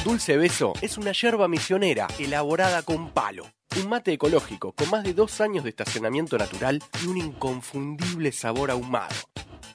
Dulce 0.04 0.38
Beso 0.38 0.72
es 0.82 0.98
una 0.98 1.12
yerba 1.12 1.50
misionera 1.50 2.08
elaborada 2.18 2.84
con 2.84 3.12
palo. 3.12 3.52
Un 3.76 3.90
mate 3.90 4.14
ecológico 4.14 4.72
con 4.72 4.90
más 4.90 5.04
de 5.04 5.14
dos 5.14 5.42
años 5.42 5.66
de 5.66 5.72
estacionamiento 5.72 6.38
natural 6.38 6.82
y 7.04 7.08
un 7.08 7.18
inconfundible 7.18 8.32
sabor 8.32 8.72
ahumado. 8.72 9.14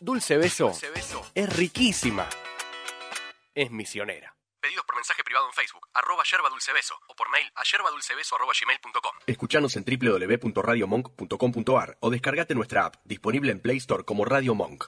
Dulce 0.01 0.39
Beso, 0.39 0.73
es 1.35 1.57
riquísima. 1.57 2.27
Es 3.55 3.71
misionera. 3.71 4.32
Pedidos 4.63 4.87
por 4.87 4.95
mensaje 4.95 5.25
privado 5.25 5.49
en 5.49 5.53
Facebook, 5.53 5.89
arroba 5.93 6.23
yerbadulcebeso, 6.23 6.95
o 7.09 7.17
por 7.17 7.29
mail 7.31 7.51
a 7.57 7.65
yerbadulcebeso 7.65 8.37
arroba 8.37 8.53
gmail.com. 8.59 9.13
Escuchanos 9.27 9.75
en 9.75 9.85
www.radiomonk.com.ar 9.85 11.97
o 11.99 12.11
descargate 12.11 12.55
nuestra 12.55 12.87
app, 12.87 12.95
disponible 13.05 13.51
en 13.51 13.59
Play 13.59 13.79
Store 13.79 14.05
como 14.05 14.25
Radio 14.25 14.55
Monk. 14.55 14.85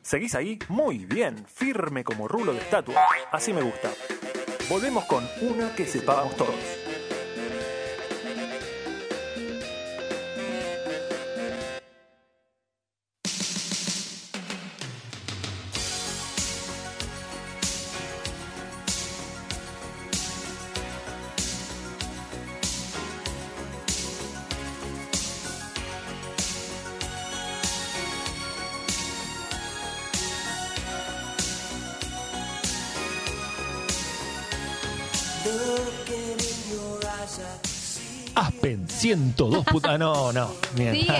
¿Seguís 0.00 0.34
ahí? 0.34 0.58
Muy 0.68 1.04
bien, 1.04 1.46
firme 1.46 2.04
como 2.04 2.26
rulo 2.26 2.54
de 2.54 2.60
estatua. 2.60 2.98
Así 3.30 3.52
me 3.52 3.60
gusta. 3.60 3.92
Volvemos 4.70 5.04
con 5.04 5.28
una 5.42 5.76
que 5.76 5.84
sepamos 5.84 6.34
todos. 6.38 6.79
Aspen 38.74 38.88
102 38.88 39.64
puta. 39.64 39.98
No, 39.98 40.32
no. 40.32 40.50
Bien. 40.74 40.92
Sí, 40.94 41.00
¿eh? 41.02 41.06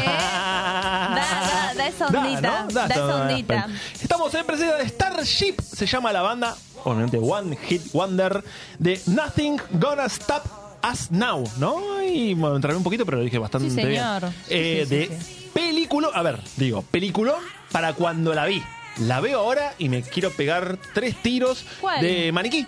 Da, 1.11 1.17
da, 1.17 1.75
da 1.77 1.87
esa 1.89 2.07
ondita. 2.07 2.41
Da, 2.41 2.63
¿no? 2.63 2.69
Da 2.71 2.85
esa 2.87 2.95
esa 2.95 3.17
ondita. 3.23 3.59
Aspen. 3.61 3.81
Estamos 4.01 4.35
en 4.35 4.47
presencia 4.47 4.77
de 4.77 4.89
Starship, 4.89 5.55
se 5.61 5.87
llama 5.87 6.13
la 6.13 6.23
banda, 6.23 6.57
obviamente 6.85 7.19
One 7.19 7.57
Hit 7.57 7.93
Wonder, 7.93 8.45
de 8.79 9.01
Nothing 9.07 9.61
Gonna 9.73 10.05
Stop 10.07 10.43
Us 10.91 11.11
Now, 11.11 11.45
¿no? 11.59 12.03
Y 12.03 12.35
bueno, 12.35 12.57
entraré 12.57 12.77
un 12.77 12.83
poquito, 12.85 13.05
pero 13.05 13.19
lo 13.19 13.25
dije 13.25 13.39
bastante 13.39 13.71
Sí, 13.71 13.77
señor. 13.77 14.21
bien. 14.21 14.35
Eh, 14.49 14.87
sí, 14.89 14.95
de 14.95 15.19
película, 15.53 16.09
a 16.15 16.23
ver, 16.23 16.41
digo, 16.57 16.83
película 16.83 17.35
para 17.73 17.93
cuando 17.95 18.35
la 18.35 18.47
vi. 18.47 18.63
La 18.99 19.21
veo 19.21 19.41
ahora 19.41 19.75
y 19.79 19.89
me 19.89 20.03
quiero 20.03 20.31
pegar 20.31 20.77
tres 20.95 21.17
tiros 21.23 21.65
¿Cuál? 21.81 22.03
de 22.03 22.33
maniquí. 22.33 22.67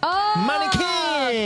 ¡Oh! 0.00 0.38
Maniquí. 0.38 0.78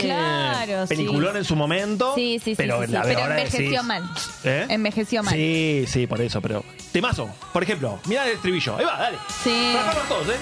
Claro, 0.01 0.87
sí. 0.87 0.95
Peliculón 0.95 1.37
en 1.37 1.45
su 1.45 1.57
momento. 1.57 2.15
Sí, 2.15 2.39
sí, 2.39 2.51
sí. 2.51 2.55
Pero 2.57 2.81
sí, 2.81 2.87
sí. 2.87 2.93
la 2.93 3.03
Pero 3.03 3.21
ahora 3.21 3.39
envejeció 3.39 3.71
decís, 3.71 3.83
mal. 3.85 4.11
¿Eh? 4.45 4.67
Envejeció 4.69 5.23
mal. 5.23 5.35
Sí, 5.35 5.85
sí, 5.89 6.07
por 6.07 6.21
eso, 6.21 6.41
pero. 6.41 6.65
Temazo. 6.93 7.31
Por 7.53 7.63
ejemplo, 7.63 7.99
mira 8.07 8.27
el 8.27 8.33
estribillo. 8.33 8.77
Ahí 8.77 8.85
va, 8.85 8.99
dale. 8.99 9.19
Sí. 9.43 9.71
Trabajamos 9.73 10.09
todos, 10.09 10.29
¿eh? 10.29 10.39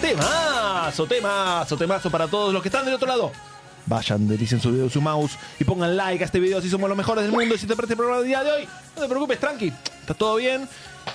Temazo, 0.00 1.06
temazo, 1.06 1.76
temazo 1.76 2.10
para 2.10 2.28
todos 2.28 2.52
los 2.52 2.62
que 2.62 2.68
están 2.68 2.84
del 2.84 2.94
otro 2.94 3.08
lado. 3.08 3.32
Vayan, 3.88 4.28
delicen 4.28 4.60
su 4.60 4.72
dedo, 4.72 4.90
su 4.90 5.00
mouse 5.00 5.38
y 5.58 5.64
pongan 5.64 5.96
like 5.96 6.22
a 6.22 6.26
este 6.26 6.38
video 6.38 6.60
si 6.60 6.68
somos 6.68 6.88
los 6.88 6.96
mejores 6.96 7.24
del 7.24 7.32
mundo. 7.32 7.54
Y 7.54 7.58
si 7.58 7.66
te 7.66 7.74
parece 7.74 7.94
el 7.94 7.98
programa 7.98 8.20
del 8.20 8.28
día 8.28 8.44
de 8.44 8.52
hoy, 8.52 8.68
no 8.94 9.02
te 9.02 9.08
preocupes, 9.08 9.40
tranqui, 9.40 9.72
está 10.00 10.14
todo 10.14 10.36
bien. 10.36 10.68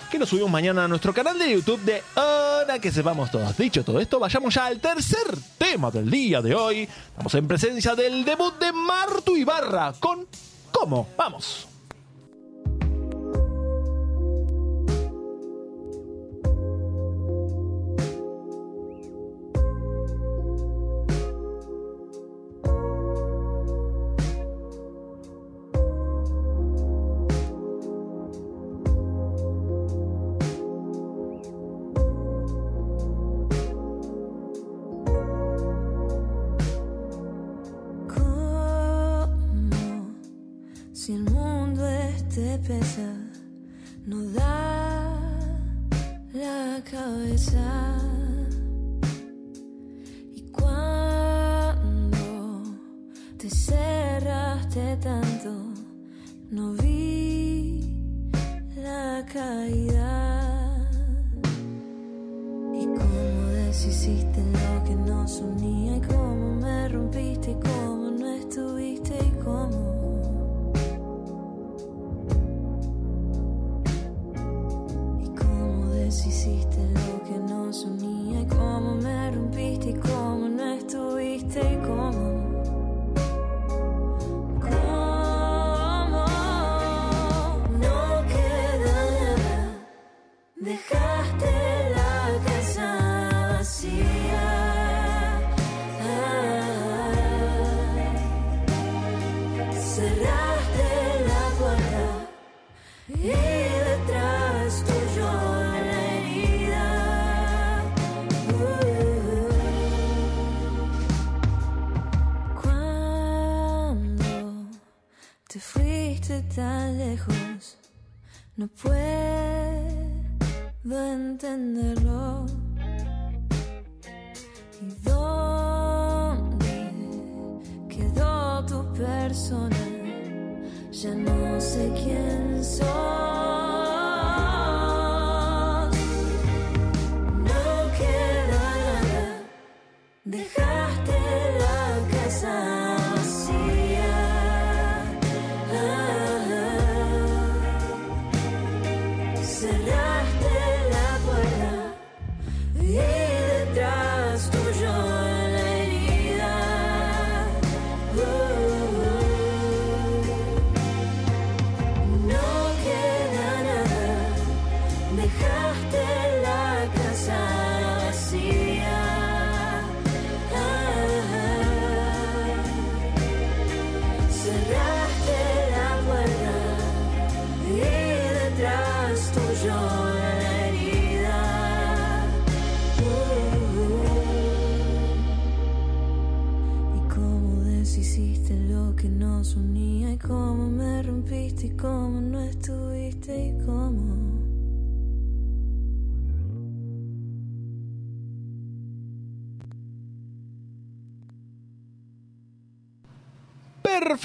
Que 0.10 0.18
lo 0.18 0.26
subimos 0.26 0.50
mañana 0.50 0.86
a 0.86 0.88
nuestro 0.88 1.14
canal 1.14 1.38
de 1.38 1.52
YouTube 1.52 1.80
de 1.82 2.02
Hora 2.16 2.80
que 2.80 2.92
sepamos 2.92 3.30
todos. 3.30 3.56
Dicho 3.58 3.84
todo 3.84 4.00
esto, 4.00 4.20
vayamos 4.20 4.54
ya 4.54 4.66
al 4.66 4.80
tercer 4.80 5.38
tema 5.58 5.92
del 5.92 6.10
día 6.10 6.42
de 6.42 6.56
hoy. 6.56 6.90
Estamos 7.10 7.34
en 7.36 7.48
presencia 7.48 7.94
del 7.96 8.26
debut 8.26 8.58
de 8.60 8.72
Martu 8.74 9.38
Ibarra 9.38 9.94
con 10.00 10.26
¿Cómo? 10.72 11.08
Vamos. 11.16 11.73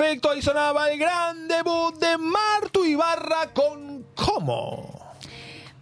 Perfecto, 0.08 0.30
ahí 0.30 0.40
sonaba 0.40 0.90
el 0.90 0.98
gran 0.98 1.48
debut 1.48 1.94
de 1.98 2.16
Martu 2.16 2.82
Ibarra 2.86 3.50
con 3.52 4.06
¿Cómo? 4.14 4.98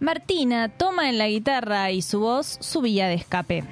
Martina 0.01 0.67
toma 0.67 1.07
en 1.07 1.17
la 1.17 1.29
guitarra 1.29 1.91
y 1.91 2.01
su 2.01 2.19
voz 2.19 2.57
su 2.59 2.81
vía 2.81 3.07
de 3.07 3.13
escape. 3.13 3.63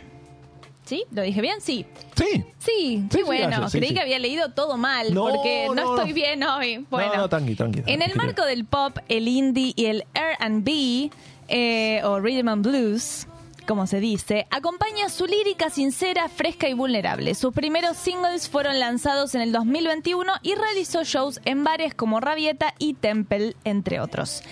¿Sí? 0.86 1.03
¿Lo 1.12 1.24
dije 1.24 1.41
bien? 1.41 1.60
Sí. 1.60 1.86
Sí. 2.16 2.45
Sí, 2.58 3.06
Sí, 3.12 3.22
bueno. 3.26 3.47
gracias, 3.47 3.72
sí, 3.74 3.80
Creí 3.80 3.93
que 3.93 3.99
había 3.99 4.18
leído 4.18 4.53
todo 4.53 4.78
mal 4.78 5.14
No, 5.14 5.26
porque 5.28 5.66
no, 5.68 5.76
no, 5.76 5.95
estoy 5.97 6.10
no. 6.12 6.16
bien 6.16 6.43
hoy. 6.43 6.86
Bueno, 6.89 7.18
No, 7.18 7.28
tranqui, 7.28 7.56
tranqui. 7.56 7.82
en 7.86 8.01
el 8.01 8.16
marco 8.16 8.45
del 8.45 8.64
pop, 8.64 8.97
el 9.10 9.28
indie 9.28 9.74
y 9.76 9.88
el 9.88 10.06
R&B 10.14 11.12
eh, 11.49 12.01
o 12.06 12.18
rhythm 12.22 12.47
and 12.47 12.66
blues, 12.66 13.28
como 13.68 13.88
se 13.88 13.99
dice, 13.99 14.47
acompaña 14.51 15.09
su 15.09 15.26
lírica 15.26 15.70
sincera, 15.70 16.30
fresca 16.30 16.70
y 16.70 16.74
vulnerable. 16.74 17.34
Sus 17.36 17.53
primeros 17.53 17.97
singles 17.97 18.47
fueron 18.49 18.80
lanzados 18.80 19.36
en 19.36 19.41
el 19.41 19.51
2021 19.51 20.32
y 20.43 20.55
realizó 20.55 21.03
shows 21.03 21.39
en 21.45 21.63
bares 21.63 21.93
como 21.95 22.20
Rabieta 22.20 22.74
y 22.80 22.93
Temple, 22.93 23.55
entre 23.63 23.99
otros. 23.99 24.43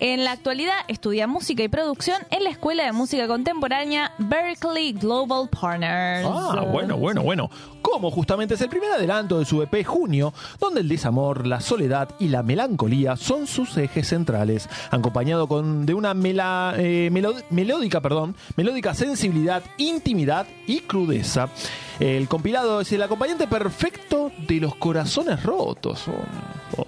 En 0.00 0.24
la 0.24 0.32
actualidad 0.32 0.74
estudia 0.88 1.28
música 1.28 1.62
y 1.62 1.68
producción 1.68 2.16
en 2.30 2.42
la 2.42 2.50
Escuela 2.50 2.84
de 2.84 2.90
Música 2.92 3.28
Contemporánea 3.28 4.12
Berkeley 4.18 4.92
Global 4.94 5.48
Partners. 5.48 6.26
Ah, 6.28 6.64
bueno, 6.68 6.96
bueno, 6.96 7.22
bueno. 7.22 7.50
Como 7.82 8.10
justamente 8.10 8.54
es 8.54 8.60
el 8.60 8.68
primer 8.68 8.90
adelanto 8.92 9.38
de 9.38 9.44
su 9.44 9.60
EP 9.62 9.84
Junio, 9.84 10.32
donde 10.58 10.80
el 10.80 10.88
desamor, 10.88 11.46
la 11.46 11.60
soledad 11.60 12.08
y 12.18 12.28
la 12.28 12.42
melancolía 12.42 13.16
son 13.16 13.46
sus 13.46 13.76
ejes 13.76 14.08
centrales, 14.08 14.68
acompañado 14.90 15.46
con 15.46 15.84
de 15.86 15.94
una 15.94 16.14
mela- 16.14 16.74
eh, 16.78 17.10
melódica, 17.50 18.00
perdón, 18.00 18.34
melódica 18.62 18.94
sensibilidad, 18.94 19.60
intimidad 19.76 20.46
y 20.68 20.80
crudeza. 20.82 21.48
El 21.98 22.28
compilado 22.28 22.80
es 22.80 22.92
el 22.92 23.02
acompañante 23.02 23.48
perfecto 23.48 24.30
de 24.38 24.60
los 24.60 24.76
corazones 24.76 25.42
rotos. 25.42 26.04
Oh, 26.06 26.80
oh. 26.80 26.84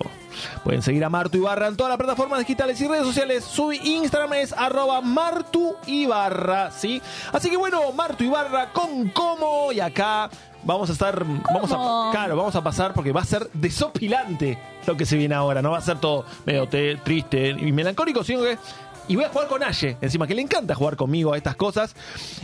Pueden 0.62 0.82
seguir 0.82 1.04
a 1.04 1.08
Martu 1.08 1.38
Ibarra 1.38 1.66
en 1.68 1.76
todas 1.76 1.90
las 1.90 1.98
plataformas 1.98 2.38
digitales 2.38 2.80
y 2.80 2.86
redes 2.86 3.04
sociales. 3.04 3.44
Su 3.44 3.72
Instagram 3.72 4.34
es 4.34 4.52
arroba 4.52 5.00
Martu 5.00 5.74
Ibarra, 5.86 6.70
¿sí? 6.70 7.02
Así 7.32 7.50
que 7.50 7.56
bueno, 7.56 7.92
Martu 7.92 8.22
Ibarra 8.24 8.72
con 8.72 9.08
cómo 9.08 9.72
y 9.72 9.80
acá 9.80 10.30
vamos 10.64 10.88
a 10.90 10.92
estar, 10.92 11.24
vamos 11.24 11.70
a, 11.72 12.10
claro, 12.12 12.36
vamos 12.36 12.54
a 12.56 12.62
pasar 12.64 12.94
porque 12.94 13.12
va 13.12 13.20
a 13.20 13.24
ser 13.24 13.48
desopilante 13.52 14.58
lo 14.86 14.96
que 14.96 15.06
se 15.06 15.16
viene 15.16 15.34
ahora, 15.34 15.60
no 15.62 15.70
va 15.72 15.78
a 15.78 15.82
ser 15.82 15.98
todo 15.98 16.24
medio 16.46 16.68
te- 16.68 16.96
triste 16.96 17.50
y 17.50 17.72
melancólico, 17.72 18.22
sino 18.24 18.42
que 18.42 18.58
y 19.08 19.16
voy 19.16 19.24
a 19.24 19.28
jugar 19.28 19.48
con 19.48 19.62
Aye, 19.62 19.96
encima 20.00 20.26
que 20.26 20.34
le 20.34 20.42
encanta 20.42 20.74
jugar 20.74 20.96
conmigo 20.96 21.32
a 21.32 21.36
estas 21.36 21.56
cosas. 21.56 21.94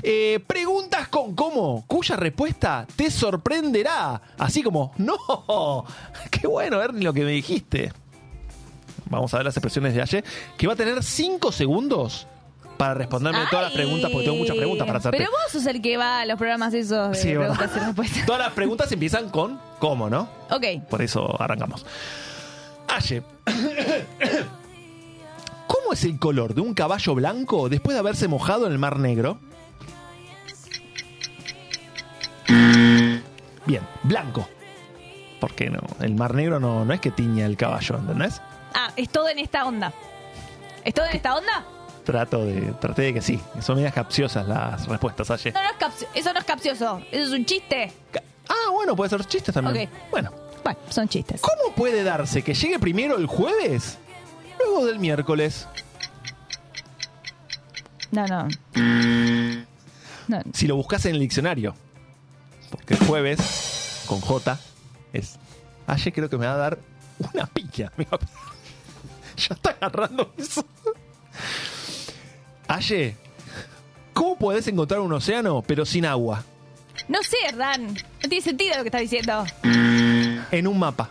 Eh, 0.02 0.40
preguntas 0.46 1.08
con 1.08 1.34
cómo, 1.34 1.84
cuya 1.86 2.16
respuesta 2.16 2.86
te 2.96 3.10
sorprenderá. 3.10 4.20
Así 4.38 4.62
como, 4.62 4.92
no, 4.98 5.16
qué 6.30 6.46
bueno, 6.46 6.82
Ernie, 6.82 7.04
lo 7.04 7.12
que 7.12 7.24
me 7.24 7.30
dijiste. 7.32 7.92
Vamos 9.06 9.32
a 9.34 9.38
ver 9.38 9.46
las 9.46 9.56
expresiones 9.56 9.94
de 9.94 10.02
Aye, 10.02 10.22
que 10.56 10.66
va 10.66 10.74
a 10.74 10.76
tener 10.76 11.02
5 11.02 11.50
segundos 11.50 12.26
para 12.76 12.94
responderme 12.94 13.40
todas 13.50 13.64
las 13.64 13.72
Ay. 13.72 13.76
preguntas, 13.76 14.10
porque 14.10 14.24
tengo 14.26 14.38
muchas 14.38 14.56
preguntas 14.56 14.86
para 14.86 14.98
hacerte. 15.00 15.18
Pero 15.18 15.30
vos 15.30 15.40
sos 15.52 15.66
el 15.66 15.82
que 15.82 15.96
va 15.96 16.20
a 16.20 16.26
los 16.26 16.38
programas 16.38 16.72
esos 16.72 17.10
de 17.10 17.14
Sí, 17.16 17.28
preguntas 17.34 17.56
bueno. 17.58 17.82
y 17.82 17.86
respuestas. 17.86 18.26
Todas 18.26 18.40
las 18.40 18.52
preguntas 18.52 18.92
empiezan 18.92 19.28
con 19.30 19.60
cómo, 19.78 20.08
¿no? 20.08 20.28
Ok. 20.50 20.64
Por 20.88 21.02
eso 21.02 21.40
arrancamos. 21.42 21.84
Aye. 22.88 23.22
¿Cómo 25.70 25.92
es 25.92 26.04
el 26.04 26.18
color 26.18 26.54
de 26.54 26.60
un 26.62 26.74
caballo 26.74 27.14
blanco 27.14 27.68
después 27.68 27.94
de 27.94 28.00
haberse 28.00 28.26
mojado 28.26 28.66
en 28.66 28.72
el 28.72 28.78
Mar 28.78 28.98
Negro? 28.98 29.38
Bien, 33.66 33.82
blanco. 34.02 34.48
Porque 35.40 35.70
no, 35.70 35.80
el 36.00 36.14
Mar 36.14 36.34
Negro 36.34 36.58
no, 36.60 36.84
no 36.84 36.92
es 36.92 37.00
que 37.00 37.10
tiña 37.10 37.46
el 37.46 37.56
caballo, 37.56 37.96
¿entendés? 37.98 38.40
Ah, 38.74 38.92
es 38.96 39.08
todo 39.08 39.28
en 39.28 39.38
esta 39.38 39.64
onda. 39.64 39.92
¿Es 40.84 40.92
todo 40.94 41.06
en 41.06 41.16
esta 41.16 41.36
onda? 41.36 41.64
Trato 42.04 42.44
de, 42.44 42.72
traté 42.80 43.02
de 43.02 43.14
que 43.14 43.22
sí. 43.22 43.40
Son 43.60 43.76
medias 43.76 43.94
capciosas 43.94 44.46
las 44.48 44.86
respuestas, 44.88 45.30
Aye. 45.30 45.52
No, 45.52 45.62
no 45.62 45.68
es 45.70 45.76
capcio- 45.78 46.08
eso 46.14 46.32
no 46.32 46.38
es 46.40 46.44
capcioso. 46.44 47.00
Eso 47.12 47.22
es 47.32 47.38
un 47.38 47.44
chiste. 47.44 47.92
Ah, 48.48 48.70
bueno, 48.72 48.96
puede 48.96 49.10
ser 49.10 49.24
chistes 49.26 49.54
también. 49.54 49.88
Ok. 49.88 49.94
Bueno, 50.10 50.32
Bueno, 50.64 50.78
son 50.88 51.08
chistes. 51.08 51.40
¿cómo 51.40 51.74
puede 51.74 52.02
darse 52.02 52.42
que 52.42 52.54
llegue 52.54 52.78
primero 52.78 53.16
el 53.16 53.26
jueves, 53.26 53.98
luego 54.64 54.86
del 54.86 54.98
miércoles? 54.98 55.66
No, 58.10 58.26
no. 58.26 58.48
No, 60.28 60.42
si 60.52 60.66
lo 60.66 60.76
buscas 60.76 61.04
en 61.06 61.14
el 61.14 61.20
diccionario. 61.20 61.74
Porque 62.70 62.94
el 62.94 63.00
jueves, 63.00 64.04
con 64.06 64.20
J, 64.20 64.58
es. 65.12 65.38
Ayer 65.86 66.12
creo 66.12 66.30
que 66.30 66.36
me 66.38 66.46
va 66.46 66.54
a 66.54 66.56
dar 66.56 66.78
una 67.32 67.46
piña. 67.46 67.92
Ya 69.36 69.54
está 69.54 69.70
agarrando 69.70 70.34
eso. 70.36 70.62
Aye, 72.68 73.16
¿cómo 74.12 74.36
podés 74.36 74.68
encontrar 74.68 75.00
un 75.00 75.12
océano 75.14 75.62
pero 75.66 75.86
sin 75.86 76.04
agua? 76.04 76.44
no 77.08 77.22
sé, 77.22 77.36
Hernán. 77.48 77.86
No 77.86 78.28
tiene 78.28 78.42
sentido 78.42 78.76
lo 78.76 78.82
que 78.82 78.88
estás 78.88 79.00
diciendo. 79.00 79.44
En 79.62 80.66
un 80.66 80.78
mapa. 80.78 81.08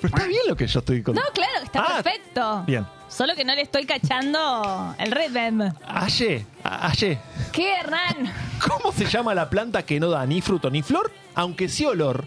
Pero 0.00 0.14
está 0.14 0.26
bien 0.28 0.40
lo 0.48 0.56
que 0.56 0.66
yo 0.66 0.78
estoy 0.78 0.98
No, 0.98 1.04
contando. 1.04 1.32
claro 1.32 1.52
que 1.60 1.64
está 1.66 1.80
Ah, 1.80 2.02
perfecto. 2.02 2.62
Bien. 2.66 2.86
Solo 3.08 3.34
que 3.34 3.44
no 3.44 3.54
le 3.54 3.62
estoy 3.62 3.84
cachando 3.86 4.94
el 4.98 5.10
rhythm. 5.10 5.62
Aye, 5.86 6.46
a- 6.62 6.88
Aye, 6.90 7.18
¿Qué, 7.52 7.72
Hernán? 7.80 8.32
¿cómo 8.66 8.92
se 8.92 9.06
llama 9.06 9.34
la 9.34 9.48
planta 9.48 9.82
que 9.84 9.98
no 9.98 10.10
da 10.10 10.24
ni 10.26 10.40
fruto 10.42 10.70
ni 10.70 10.82
flor, 10.82 11.10
aunque 11.34 11.68
sí 11.68 11.84
olor? 11.86 12.26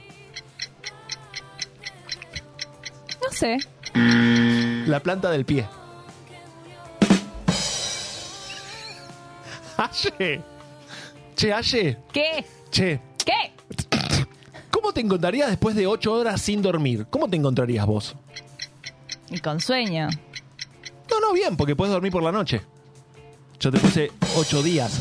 No 3.24 3.32
sé. 3.32 3.58
La 3.94 5.00
planta 5.02 5.30
del 5.30 5.46
pie. 5.46 5.68
Aye. 9.78 10.42
Che, 11.36 11.54
Aye. 11.54 11.98
¿Qué? 12.12 12.46
Che. 12.70 13.00
¿Cómo 14.92 14.96
te 14.96 15.02
encontrarías 15.06 15.48
después 15.50 15.74
de 15.74 15.88
ocho 15.88 16.12
horas 16.14 16.42
sin 16.42 16.62
dormir? 16.62 17.06
¿Cómo 17.10 17.30
te 17.30 17.38
encontrarías 17.38 17.86
vos? 17.86 18.14
Y 19.30 19.40
con 19.40 19.62
sueño. 19.62 20.10
No, 21.10 21.20
no, 21.22 21.32
bien, 21.32 21.56
porque 21.56 21.78
puedes 21.78 21.94
dormir 21.94 22.12
por 22.12 22.22
la 22.22 22.32
noche. 22.34 22.62
Yo 23.58 23.72
te 23.72 23.80
puse 23.80 24.12
ocho 24.36 24.62
días 24.62 24.92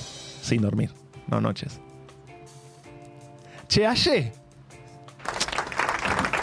sin 0.43 0.63
dormir, 0.63 0.93
no 1.27 1.41
noches. 1.41 1.81
Che, 3.67 3.85
Aye. 3.85 4.33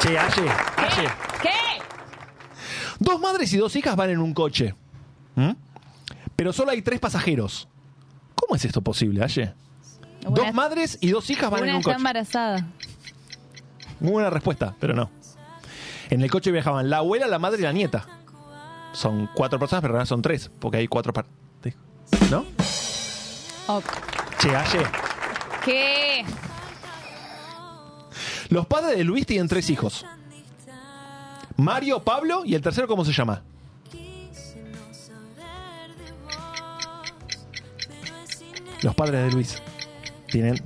Che, 0.02 0.18
Aye. 0.20 0.50
Aye. 0.76 1.08
¿Qué? 1.42 1.50
Dos 3.00 3.22
madres 3.22 3.54
y 3.54 3.58
dos 3.58 3.74
hijas 3.78 3.96
van 3.96 4.10
en 4.10 4.20
un 4.20 4.34
coche. 4.34 4.76
¿Mm? 5.36 5.52
Pero 6.36 6.52
solo 6.52 6.72
hay 6.72 6.82
tres 6.82 7.00
pasajeros. 7.00 7.70
¿Cómo 8.36 8.56
es 8.56 8.66
esto 8.66 8.82
posible, 8.82 9.24
Aye? 9.24 9.54
Una- 10.26 10.36
Dos 10.44 10.54
madres 10.54 10.98
y 11.00 11.12
dos 11.12 11.30
hijas 11.30 11.50
van 11.50 11.60
en 11.64 11.70
Una 11.70 11.74
un 11.76 11.80
está 11.80 11.92
coche. 11.92 11.98
embarazada. 11.98 12.68
Muy 14.00 14.12
buena 14.12 14.30
respuesta, 14.30 14.76
pero 14.80 14.94
no. 14.94 15.10
En 16.10 16.22
el 16.22 16.32
coche 16.32 16.52
viajaban 16.52 16.90
la 16.90 16.98
abuela, 16.98 17.28
la 17.28 17.40
madre 17.40 17.60
y 17.60 17.64
la 17.64 17.74
nieta. 17.74 18.06
Son 18.94 19.30
cuatro 19.34 19.60
personas, 19.60 19.82
pero 19.82 19.94
en 19.94 19.96
realidad 19.96 20.10
son 20.10 20.22
tres, 20.22 20.50
porque 20.60 20.78
hay 20.78 20.88
cuatro 20.88 21.14
partes. 21.14 21.76
¿No? 22.32 22.46
Ok. 23.68 23.86
Che, 24.40 24.56
Aye. 24.56 24.86
¿Qué? 25.66 26.26
Los 28.50 28.66
padres 28.66 28.98
de 28.98 29.04
Luis 29.04 29.26
tienen 29.26 29.48
tres 29.48 29.70
hijos. 29.70 30.06
Mario, 31.58 32.04
Pablo 32.04 32.44
y 32.46 32.56
el 32.56 32.62
tercero, 32.62 32.88
¿cómo 32.88 33.04
se 33.04 33.12
llama? 33.12 33.42
Los 38.84 38.96
padres 38.96 39.26
de 39.26 39.32
Luis 39.32 39.62
tienen 40.28 40.62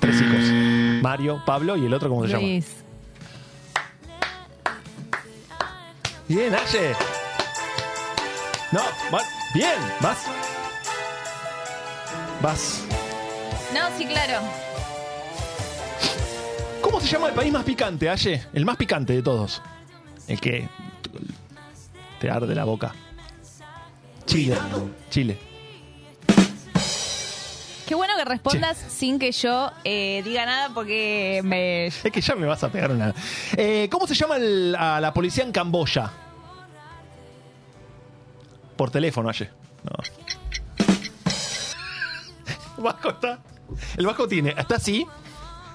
tres 0.00 0.20
hijos. 0.20 1.02
Mario, 1.02 1.42
Pablo 1.46 1.76
y 1.76 1.86
el 1.86 1.94
otro, 1.94 2.08
¿cómo 2.08 2.22
se 2.26 2.28
llama? 2.32 2.42
Luis. 2.42 2.66
Bien, 6.28 6.54
Aye. 6.54 6.94
No, 8.72 8.80
va- 9.12 9.22
bien, 9.54 9.78
vas. 10.00 10.18
Vas. 12.42 12.84
No, 13.74 13.80
sí, 13.96 14.04
claro. 14.06 14.40
¿Cómo 16.82 17.00
se 17.00 17.06
llama 17.08 17.28
el 17.28 17.34
país 17.34 17.52
más 17.52 17.64
picante, 17.64 18.08
Aye? 18.10 18.42
El 18.52 18.64
más 18.66 18.76
picante 18.76 19.14
de 19.14 19.22
todos. 19.22 19.62
El 20.26 20.38
que 20.40 20.68
te 22.20 22.30
arde 22.30 22.54
la 22.54 22.64
boca. 22.64 22.94
Chile. 24.26 24.56
Chile. 25.08 25.38
Qué 27.88 27.94
bueno 27.94 28.12
que 28.16 28.24
respondas 28.26 28.76
sin 28.76 29.18
que 29.18 29.32
yo 29.32 29.72
eh, 29.82 30.20
diga 30.24 30.44
nada 30.44 30.70
porque 30.74 31.40
me... 31.42 31.86
Es 31.86 32.02
que 32.12 32.20
ya 32.20 32.34
me 32.34 32.46
vas 32.46 32.62
a 32.62 32.68
pegar 32.68 32.90
una. 32.90 33.14
Eh, 33.56 33.88
¿Cómo 33.90 34.06
se 34.06 34.14
llama 34.14 34.36
el- 34.36 34.76
a 34.78 35.00
la 35.00 35.12
policía 35.14 35.42
en 35.42 35.52
Camboya? 35.52 36.10
Por 38.76 38.90
teléfono, 38.90 39.28
ayer. 39.30 39.50
No. 39.82 39.90
Vasco 42.82 43.08
está. 43.10 43.38
El 43.96 44.06
Vasco 44.06 44.28
tiene. 44.28 44.54
Está 44.56 44.76
así. 44.76 45.06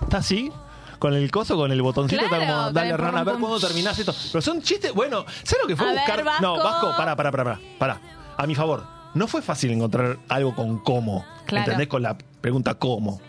Está 0.02 0.18
así. 0.18 0.52
Con 1.00 1.14
el 1.16 1.30
coso, 1.32 1.58
con 1.58 1.72
el 1.72 1.82
botoncito. 1.82 2.22
Claro, 2.28 2.44
está 2.44 2.54
como, 2.56 2.72
dale, 2.72 2.90
Hernán, 2.92 3.18
a 3.18 3.24
ver 3.24 3.36
cuándo 3.38 3.60
terminás 3.60 3.98
esto. 4.00 4.14
Pero 4.32 4.42
son 4.42 4.62
chistes. 4.62 4.94
Bueno, 4.94 5.26
¿sabes 5.44 5.64
lo 5.64 5.68
que 5.68 5.76
fue 5.76 5.86
A 5.88 5.90
ver, 5.90 6.00
buscar? 6.00 6.42
No, 6.42 6.54
Vasco. 6.56 6.70
Vasco, 6.70 6.94
pará, 6.96 7.16
pará, 7.16 7.32
pará, 7.32 7.44
pará. 7.44 7.60
pará. 7.78 8.02
A 8.38 8.48
mi 8.48 8.56
favor. 8.56 8.93
No 9.14 9.28
fue 9.28 9.42
fácil 9.42 9.72
encontrar 9.72 10.18
algo 10.30 10.56
con 10.56 10.80
cómo. 10.80 11.26
Claro. 11.46 11.66
¿Entendés? 11.66 11.88
Con 11.88 12.02
la 12.02 12.18
pregunta 12.42 12.74
cómo. 12.76 13.22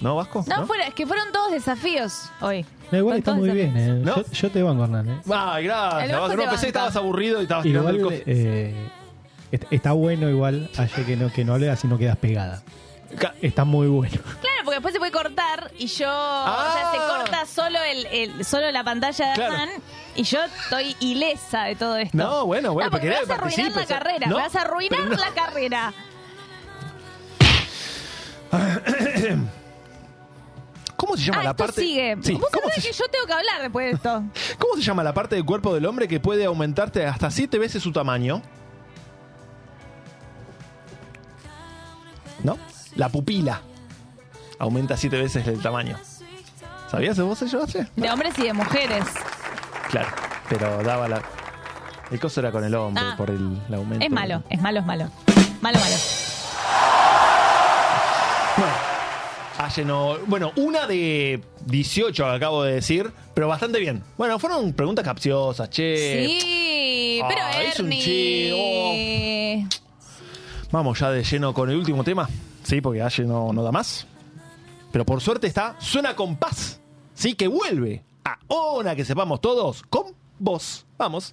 ¿No, 0.00 0.16
Vasco? 0.16 0.44
No, 0.48 0.66
fuera, 0.66 0.86
es 0.86 0.94
que 0.94 1.06
fueron 1.06 1.30
todos 1.30 1.52
desafíos 1.52 2.30
hoy. 2.40 2.64
No, 2.90 2.98
igual 2.98 3.18
está 3.18 3.34
muy 3.34 3.50
bien. 3.50 3.76
eh. 3.76 4.00
¿No? 4.02 4.16
Yo, 4.16 4.24
yo 4.32 4.50
te 4.50 4.62
banco, 4.62 4.84
Hernán. 4.84 5.08
eh. 5.10 5.20
Ay, 5.30 5.64
gracias. 5.64 6.20
Vasco 6.20 6.36
No, 6.36 6.42
pensé 6.48 6.60
que 6.62 6.66
estabas 6.68 6.96
aburrido 6.96 7.40
y 7.40 7.42
estabas 7.42 7.64
tirando 7.64 7.90
el 7.90 7.96
Igual 7.96 8.14
coso. 8.14 8.24
eh, 8.26 8.88
est- 9.52 9.64
está 9.70 9.92
bueno 9.92 10.28
igual, 10.30 10.70
ayer 10.78 11.04
que 11.06 11.16
no, 11.16 11.30
que 11.30 11.44
no 11.44 11.52
hables 11.54 11.68
así 11.70 11.86
no 11.86 11.98
quedas 11.98 12.16
pegada. 12.16 12.62
Está 13.42 13.64
muy 13.64 13.88
bueno. 13.88 14.16
Claro, 14.40 14.56
porque 14.64 14.76
después 14.76 14.92
se 14.94 14.98
puede 15.00 15.10
cortar 15.12 15.72
y 15.78 15.86
yo. 15.88 16.06
O 16.08 16.44
sea, 16.44 16.90
Ah. 16.90 16.92
se 16.92 16.98
corta 16.98 17.44
solo 17.46 17.78
el, 17.82 18.06
el- 18.06 18.44
solo 18.44 18.70
la 18.70 18.84
pantalla 18.84 19.28
de 19.30 19.34
Claro. 19.34 19.52
Hernán 19.54 19.70
y 20.14 20.22
yo 20.22 20.42
estoy 20.44 20.96
ilesa 21.00 21.64
de 21.64 21.74
todo 21.76 21.96
esto. 21.96 22.16
No, 22.16 22.46
bueno, 22.46 22.72
bueno, 22.72 22.86
No, 22.86 22.90
porque 22.92 23.08
pero 23.08 23.20
me 23.20 23.26
vas 23.26 23.30
a 23.30 23.42
arruinar 23.42 23.72
la 23.76 23.86
carrera. 23.86 24.26
No, 24.28 24.36
me 24.36 24.42
vas 24.42 24.54
a 24.56 24.60
arruinar 24.62 25.00
no. 25.08 25.16
la 25.16 25.30
carrera. 25.34 25.92
¿Cómo 30.96 31.16
se 31.16 31.24
llama 31.24 31.40
Ah, 31.40 31.44
la 31.44 31.50
esto 31.50 31.64
parte? 31.64 31.80
sigue. 31.80 32.16
Sí, 32.22 32.32
Vos 32.34 32.48
¿cómo, 32.52 32.68
sabés 32.68 32.84
se, 32.84 32.90
que 32.90 32.96
yo 32.96 33.08
tengo 33.08 33.26
que 33.26 33.32
hablar 33.32 33.62
después 33.62 33.86
de 33.86 33.92
esto. 33.96 34.22
cómo 34.58 34.74
se 34.76 34.82
llama 34.82 35.02
la 35.02 35.14
parte 35.14 35.34
del 35.34 35.44
cuerpo 35.44 35.74
del 35.74 35.86
hombre 35.86 36.06
que 36.06 36.20
puede 36.20 36.44
aumentarte 36.44 37.06
hasta 37.06 37.30
siete 37.30 37.58
veces 37.58 37.82
su 37.82 37.90
tamaño? 37.92 38.42
¿No? 42.44 42.56
La 43.00 43.08
pupila. 43.08 43.62
Aumenta 44.58 44.94
siete 44.94 45.16
veces 45.16 45.46
el 45.46 45.62
tamaño. 45.62 45.96
¿Sabías 46.90 47.18
vos 47.18 47.40
eso, 47.40 47.62
hace? 47.62 47.86
De 47.96 48.10
hombres 48.10 48.38
y 48.38 48.42
de 48.42 48.52
mujeres. 48.52 49.06
Claro, 49.88 50.08
pero 50.50 50.82
daba 50.82 51.08
la... 51.08 51.22
El 52.10 52.20
coso 52.20 52.40
era 52.40 52.52
con 52.52 52.62
el 52.62 52.74
hombre 52.74 53.02
Ah. 53.02 53.14
por 53.16 53.30
el, 53.30 53.58
el 53.68 53.74
aumento. 53.74 54.04
Es 54.04 54.10
malo, 54.12 54.42
es 54.50 54.60
malo, 54.60 54.80
es 54.80 54.86
malo. 54.86 55.10
Malo, 55.62 55.78
malo. 55.78 55.96
Bueno, 59.86 60.18
bueno, 60.26 60.52
una 60.56 60.86
de 60.86 61.42
18 61.64 62.22
que 62.22 62.30
acabo 62.30 62.64
de 62.64 62.74
decir, 62.74 63.10
pero 63.32 63.48
bastante 63.48 63.80
bien. 63.80 64.02
Bueno, 64.18 64.38
fueron 64.38 64.74
preguntas 64.74 65.06
capciosas, 65.06 65.70
che. 65.70 66.26
Sí, 66.28 67.22
pero 67.26 67.40
ah, 67.46 67.62
es 67.62 67.80
un 67.80 67.88
che, 67.88 69.66
Vamos 70.70 70.98
ya 71.00 71.10
de 71.10 71.24
lleno 71.24 71.54
con 71.54 71.70
el 71.70 71.76
último 71.78 72.04
tema. 72.04 72.28
Sí, 72.62 72.80
porque 72.80 73.02
Aye 73.02 73.24
no, 73.24 73.52
no 73.52 73.62
da 73.62 73.72
más. 73.72 74.06
Pero 74.92 75.04
por 75.04 75.20
suerte 75.20 75.46
está 75.46 75.76
Suena 75.78 76.16
con 76.16 76.36
Paz. 76.36 76.80
Sí, 77.14 77.34
que 77.34 77.48
vuelve 77.48 78.02
a 78.24 78.38
una 78.76 78.96
que 78.96 79.04
sepamos 79.04 79.40
todos 79.40 79.82
con 79.82 80.14
vos. 80.38 80.86
Vamos. 80.98 81.32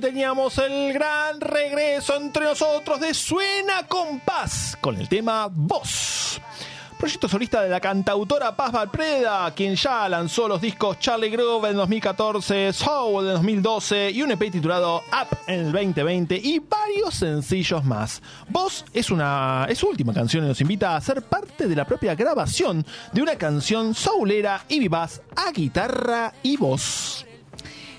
Teníamos 0.00 0.58
el 0.58 0.92
gran 0.92 1.40
regreso 1.40 2.16
entre 2.16 2.44
nosotros 2.44 3.00
de 3.00 3.14
Suena 3.14 3.86
con 3.86 4.20
Paz 4.20 4.76
con 4.80 4.96
el 4.96 5.08
tema 5.08 5.48
Voz. 5.50 6.40
Proyecto 6.98 7.28
solista 7.28 7.62
de 7.62 7.68
la 7.68 7.80
cantautora 7.80 8.56
Paz 8.56 8.72
Valpreda, 8.72 9.52
quien 9.54 9.74
ya 9.74 10.08
lanzó 10.08 10.48
los 10.48 10.60
discos 10.60 10.98
Charlie 10.98 11.30
Groove 11.30 11.70
en 11.70 11.76
2014, 11.76 12.72
Soul 12.72 13.26
en 13.26 13.34
2012 13.34 14.10
y 14.10 14.22
un 14.22 14.32
EP 14.32 14.50
titulado 14.50 15.02
Up 15.08 15.38
en 15.46 15.66
el 15.66 15.72
2020 15.72 16.36
y 16.42 16.58
varios 16.58 17.14
sencillos 17.14 17.84
más. 17.84 18.22
Voz 18.48 18.84
es 18.92 19.10
una 19.10 19.66
es 19.68 19.78
su 19.78 19.88
última 19.88 20.12
canción 20.12 20.44
y 20.44 20.48
nos 20.48 20.60
invita 20.60 20.96
a 20.96 21.00
ser 21.00 21.22
parte 21.22 21.68
de 21.68 21.76
la 21.76 21.86
propia 21.86 22.14
grabación 22.14 22.84
de 23.12 23.22
una 23.22 23.36
canción 23.36 23.94
soulera 23.94 24.64
y 24.68 24.78
vivaz 24.78 25.20
a 25.36 25.50
guitarra 25.52 26.32
y 26.42 26.56
voz. 26.56 27.25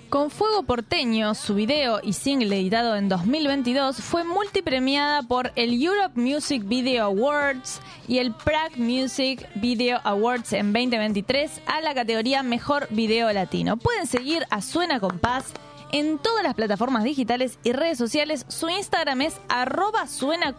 Con 0.09 0.31
Fuego 0.31 0.63
Porteño, 0.63 1.35
su 1.35 1.53
video 1.53 1.99
y 2.01 2.13
single 2.13 2.57
editado 2.57 2.95
en 2.95 3.09
2022 3.09 3.97
fue 3.97 4.23
multipremiada 4.23 5.21
por 5.23 5.51
el 5.57 5.83
Europe 5.83 6.17
Music 6.17 6.63
Video 6.65 7.03
Awards 7.03 7.81
y 8.07 8.19
el 8.19 8.33
Prague 8.33 8.77
Music 8.77 9.49
Video 9.55 9.99
Awards 10.05 10.53
en 10.53 10.71
2023 10.71 11.61
a 11.65 11.81
la 11.81 11.93
categoría 11.93 12.41
Mejor 12.41 12.87
Video 12.89 13.33
Latino. 13.33 13.75
Pueden 13.75 14.07
seguir 14.07 14.45
a 14.49 14.61
Suena 14.61 15.01
Compás 15.01 15.51
en 15.91 16.17
todas 16.19 16.43
las 16.43 16.53
plataformas 16.53 17.03
digitales 17.03 17.59
y 17.63 17.71
redes 17.73 17.97
sociales. 17.97 18.45
Su 18.47 18.69
Instagram 18.69 19.21
es 19.21 19.37
arroba 19.49 20.07
suena 20.07 20.55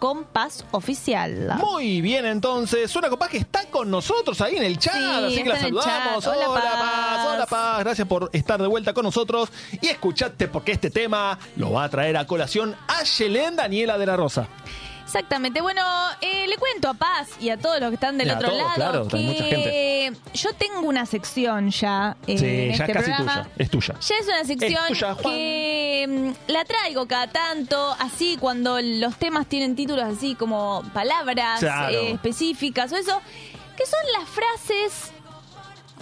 oficial. 0.70 1.54
Muy 1.58 2.00
bien, 2.00 2.26
entonces, 2.26 2.90
Suena 2.90 3.08
Compás 3.08 3.28
que 3.30 3.38
está 3.38 3.66
con 3.70 3.90
nosotros 3.90 4.40
ahí 4.40 4.56
en 4.56 4.64
el 4.64 4.78
chat, 4.78 4.94
Sí, 4.94 5.04
así 5.04 5.42
que 5.42 5.48
la 5.48 5.60
saludamos. 5.60 6.24
chat. 6.24 6.34
Hola, 6.34 6.46
Paz. 6.48 6.64
Paz. 6.64 7.26
hola 7.26 7.46
Paz, 7.46 7.78
gracias 7.80 8.08
por 8.08 8.30
estar 8.32 8.60
de 8.60 8.68
vuelta 8.68 8.92
con 8.92 9.04
nosotros 9.04 9.50
y 9.80 9.88
escuchate 9.88 10.48
porque 10.48 10.72
este 10.72 10.90
tema 10.90 11.38
lo 11.56 11.72
va 11.72 11.84
a 11.84 11.88
traer 11.88 12.16
a 12.16 12.26
colación 12.26 12.74
a 12.88 13.02
Yelén 13.02 13.56
Daniela 13.56 13.98
de 13.98 14.06
la 14.06 14.16
Rosa. 14.16 14.48
Exactamente. 15.08 15.62
Bueno, 15.62 15.82
eh, 16.20 16.46
le 16.46 16.56
cuento 16.58 16.86
a 16.90 16.92
Paz 16.94 17.28
y 17.40 17.48
a 17.48 17.56
todos 17.56 17.80
los 17.80 17.88
que 17.88 17.94
están 17.94 18.18
del 18.18 18.26
Y 18.28 18.30
a 18.30 18.34
otro 18.36 18.48
todos, 18.50 18.60
lado 18.62 18.74
claro, 18.74 19.08
que 19.08 19.16
hay 19.16 19.24
mucha 19.24 19.44
gente. 19.44 20.12
yo 20.34 20.52
tengo 20.52 20.80
una 20.80 21.06
sección 21.06 21.70
ya 21.70 22.14
eh, 22.26 22.38
sí, 22.38 22.44
en 22.46 22.72
ya 22.74 22.84
este 22.84 22.84
es 22.84 22.92
casi 22.98 23.10
programa. 23.12 23.42
tuya, 23.44 23.54
es 23.56 23.70
tuya. 23.70 23.94
Ya 24.00 24.14
es 24.16 24.26
una 24.28 24.44
sección 24.44 24.82
Es 24.84 24.88
tuya, 24.88 25.14
Juan. 25.14 25.34
que 25.34 26.06
mm, 26.46 26.52
la 26.52 26.64
traigo 26.66 27.08
cada 27.08 27.26
tanto, 27.28 27.96
así 27.98 28.36
cuando 28.38 28.78
los 28.82 29.16
temas 29.16 29.46
tienen 29.46 29.74
títulos 29.74 30.04
así 30.04 30.34
como 30.34 30.82
palabras 30.92 31.60
Claro. 31.60 31.96
eh, 31.96 32.10
específicas 32.12 32.92
o 32.92 32.96
eso, 32.96 33.20
que 33.78 33.86
son 33.86 34.00
las 34.18 34.28
frases 34.28 35.12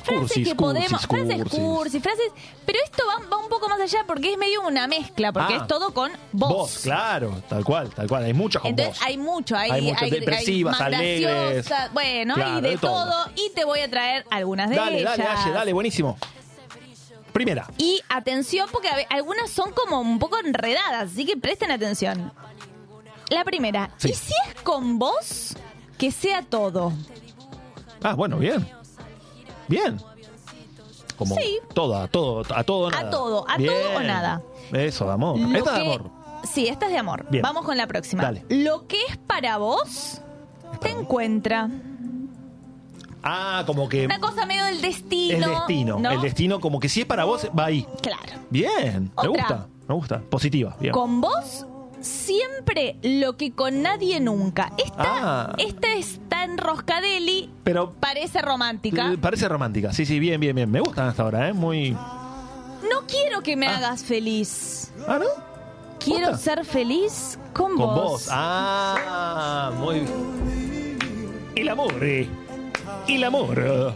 frases 0.06 0.20
Cursis, 0.28 0.48
que 0.48 0.54
cursis, 0.56 0.84
podemos, 0.88 1.06
frases 1.06 1.42
cursis. 1.42 1.58
cursis, 1.60 2.02
frases, 2.02 2.32
pero 2.64 2.78
esto 2.84 3.02
va, 3.06 3.26
va 3.28 3.36
un 3.42 3.48
poco 3.48 3.68
más 3.68 3.80
allá 3.80 4.04
porque 4.06 4.32
es 4.32 4.38
medio 4.38 4.62
una 4.66 4.86
mezcla, 4.86 5.32
porque 5.32 5.54
Ah. 5.54 5.58
es 5.62 5.66
todo 5.66 5.92
con 5.92 6.12
voz. 6.32 6.50
Vos, 6.50 6.78
claro, 6.82 7.42
tal 7.48 7.64
cual, 7.64 7.90
tal 7.90 8.08
cual. 8.08 8.24
Hay 8.24 8.32
muchas 8.32 8.62
con 8.62 8.70
Entonces 8.70 9.02
hay 9.02 9.18
mucho, 9.18 9.56
hay, 9.56 9.70
Hay 9.70 9.82
muchas 9.82 10.10
depresivas, 10.10 10.72
más 10.72 10.80
alegres. 10.80 11.68
bueno, 11.92 12.34
Claro, 12.34 12.54
hay 12.56 12.62
de, 12.62 12.68
de 12.70 12.78
todo. 12.78 13.04
todo. 13.04 13.30
y 13.36 13.50
te 13.54 13.64
voy 13.64 13.80
a 13.80 13.90
traer 13.90 14.24
algunas 14.30 14.70
de 14.70 14.76
Dale, 14.76 15.00
ellas. 15.00 15.16
dale, 15.18 15.28
dale, 15.34 15.52
dale, 15.52 15.72
buenísimo. 15.72 16.16
Primera. 17.32 17.68
Y 17.76 18.00
atención 18.08 18.66
porque 18.72 18.88
algunas 19.10 19.50
son 19.50 19.72
como 19.72 20.00
un 20.00 20.18
poco 20.18 20.38
enredadas, 20.38 21.10
así 21.12 21.26
que 21.26 21.36
presten 21.36 21.70
atención. 21.70 22.32
La 23.28 23.44
primera, 23.44 23.90
Sí. 23.98 24.10
¿y 24.10 24.14
si 24.14 24.32
es 24.48 24.62
con 24.62 24.98
vos? 24.98 25.54
Que 25.98 26.10
sea 26.12 26.42
todo. 26.42 26.92
Ah, 28.02 28.14
bueno, 28.14 28.38
bien. 28.38 28.66
Bien. 29.68 29.98
Como 31.16 31.34
Sí. 31.34 31.58
todo, 31.72 31.96
a 31.96 32.08
todo, 32.08 32.42
a 32.54 32.62
todo 32.64 32.78
o 32.84 32.88
A 32.88 32.90
nada. 32.90 33.10
todo, 33.10 33.48
a 33.48 33.56
Bien. 33.56 33.72
todo 33.72 33.96
o 33.96 34.02
nada. 34.02 34.42
Eso, 34.72 35.06
de 35.06 35.12
amor. 35.12 35.38
Lo 35.38 35.56
Esta 35.58 35.72
de 35.74 35.82
que- 35.82 35.86
amor. 35.94 36.10
Sí, 36.44 36.68
esta 36.68 36.86
es 36.86 36.92
de 36.92 36.98
amor. 36.98 37.26
Bien. 37.30 37.42
Vamos 37.42 37.64
con 37.64 37.76
la 37.76 37.86
próxima. 37.86 38.22
Dale. 38.22 38.44
Lo 38.48 38.86
que 38.86 38.98
es 39.08 39.16
para 39.16 39.56
vos, 39.56 40.20
te 40.80 40.90
encuentra. 40.90 41.68
Ah, 43.22 43.64
como 43.66 43.88
que 43.88 44.04
Una 44.04 44.20
cosa 44.20 44.46
medio 44.46 44.64
del 44.66 44.80
destino. 44.80 45.46
el 45.46 45.50
destino. 45.54 45.98
¿no? 45.98 46.10
El 46.10 46.20
destino, 46.20 46.60
como 46.60 46.78
que 46.78 46.88
si 46.88 47.00
es 47.00 47.06
para 47.06 47.24
vos, 47.24 47.48
va 47.58 47.64
ahí. 47.66 47.86
Claro. 48.02 48.22
Bien, 48.50 49.04
me 49.04 49.10
Otra. 49.16 49.28
gusta, 49.30 49.66
me 49.88 49.94
gusta. 49.94 50.20
Positiva, 50.20 50.76
bien. 50.78 50.92
Con 50.92 51.20
vos, 51.20 51.66
siempre 52.06 52.96
lo 53.02 53.36
que 53.36 53.52
con 53.52 53.82
nadie 53.82 54.20
nunca. 54.20 54.72
Esta, 54.78 54.96
Ah. 54.98 55.54
esta 55.58 55.94
está 55.94 56.44
en 56.44 56.58
Roscadeli, 56.58 57.50
Pero 57.64 57.92
parece 57.92 58.40
romántica. 58.42 59.12
eh, 59.12 59.18
parece 59.18 59.48
romántica. 59.48 59.92
Sí, 59.92 60.06
sí, 60.06 60.18
bien, 60.18 60.40
bien, 60.40 60.54
bien. 60.54 60.70
Me 60.70 60.80
gustan 60.80 61.08
hasta 61.08 61.22
ahora, 61.22 61.48
¿eh? 61.48 61.52
Muy. 61.52 61.90
No 61.90 63.06
quiero 63.08 63.42
que 63.42 63.56
me 63.56 63.66
hagas 63.66 64.02
feliz. 64.04 64.92
Ah, 65.08 65.18
¿no? 65.18 65.26
Quiero 65.98 66.30
¿Posta? 66.32 66.54
ser 66.56 66.64
feliz 66.64 67.38
con, 67.52 67.76
Con 67.76 67.94
vos. 67.94 68.28
Ah, 68.30 69.72
muy 69.78 70.00
bien. 70.00 71.52
El 71.56 71.68
amor, 71.68 71.94
eh. 72.02 72.28
El 73.08 73.24
amor. 73.24 73.94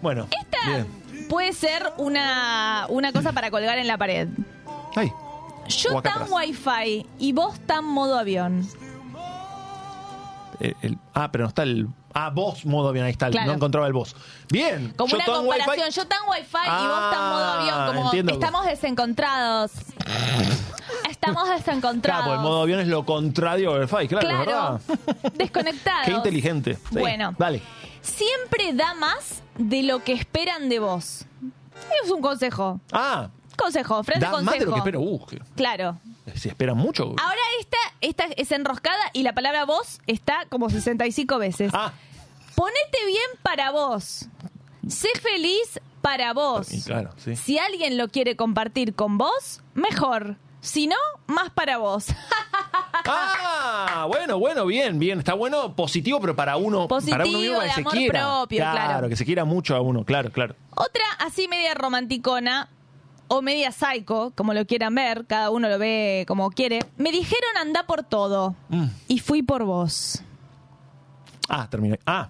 Bueno. 0.00 0.26
Esta 0.42 0.58
Bien. 0.66 1.26
puede 1.28 1.52
ser 1.52 1.92
una, 1.98 2.86
una 2.88 3.12
cosa 3.12 3.32
para 3.32 3.50
colgar 3.50 3.78
en 3.78 3.86
la 3.86 3.96
pared. 3.98 4.28
Ay. 4.96 5.12
Yo 5.68 6.02
tan 6.02 6.12
atrás. 6.22 6.30
wifi 6.30 7.06
y 7.18 7.32
vos 7.32 7.58
tan 7.66 7.84
modo 7.84 8.18
avión. 8.18 8.66
El- 10.60 10.76
el- 10.82 10.98
ah, 11.14 11.30
pero 11.32 11.44
no 11.44 11.48
está 11.48 11.62
el. 11.62 11.88
Ah, 12.14 12.30
vos, 12.30 12.64
modo 12.66 12.88
avión, 12.90 13.06
ahí 13.06 13.12
está. 13.12 13.30
Claro. 13.30 13.46
No 13.48 13.52
encontraba 13.54 13.86
el 13.86 13.92
vos. 13.92 14.14
Bien. 14.50 14.92
Como 14.96 15.08
Yo 15.10 15.16
una 15.16 15.24
comparación, 15.24 15.78
Wi-Fi. 15.86 15.92
yo 15.92 16.06
tan 16.06 16.18
wifi 16.28 16.42
y 16.42 16.86
vos 16.86 17.10
tan 17.10 17.28
modo 17.30 17.44
Ah, 17.44 17.60
avión, 17.60 17.86
como 17.96 18.04
entiendo. 18.06 18.32
estamos 18.34 18.66
desencontrados. 18.66 19.72
Estamos 21.08 21.48
desencontrados. 21.48 22.24
Claro, 22.24 22.36
el 22.36 22.42
modo 22.46 22.62
avión 22.62 22.80
es 22.80 22.88
lo 22.88 23.04
contrario 23.06 23.74
del 23.74 23.82
Wi-Fi, 23.90 24.08
claro, 24.08 24.26
Claro. 24.28 24.44
verdad. 24.44 24.80
Desconectados. 25.34 26.04
Qué 26.06 26.10
inteligente. 26.12 26.74
Sí, 26.74 26.98
Bueno. 26.98 27.34
Dale. 27.38 27.62
Siempre 28.00 28.72
da 28.74 28.92
más 28.94 29.40
de 29.56 29.84
lo 29.84 30.02
que 30.02 30.12
esperan 30.14 30.68
de 30.68 30.80
vos. 30.80 31.24
Es 32.04 32.10
un 32.10 32.20
consejo. 32.20 32.80
Ah, 32.90 33.28
Consejo, 33.62 34.02
da 34.02 34.30
consejo. 34.30 34.42
más 34.42 34.58
de 34.58 34.64
lo 34.66 34.72
que 34.72 34.78
espero. 34.78 35.00
Uh, 35.00 35.26
que- 35.26 35.38
Claro. 35.56 35.98
se 36.34 36.48
espera 36.48 36.74
mucho. 36.74 37.14
Ahora 37.22 37.40
esta, 37.60 37.76
esta 38.00 38.24
es 38.36 38.50
enroscada 38.52 39.02
y 39.12 39.22
la 39.22 39.32
palabra 39.34 39.64
vos 39.64 40.00
está 40.06 40.46
como 40.48 40.68
65 40.70 41.38
veces. 41.38 41.70
Ah, 41.74 41.92
Ponete 42.54 43.06
bien 43.06 43.22
para 43.42 43.70
vos. 43.70 44.26
Sé 44.88 45.08
feliz 45.20 45.80
para 46.02 46.32
vos. 46.32 46.72
y 46.72 46.82
claro, 46.82 47.10
sí. 47.16 47.36
Si 47.36 47.58
alguien 47.58 47.96
lo 47.96 48.08
quiere 48.08 48.36
compartir 48.36 48.94
con 48.94 49.16
vos, 49.18 49.62
mejor. 49.74 50.36
Si 50.60 50.86
no, 50.86 50.96
más 51.26 51.50
para 51.50 51.78
vos. 51.78 52.06
Ah, 53.04 54.06
bueno, 54.08 54.38
bueno, 54.38 54.64
bien, 54.66 54.98
bien. 54.98 55.18
Está 55.18 55.34
bueno, 55.34 55.74
positivo, 55.74 56.20
pero 56.20 56.36
para 56.36 56.56
uno. 56.56 56.86
Positivo, 56.88 57.18
para 57.18 57.28
uno 57.28 57.38
mismo 57.38 57.60
de 57.60 57.66
que 57.66 57.72
se 57.74 57.80
amor 57.80 57.92
quiera. 57.94 58.20
propio, 58.20 58.58
claro. 58.58 59.08
que 59.08 59.16
se 59.16 59.24
quiera 59.24 59.44
mucho 59.44 59.74
a 59.74 59.80
uno, 59.80 60.04
claro, 60.04 60.30
claro. 60.30 60.54
Otra 60.70 61.02
así 61.18 61.48
media 61.48 61.74
romanticona 61.74 62.68
o 63.34 63.40
media 63.42 63.72
psycho, 63.72 64.32
como 64.36 64.52
lo 64.52 64.66
quieran 64.66 64.94
ver, 64.94 65.24
cada 65.26 65.48
uno 65.50 65.68
lo 65.68 65.78
ve 65.78 66.24
como 66.28 66.50
quiere. 66.50 66.80
Me 66.98 67.10
dijeron 67.10 67.50
anda 67.60 67.86
por 67.86 68.02
todo 68.02 68.54
Mm. 68.68 68.84
y 69.08 69.18
fui 69.20 69.42
por 69.42 69.64
vos. 69.64 70.22
Ah, 71.48 71.66
terminé. 71.70 71.98
Ah, 72.06 72.28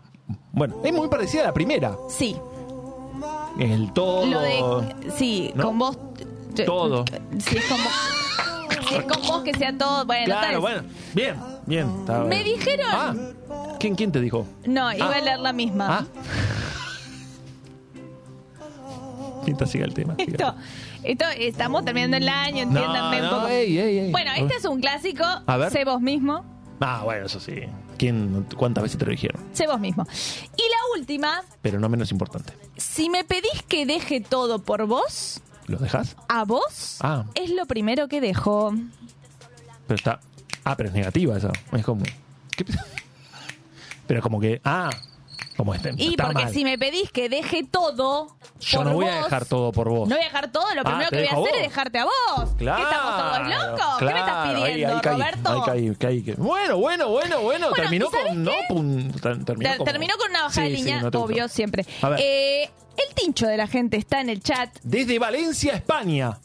bueno, 0.53 0.77
es 0.85 0.93
muy 0.93 1.09
parecida 1.09 1.43
a 1.43 1.47
la 1.47 1.53
primera. 1.53 1.97
Sí, 2.09 2.37
El 3.59 3.93
todo. 3.93 4.27
lo 4.27 4.41
de 4.41 4.63
sí, 5.17 5.51
¿No? 5.57 5.65
con 5.65 5.79
vos 5.79 5.99
Todo. 6.67 7.05
Si 7.39 7.57
es 7.57 7.65
con 7.67 7.79
vos, 7.83 7.93
si 8.89 8.95
es 8.95 9.05
con 9.05 9.23
vos 9.27 9.43
que 9.43 9.55
sea 9.55 9.77
todo, 9.77 10.05
bueno, 10.07 10.27
Claro, 10.27 10.61
bueno. 10.61 10.83
Bien, 11.15 11.37
bien. 11.67 11.89
está 12.01 12.21
Me 12.25 12.43
bien. 12.45 12.59
dijeron 12.59 12.87
Ah, 12.91 13.15
¿quién, 13.81 13.95
¿quién 13.97 14.13
te 14.13 14.21
dijo? 14.21 14.47
No, 14.67 14.93
iba 14.93 15.07
Ah. 15.07 15.17
a 15.17 15.21
leer 15.21 15.39
la 15.41 15.53
misma. 15.53 15.99
Ah. 16.01 16.07
Siga 19.67 19.85
el 19.85 19.95
tema. 19.95 20.15
siga. 20.19 20.57
Esto, 21.05 21.25
estamos 21.37 21.85
terminando 21.85 22.17
el 22.17 22.29
año, 22.29 22.63
entiéndanme 22.63 23.21
No, 23.21 23.25
un 23.25 23.35
poco. 23.37 23.49
ey, 23.49 23.79
ey, 23.79 23.99
ey. 23.99 24.11
Bueno, 24.13 24.31
este 24.37 24.55
es 24.57 24.65
un 24.65 24.81
clásico. 24.81 25.25
A 25.47 25.57
ver. 25.57 25.71
Sé 25.73 25.85
vos 25.85 26.01
mismo. 26.01 26.45
Ah, 26.81 27.03
bueno, 27.05 27.27
eso 27.27 27.41
sí. 27.41 27.55
¿Quién, 27.99 28.47
¿Cuántas 28.57 28.83
veces 28.83 28.99
te 28.99 29.05
lo 29.05 29.11
dijeron? 29.13 29.41
Sé 29.53 29.67
vos 29.67 29.79
mismo. 29.81 30.07
Y 30.57 30.63
la 30.63 31.01
última, 31.01 31.43
Pero 31.61 31.79
no 31.81 31.89
menos 31.89 32.11
importante. 32.13 32.53
si 32.77 33.09
me 33.11 33.25
pedís 33.25 33.63
que 33.69 33.87
deje 33.87 34.21
todo 34.21 34.61
por 34.61 34.87
vos, 34.87 35.41
¿Lo 35.67 35.79
dejas? 35.79 36.17
a 36.29 36.45
vos 36.45 36.99
Ah. 37.01 37.25
es 37.35 37.51
lo 37.51 37.67
primero 37.67 38.09
que 38.09 38.21
dejo. 38.21 38.73
Pero 39.87 39.97
está. 39.97 40.21
Ah, 40.65 40.77
pero 40.77 40.89
es 40.89 40.95
negativa 40.95 41.37
esa. 41.37 41.51
Es 41.73 41.85
como. 41.85 42.05
¿qué? 42.57 42.65
Pero 44.07 44.21
como 44.23 44.41
que. 44.41 44.61
Ah, 44.65 44.91
como 45.57 45.75
este. 45.75 45.93
Y 45.97 46.11
está 46.11 46.25
porque 46.27 46.45
mal. 46.45 46.53
si 46.53 46.65
me 46.65 46.79
pedís 46.79 47.11
que 47.11 47.29
deje 47.29 47.65
todo. 47.71 48.37
Yo 48.61 48.79
por 48.79 48.87
no 48.87 48.95
voy 48.95 49.07
a 49.07 49.17
dejar 49.25 49.45
todo 49.45 49.73
por 49.73 49.89
vos. 49.89 50.09
No 50.09 50.15
voy 50.17 50.23
a 50.25 50.29
dejar 50.29 50.51
todo, 50.53 50.75
lo 50.75 50.81
Ah, 50.81 50.85
primero 50.85 51.11
que 51.11 51.17
voy 51.17 51.25
a 51.27 51.31
hacer 51.31 51.39
vos. 51.39 51.49
es 51.55 51.63
dejarte 51.63 51.99
a 51.99 52.05
vos. 52.05 52.51
Claro, 52.59 52.77
¿Qué 52.79 52.83
estamos 52.95 53.17
todos 53.17 53.49
locos? 53.49 53.99
¿Qué 53.99 54.05
me 54.05 54.11
estás 54.11 54.25
claro, 54.25 54.63
ahí- 54.65 54.73
pidiendo, 54.73 54.95
ahí 54.97 55.01
caí, 55.03 55.13
Roberto? 55.15 55.51
ahí 55.53 55.61
caí, 55.65 55.97
caí, 55.97 56.23
caí. 56.23 56.35
Bueno, 56.39 56.77
bueno, 56.79 57.09
bueno, 57.09 57.41
bueno. 57.41 57.69
Bueno, 57.69 57.73
terminó 57.75 58.07
¿y 58.07 58.11
sabes 58.11 58.27
con. 58.27 58.45
No, 58.45 58.53
terminó, 59.45 59.69
Ter- 59.69 59.77
como- 59.79 59.91
Terminó 59.91 60.15
con 60.19 60.31
una 60.31 60.43
bajada 60.45 60.67
Sí, 60.67 60.71
de 60.73 60.77
sí, 60.79 60.83
línea, 60.85 60.97
no 60.99 61.03
gustó. 61.05 61.23
obvio, 61.23 61.49
siempre. 61.49 61.87
A 62.03 62.09
ver. 62.11 62.21
Eh, 62.23 62.71
el 62.97 63.15
tincho 63.15 63.47
de 63.47 63.57
la 63.57 63.67
gente 63.67 63.97
está 63.97 64.21
en 64.21 64.29
el 64.31 64.43
chat 64.43 64.71
Desde 64.83 65.19
Valencia, 65.19 65.75
España. 65.75 66.39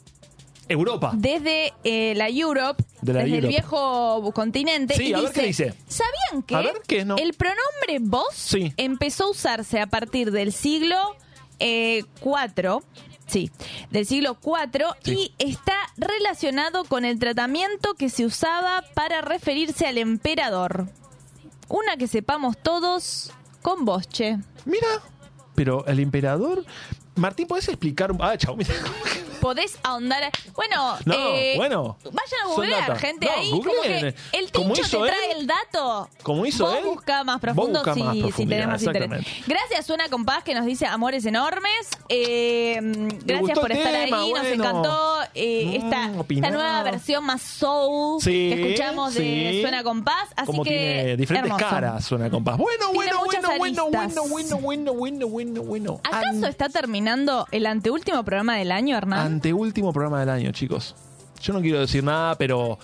Europa. 0.68 1.12
desde 1.14 1.72
eh, 1.84 2.14
la 2.16 2.28
Europe 2.28 2.82
De 3.00 3.12
la 3.12 3.20
desde 3.20 3.38
el 3.38 3.44
Europe. 3.44 3.48
viejo 3.60 4.32
continente. 4.34 4.94
Sí, 4.94 5.08
y 5.08 5.12
a 5.14 5.20
ver 5.20 5.32
qué 5.32 5.42
dice. 5.42 5.74
¿Sabían 5.88 6.42
que 6.42 6.54
A 6.54 6.60
ver, 6.60 6.80
¿qué 6.86 7.04
no? 7.04 7.16
el 7.16 7.34
pronombre 7.34 7.98
vos 8.00 8.26
Sí. 8.34 8.72
empezó 8.76 9.24
a 9.24 9.30
usarse 9.30 9.80
a 9.80 9.86
partir 9.86 10.30
del 10.30 10.52
siglo 10.52 10.96
eh, 11.58 12.04
IV? 12.24 12.82
Sí, 13.26 13.50
del 13.90 14.06
siglo 14.06 14.38
IV 14.42 14.86
Sí. 15.04 15.32
y 15.38 15.50
está 15.50 15.76
relacionado 15.96 16.84
con 16.84 17.04
el 17.04 17.18
tratamiento 17.18 17.94
que 17.94 18.08
se 18.08 18.24
usaba 18.24 18.82
para 18.94 19.20
referirse 19.20 19.86
al 19.86 19.98
emperador. 19.98 20.88
Una 21.68 21.96
que 21.98 22.06
sepamos 22.06 22.56
todos 22.56 23.30
con 23.60 23.84
vos, 23.84 24.08
che. 24.08 24.38
Mira, 24.64 24.86
pero 25.54 25.84
el 25.86 26.00
emperador. 26.00 26.64
Martín, 27.18 27.46
¿podés 27.46 27.68
explicar? 27.68 28.10
un- 28.12 28.18
Ah, 28.22 28.34
mira. 28.56 28.70
Podés 29.40 29.78
ahondar. 29.84 30.32
Bueno, 30.56 30.96
No, 31.04 31.14
eh, 31.14 31.52
bueno. 31.56 31.96
Vayan 32.02 32.40
a 32.42 32.46
googlear, 32.48 32.98
gente. 32.98 33.26
No, 33.26 33.32
ahí 33.32 33.50
como 33.50 33.62
googleen. 33.62 34.12
que 34.32 34.36
el 34.36 34.50
tincho 34.50 34.82
te 34.90 34.96
él. 34.96 35.06
trae 35.06 35.32
el 35.38 35.46
dato. 35.46 36.08
Como 36.24 36.44
hizo 36.44 36.66
Vos 36.66 36.76
él. 36.76 36.84
busca 36.86 37.22
más 37.22 37.38
profundo 37.40 37.78
busca 37.78 37.94
más 37.94 38.14
si 38.16 38.22
más 38.66 38.82
interés. 38.82 39.24
Gracias, 39.46 39.86
Suena 39.86 40.08
Compás, 40.08 40.42
que 40.42 40.54
nos 40.56 40.66
dice 40.66 40.86
amores 40.86 41.24
enormes. 41.24 41.70
Eh, 42.08 42.80
gracias 43.24 43.56
por 43.60 43.70
estar 43.70 43.92
tema, 43.92 44.22
ahí. 44.22 44.32
Nos 44.32 44.40
bueno. 44.42 44.54
encantó 44.64 45.18
eh, 45.34 45.78
Mm, 45.80 45.84
esta, 45.84 46.50
nueva 46.50 46.82
versión 46.82 47.24
más 47.24 47.40
soul 47.40 48.20
Sí, 48.20 48.30
que 48.52 48.70
escuchamos 48.72 49.14
de. 49.14 49.58
Suena 49.62 49.84
Compás. 49.84 50.30
Así 50.34 50.46
Como 50.46 50.64
que. 50.64 50.70
tiene 50.70 51.16
diferentes 51.16 51.52
hermoso. 51.52 51.64
caras, 51.70 52.04
suena 52.04 52.28
compás. 52.28 52.56
Bueno, 52.58 52.86
bueno, 52.92 53.20
bueno, 53.24 53.48
bueno, 53.48 53.48
aristas. 53.48 53.58
bueno, 53.88 54.24
bueno, 54.28 54.56
bueno, 54.58 54.92
bueno, 54.94 55.28
bueno, 55.28 55.62
bueno. 55.62 56.00
¿Acaso 56.02 56.46
está 56.48 56.68
terminando 57.08 57.46
el 57.52 57.66
anteúltimo 57.66 58.22
programa 58.22 58.56
del 58.56 58.70
año, 58.70 58.96
Hernán? 58.96 59.20
Anteúltimo 59.20 59.92
programa 59.92 60.20
del 60.20 60.28
año, 60.28 60.52
chicos. 60.52 60.94
Yo 61.40 61.52
no 61.54 61.60
quiero 61.62 61.80
decir 61.80 62.04
nada, 62.04 62.34
pero 62.36 62.78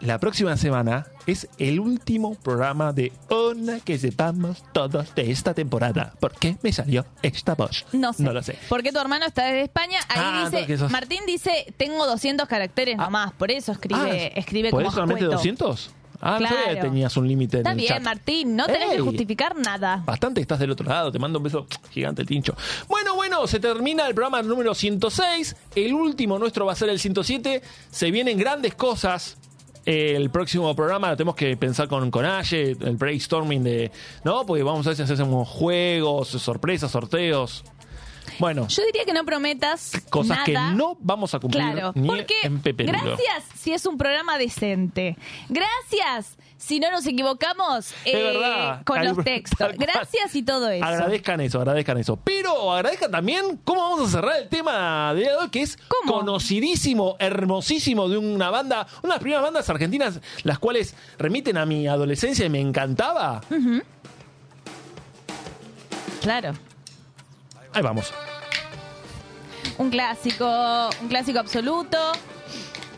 la 0.00 0.18
próxima 0.18 0.56
semana 0.56 1.06
es 1.26 1.46
el 1.58 1.78
último 1.78 2.34
programa 2.34 2.92
de 2.92 3.12
Una 3.30 3.78
que 3.78 3.96
sepamos 3.98 4.64
todos 4.72 5.14
de 5.14 5.30
esta 5.30 5.54
temporada. 5.54 6.14
¿Por 6.18 6.32
qué 6.32 6.56
me 6.62 6.72
salió 6.72 7.06
esta 7.22 7.54
voz? 7.54 7.86
No 7.92 8.12
sé. 8.12 8.22
No 8.24 8.32
lo 8.32 8.42
sé. 8.42 8.58
Porque 8.68 8.90
tu 8.90 8.98
hermano 8.98 9.26
está 9.26 9.44
desde 9.44 9.62
España. 9.62 9.98
Ahí 10.08 10.18
Ah, 10.20 10.50
dice, 10.50 10.78
sos- 10.78 10.90
Martín 10.90 11.20
dice, 11.26 11.72
tengo 11.76 12.06
200 12.06 12.48
caracteres 12.48 12.96
nomás. 12.96 13.32
Por 13.34 13.52
eso 13.52 13.70
escribe, 13.70 14.32
Ah, 14.34 14.38
escribe 14.40 14.70
¿podés 14.70 14.86
como 14.86 14.94
solamente 14.94 15.24
escueto. 15.26 15.36
200? 15.36 15.90
Ah, 16.20 16.38
no 16.40 16.46
sabía 16.48 16.64
que 16.66 16.72
Claro. 16.74 16.88
tenías 16.90 17.16
un 17.16 17.26
límite 17.28 17.56
en 17.56 17.60
Está 17.60 17.70
el 17.72 17.76
bien, 17.78 17.88
chat. 17.88 18.02
Martín. 18.02 18.56
No 18.56 18.66
tenés 18.66 18.90
que 18.90 19.00
justificar 19.00 19.56
nada. 19.56 20.02
Bastante 20.04 20.40
estás 20.40 20.58
del 20.58 20.70
otro 20.70 20.86
lado, 20.86 21.10
te 21.10 21.18
mando 21.18 21.38
un 21.38 21.44
beso 21.44 21.66
gigante 21.90 22.22
el 22.22 22.28
tincho. 22.28 22.54
Bueno, 22.88 23.14
bueno, 23.14 23.46
se 23.46 23.58
termina 23.60 24.06
el 24.06 24.14
programa 24.14 24.42
número 24.42 24.74
106. 24.74 25.56
El 25.74 25.94
último 25.94 26.38
nuestro 26.38 26.66
va 26.66 26.72
a 26.72 26.76
ser 26.76 26.90
el 26.90 26.98
107. 26.98 27.62
Se 27.90 28.10
vienen 28.10 28.38
grandes 28.38 28.74
cosas. 28.74 29.38
Eh, 29.86 30.12
el 30.14 30.28
próximo 30.28 30.76
programa 30.76 31.08
lo 31.08 31.16
tenemos 31.16 31.34
que 31.34 31.56
pensar 31.56 31.88
con, 31.88 32.10
con 32.10 32.26
Aye, 32.26 32.72
el 32.80 32.96
brainstorming 32.96 33.62
de. 33.64 33.90
¿No? 34.24 34.44
Porque 34.44 34.62
vamos 34.62 34.86
a 34.86 34.90
ver 34.90 34.96
si 34.96 35.02
hacemos 35.10 35.48
juegos, 35.48 36.28
sorpresas, 36.28 36.90
sorteos. 36.90 37.64
Bueno, 38.40 38.66
Yo 38.68 38.82
diría 38.86 39.04
que 39.04 39.12
no 39.12 39.24
prometas 39.24 39.92
cosas 40.10 40.38
nada. 40.38 40.44
que 40.44 40.76
no 40.76 40.96
vamos 41.00 41.34
a 41.34 41.38
cumplir 41.38 41.62
Claro, 41.62 41.92
ni 41.94 42.08
porque 42.08 42.34
en 42.42 42.60
Pepe 42.60 42.84
gracias 42.84 43.44
si 43.54 43.72
es 43.72 43.84
un 43.86 43.96
programa 43.98 44.38
decente. 44.38 45.16
Gracias 45.48 46.36
si 46.56 46.78
no 46.80 46.90
nos 46.90 47.06
equivocamos 47.06 47.94
eh, 48.04 48.22
verdad. 48.22 48.82
con 48.84 49.02
los 49.04 49.22
textos. 49.24 49.72
Gracias 49.78 50.34
y 50.34 50.42
todo 50.42 50.68
eso. 50.68 50.84
Agradezcan 50.84 51.40
eso, 51.40 51.58
agradezcan 51.58 51.98
eso. 51.98 52.16
Pero 52.16 52.72
agradezcan 52.72 53.10
también 53.10 53.58
cómo 53.64 53.82
vamos 53.82 54.08
a 54.08 54.10
cerrar 54.10 54.36
el 54.42 54.48
tema 54.48 55.14
de 55.14 55.34
hoy, 55.34 55.48
que 55.50 55.62
es 55.62 55.78
¿Cómo? 55.88 56.18
conocidísimo, 56.18 57.16
hermosísimo 57.18 58.08
de 58.08 58.18
una 58.18 58.50
banda, 58.50 58.86
una 59.02 59.14
de 59.14 59.16
las 59.16 59.20
primeras 59.20 59.42
bandas 59.42 59.68
argentinas, 59.70 60.20
las 60.42 60.58
cuales 60.58 60.94
remiten 61.18 61.56
a 61.56 61.64
mi 61.66 61.86
adolescencia 61.88 62.44
y 62.44 62.50
me 62.50 62.60
encantaba. 62.60 63.40
Claro. 66.20 66.52
Ahí 67.72 67.82
vamos. 67.82 68.12
Un 69.78 69.90
clásico, 69.90 70.90
un 71.00 71.08
clásico 71.08 71.38
absoluto. 71.38 71.98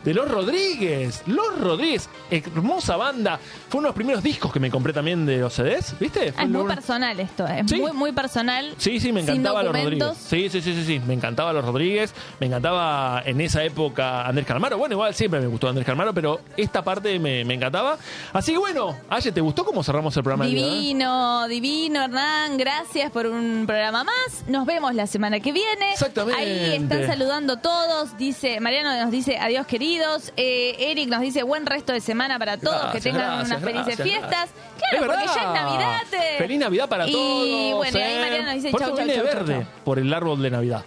De 0.03 0.13
Los 0.13 0.29
Rodríguez. 0.29 1.23
Los 1.25 1.59
Rodríguez, 1.59 2.09
hermosa 2.37 2.97
banda. 2.97 3.39
Fue 3.69 3.79
uno 3.79 3.87
de 3.87 3.89
los 3.89 3.95
primeros 3.95 4.23
discos 4.23 4.51
que 4.51 4.59
me 4.59 4.69
compré 4.71 4.93
también 4.93 5.25
de 5.25 5.37
los 5.37 5.53
CDs, 5.53 5.95
¿viste? 5.99 6.31
Fue 6.31 6.41
Ah, 6.41 6.43
es 6.45 6.49
muy 6.49 6.61
uno- 6.61 6.73
personal 6.73 7.19
esto, 7.19 7.45
es 7.47 7.69
Sí. 7.69 7.79
muy, 7.79 7.91
muy 7.91 8.11
personal. 8.11 8.73
Sí, 8.77 8.99
sí, 8.99 9.11
me 9.11 9.21
encantaba 9.21 9.63
los 9.63 9.73
Rodríguez. 9.73 10.17
Sí, 10.17 10.49
sí, 10.49 10.61
sí, 10.61 10.73
sí, 10.75 10.83
sí, 10.85 10.99
me 11.05 11.13
encantaba 11.13 11.53
los 11.53 11.63
Rodríguez, 11.65 12.13
me 12.39 12.47
encantaba 12.47 13.21
en 13.25 13.41
esa 13.41 13.63
época 13.63 14.25
Andrés 14.27 14.45
Calamaro. 14.47 14.77
Bueno, 14.77 14.93
igual 14.93 15.13
siempre 15.13 15.39
me 15.39 15.47
gustó 15.47 15.67
Andrés 15.69 15.85
Calamaro, 15.85 16.13
pero 16.13 16.41
esta 16.57 16.83
parte 16.83 17.17
me, 17.19 17.43
me 17.45 17.53
encantaba. 17.55 17.97
Así 18.33 18.51
que 18.53 18.57
bueno, 18.57 18.95
Aye, 19.09 19.31
¿te 19.31 19.41
gustó 19.41 19.63
cómo 19.65 19.83
cerramos 19.83 20.15
el 20.17 20.23
programa? 20.23 20.45
del 20.45 20.55
día 20.55 20.65
de? 20.65 20.71
Divino, 20.71 21.47
divino, 21.47 22.01
Hernán. 22.03 22.57
Gracias 22.57 23.11
por 23.11 23.27
un 23.27 23.65
programa 23.67 24.03
más. 24.03 24.43
Nos 24.47 24.65
vemos 24.65 24.95
la 24.95 25.07
semana 25.07 25.39
que 25.39 25.51
viene. 25.51 25.91
Exactamente. 25.93 26.41
Ahí 26.41 26.75
están 26.81 27.05
saludando 27.07 27.57
todos. 27.57 28.17
Dice 28.17 28.59
Mariano 28.59 28.95
nos 29.01 29.11
dice 29.11 29.37
adiós 29.37 29.67
queridos. 29.67 30.31
Eh, 30.37 30.75
Eric 30.91 31.09
nos 31.09 31.21
dice 31.21 31.43
buen 31.43 31.65
resto 31.65 31.93
de 31.93 32.01
semana 32.01 32.22
para 32.39 32.57
todos. 32.57 32.81
Gracias, 32.81 33.03
que 33.03 33.09
tengan 33.09 33.27
gracias, 33.37 33.47
unas 33.47 33.63
felices 33.63 33.97
gracias, 33.97 34.07
fiestas. 34.07 34.49
Claro, 34.89 35.05
porque 35.07 35.25
ya 35.25 35.33
es 35.33 35.61
Navidad. 35.63 36.01
eh. 36.13 36.35
Feliz 36.37 36.59
Navidad 36.59 36.89
para 36.89 37.07
y, 37.07 37.11
todos. 37.11 37.77
bueno, 37.77 37.97
y 37.97 38.01
ahí 38.01 38.13
eh. 38.15 38.19
Mariano 38.21 38.45
nos 38.45 38.53
dice 38.55 38.71
Por 38.71 38.79
chau, 38.81 38.89
chau, 38.89 38.97
chau, 39.05 39.15
chau, 39.15 39.23
verde, 39.25 39.53
chau. 39.53 39.65
por 39.83 39.99
el 39.99 40.13
árbol 40.13 40.41
de 40.41 40.51
Navidad. 40.51 40.83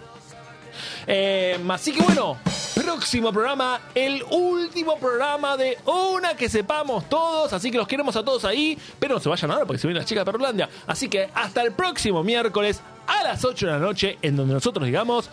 Eh, 1.09 1.57
así 1.69 1.93
que 1.93 2.01
bueno, 2.01 2.35
próximo 2.75 3.31
programa, 3.31 3.79
el 3.95 4.23
último 4.29 4.97
programa 4.97 5.55
de 5.55 5.77
Una 5.85 6.33
que 6.35 6.49
sepamos 6.49 7.07
todos. 7.07 7.53
Así 7.53 7.71
que 7.71 7.77
los 7.77 7.87
queremos 7.87 8.15
a 8.17 8.23
todos 8.25 8.43
ahí. 8.45 8.77
Pero 8.99 9.15
no 9.15 9.21
se 9.21 9.29
vayan 9.29 9.51
ahora 9.51 9.65
porque 9.65 9.79
se 9.79 9.87
viene 9.87 10.01
la 10.01 10.05
chica 10.05 10.23
de 10.25 10.31
Perlandia. 10.31 10.67
Así 10.85 11.07
que 11.07 11.29
hasta 11.33 11.61
el 11.61 11.71
próximo 11.71 12.23
miércoles 12.23 12.81
a 13.07 13.23
las 13.23 13.43
8 13.45 13.67
de 13.67 13.71
la 13.71 13.79
noche, 13.79 14.17
en 14.21 14.35
donde 14.35 14.53
nosotros 14.53 14.85
digamos 14.85 15.29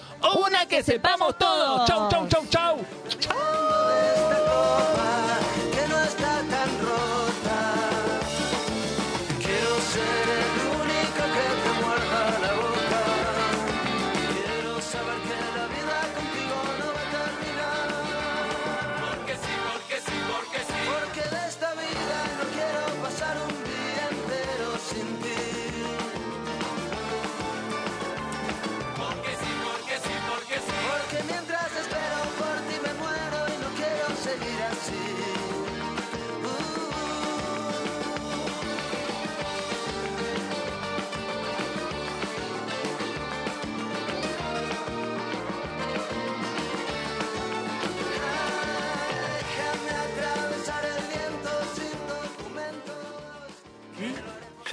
Una 0.47 0.65
que 0.67 0.85
sepamos 0.85 1.37
todos. 1.37 1.89
Chau, 1.89 2.09
chau, 2.09 2.29
chau, 2.29 2.47
chau. 2.49 2.77
que 3.09 3.29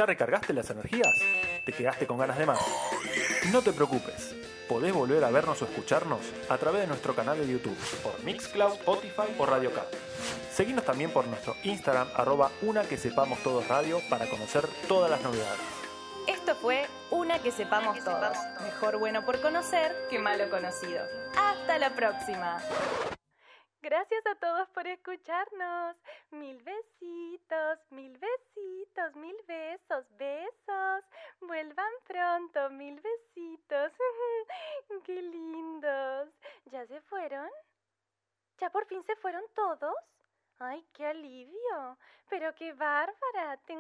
ya 0.02 0.06
recargaste 0.08 0.52
las 0.52 0.68
energías? 0.72 1.16
¿Te 1.64 1.72
quedaste 1.72 2.08
con 2.08 2.18
ganas 2.18 2.36
de 2.40 2.48
más? 2.48 2.60
No 3.52 3.62
te 3.62 3.72
preocupes, 3.72 4.34
podés 4.68 4.92
volver 4.94 5.24
a 5.24 5.30
vernos 5.30 5.62
o 5.62 5.66
escucharnos 5.66 6.22
a 6.50 6.58
través 6.58 6.82
de 6.82 6.88
nuestro 6.88 7.14
canal 7.14 7.38
de 7.38 7.48
YouTube, 7.48 7.78
por 8.02 8.20
Mixcloud, 8.24 8.74
Spotify 8.80 9.36
o 9.38 9.46
Radio 9.46 9.72
Cat. 9.72 9.86
Seguinos 10.52 10.86
también 10.86 11.12
por 11.12 11.28
nuestro 11.28 11.56
Instagram, 11.64 12.08
arroba 12.16 12.50
una 12.64 12.82
que 12.82 12.98
sepamos 12.98 13.44
todos 13.44 13.68
radio, 13.68 14.00
para 14.10 14.28
conocer 14.28 14.68
todas 14.88 15.12
las 15.12 15.22
novedades. 15.22 15.62
Esto 16.28 16.56
fue 16.56 16.88
Una 17.12 17.38
que 17.38 17.52
sepamos 17.52 18.04
todos. 18.04 18.36
Mejor 18.64 18.98
bueno 18.98 19.24
por 19.24 19.40
conocer 19.40 19.96
que 20.10 20.18
malo 20.18 20.50
conocido. 20.50 21.04
Hasta 21.38 21.78
la 21.78 21.94
próxima. 21.94 22.58
Gracias 23.84 24.24
a 24.28 24.36
todos 24.36 24.70
por 24.70 24.86
escucharnos. 24.86 25.96
Mil 26.30 26.62
besitos, 26.62 27.80
mil 27.90 28.16
besitos, 28.16 29.16
mil 29.16 29.36
besos, 29.48 30.06
besos. 30.18 31.04
Vuelvan 31.40 31.92
pronto, 32.06 32.70
mil 32.70 33.02
besitos. 33.02 33.92
Qué 35.04 35.20
lindos. 35.20 36.30
¿Ya 36.66 36.86
se 36.86 37.02
fueron? 37.02 37.50
¿Ya 38.60 38.70
por 38.70 38.86
fin 38.86 39.04
se 39.04 39.16
fueron 39.16 39.44
todos? 39.56 39.96
Ay, 40.60 40.86
qué 40.94 41.08
alivio. 41.08 41.98
Pero 42.30 42.54
qué 42.54 42.74
bárbara. 42.74 43.58
Tengo 43.66 43.80